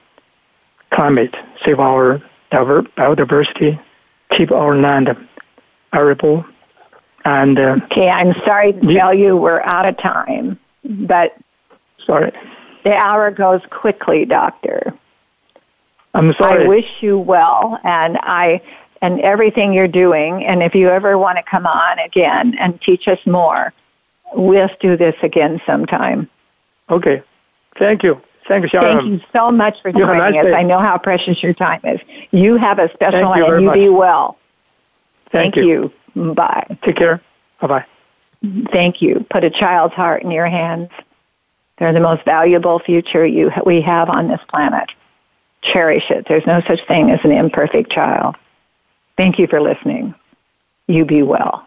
climate, 0.90 1.34
save 1.64 1.78
our 1.78 2.22
biodiversity, 2.50 3.80
keep 4.30 4.50
our 4.50 4.76
land 4.76 5.08
arable. 5.92 6.44
And 7.24 7.58
uh, 7.58 7.78
okay, 7.84 8.08
I'm 8.08 8.34
sorry 8.44 8.72
to 8.72 8.94
tell 8.94 9.14
you 9.14 9.36
we're 9.36 9.60
out 9.60 9.86
of 9.86 9.96
time, 9.98 10.58
but 10.84 11.36
sorry, 12.04 12.32
the 12.84 12.94
hour 12.94 13.30
goes 13.30 13.60
quickly, 13.70 14.24
Doctor. 14.24 14.92
I'm 16.14 16.34
sorry. 16.34 16.64
I 16.64 16.66
wish 16.66 16.88
you 17.00 17.18
well, 17.18 17.78
and 17.84 18.18
I 18.18 18.60
and 19.00 19.20
everything 19.20 19.72
you're 19.72 19.88
doing. 19.88 20.44
And 20.44 20.62
if 20.62 20.74
you 20.74 20.88
ever 20.88 21.16
want 21.16 21.38
to 21.38 21.44
come 21.44 21.66
on 21.66 21.98
again 22.00 22.56
and 22.58 22.80
teach 22.80 23.06
us 23.06 23.24
more, 23.24 23.72
let's 24.36 24.74
do 24.80 24.96
this 24.96 25.14
again 25.22 25.60
sometime. 25.64 26.28
Okay, 26.90 27.22
thank 27.78 28.02
you. 28.02 28.20
Thank 28.48 28.64
you, 28.64 28.68
Sharon. 28.68 28.98
Thank 28.98 29.10
you 29.12 29.20
so 29.32 29.52
much 29.52 29.80
for 29.80 29.92
joining 29.92 30.18
nice 30.18 30.34
us. 30.34 30.44
Day. 30.46 30.54
I 30.54 30.64
know 30.64 30.80
how 30.80 30.98
precious 30.98 31.40
your 31.40 31.54
time 31.54 31.80
is. 31.84 32.00
You 32.32 32.56
have 32.56 32.80
a 32.80 32.92
special 32.92 33.32
Thank 33.32 33.48
and 33.48 33.62
you, 33.62 33.68
you 33.68 33.72
be 33.72 33.88
well. 33.88 34.36
Thank, 35.32 35.54
Thank 35.54 35.56
you. 35.56 35.92
you. 36.14 36.34
Bye. 36.34 36.66
Take 36.84 36.96
care. 36.96 37.20
Bye 37.60 37.66
bye. 37.66 37.86
Thank 38.72 39.00
you. 39.00 39.24
Put 39.30 39.44
a 39.44 39.50
child's 39.50 39.94
heart 39.94 40.22
in 40.22 40.30
your 40.30 40.48
hands. 40.48 40.90
They're 41.78 41.92
the 41.92 42.00
most 42.00 42.24
valuable 42.24 42.78
future 42.78 43.24
you 43.26 43.50
we 43.64 43.80
have 43.80 44.08
on 44.08 44.28
this 44.28 44.40
planet. 44.48 44.90
Cherish 45.62 46.10
it. 46.10 46.26
There's 46.28 46.46
no 46.46 46.60
such 46.66 46.86
thing 46.86 47.10
as 47.10 47.20
an 47.24 47.32
imperfect 47.32 47.90
child. 47.90 48.36
Thank 49.16 49.38
you 49.38 49.46
for 49.46 49.60
listening. 49.60 50.14
You 50.86 51.04
be 51.04 51.22
well. 51.22 51.66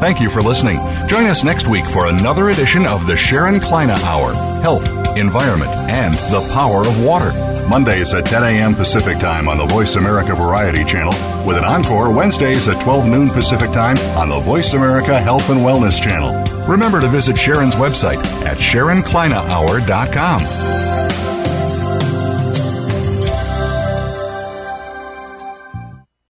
Thank 0.00 0.20
you 0.20 0.28
for 0.28 0.42
listening. 0.42 0.78
Join 1.06 1.26
us 1.26 1.44
next 1.44 1.68
week 1.68 1.86
for 1.86 2.08
another 2.08 2.48
edition 2.48 2.86
of 2.86 3.06
the 3.06 3.16
Sharon 3.16 3.60
Kleyne 3.60 3.90
Hour 3.90 4.34
Health, 4.60 4.84
Environment, 5.16 5.70
and 5.88 6.12
the 6.14 6.40
Power 6.52 6.80
of 6.80 7.04
Water. 7.04 7.30
Mondays 7.68 8.14
at 8.14 8.26
10 8.26 8.44
a.m. 8.44 8.74
Pacific 8.74 9.18
Time 9.18 9.48
on 9.48 9.58
the 9.58 9.66
Voice 9.66 9.96
America 9.96 10.34
Variety 10.34 10.84
Channel, 10.84 11.12
with 11.46 11.56
an 11.56 11.64
encore 11.64 12.14
Wednesdays 12.14 12.68
at 12.68 12.80
12 12.82 13.06
noon 13.06 13.30
Pacific 13.30 13.70
Time 13.72 13.96
on 14.16 14.28
the 14.28 14.40
Voice 14.40 14.74
America 14.74 15.20
Health 15.20 15.48
and 15.50 15.60
Wellness 15.60 16.00
Channel. 16.02 16.42
Remember 16.66 17.00
to 17.00 17.08
visit 17.08 17.36
Sharon's 17.36 17.74
website 17.74 18.22
at 18.44 18.58
SharonKleynehour.com. 18.58 20.91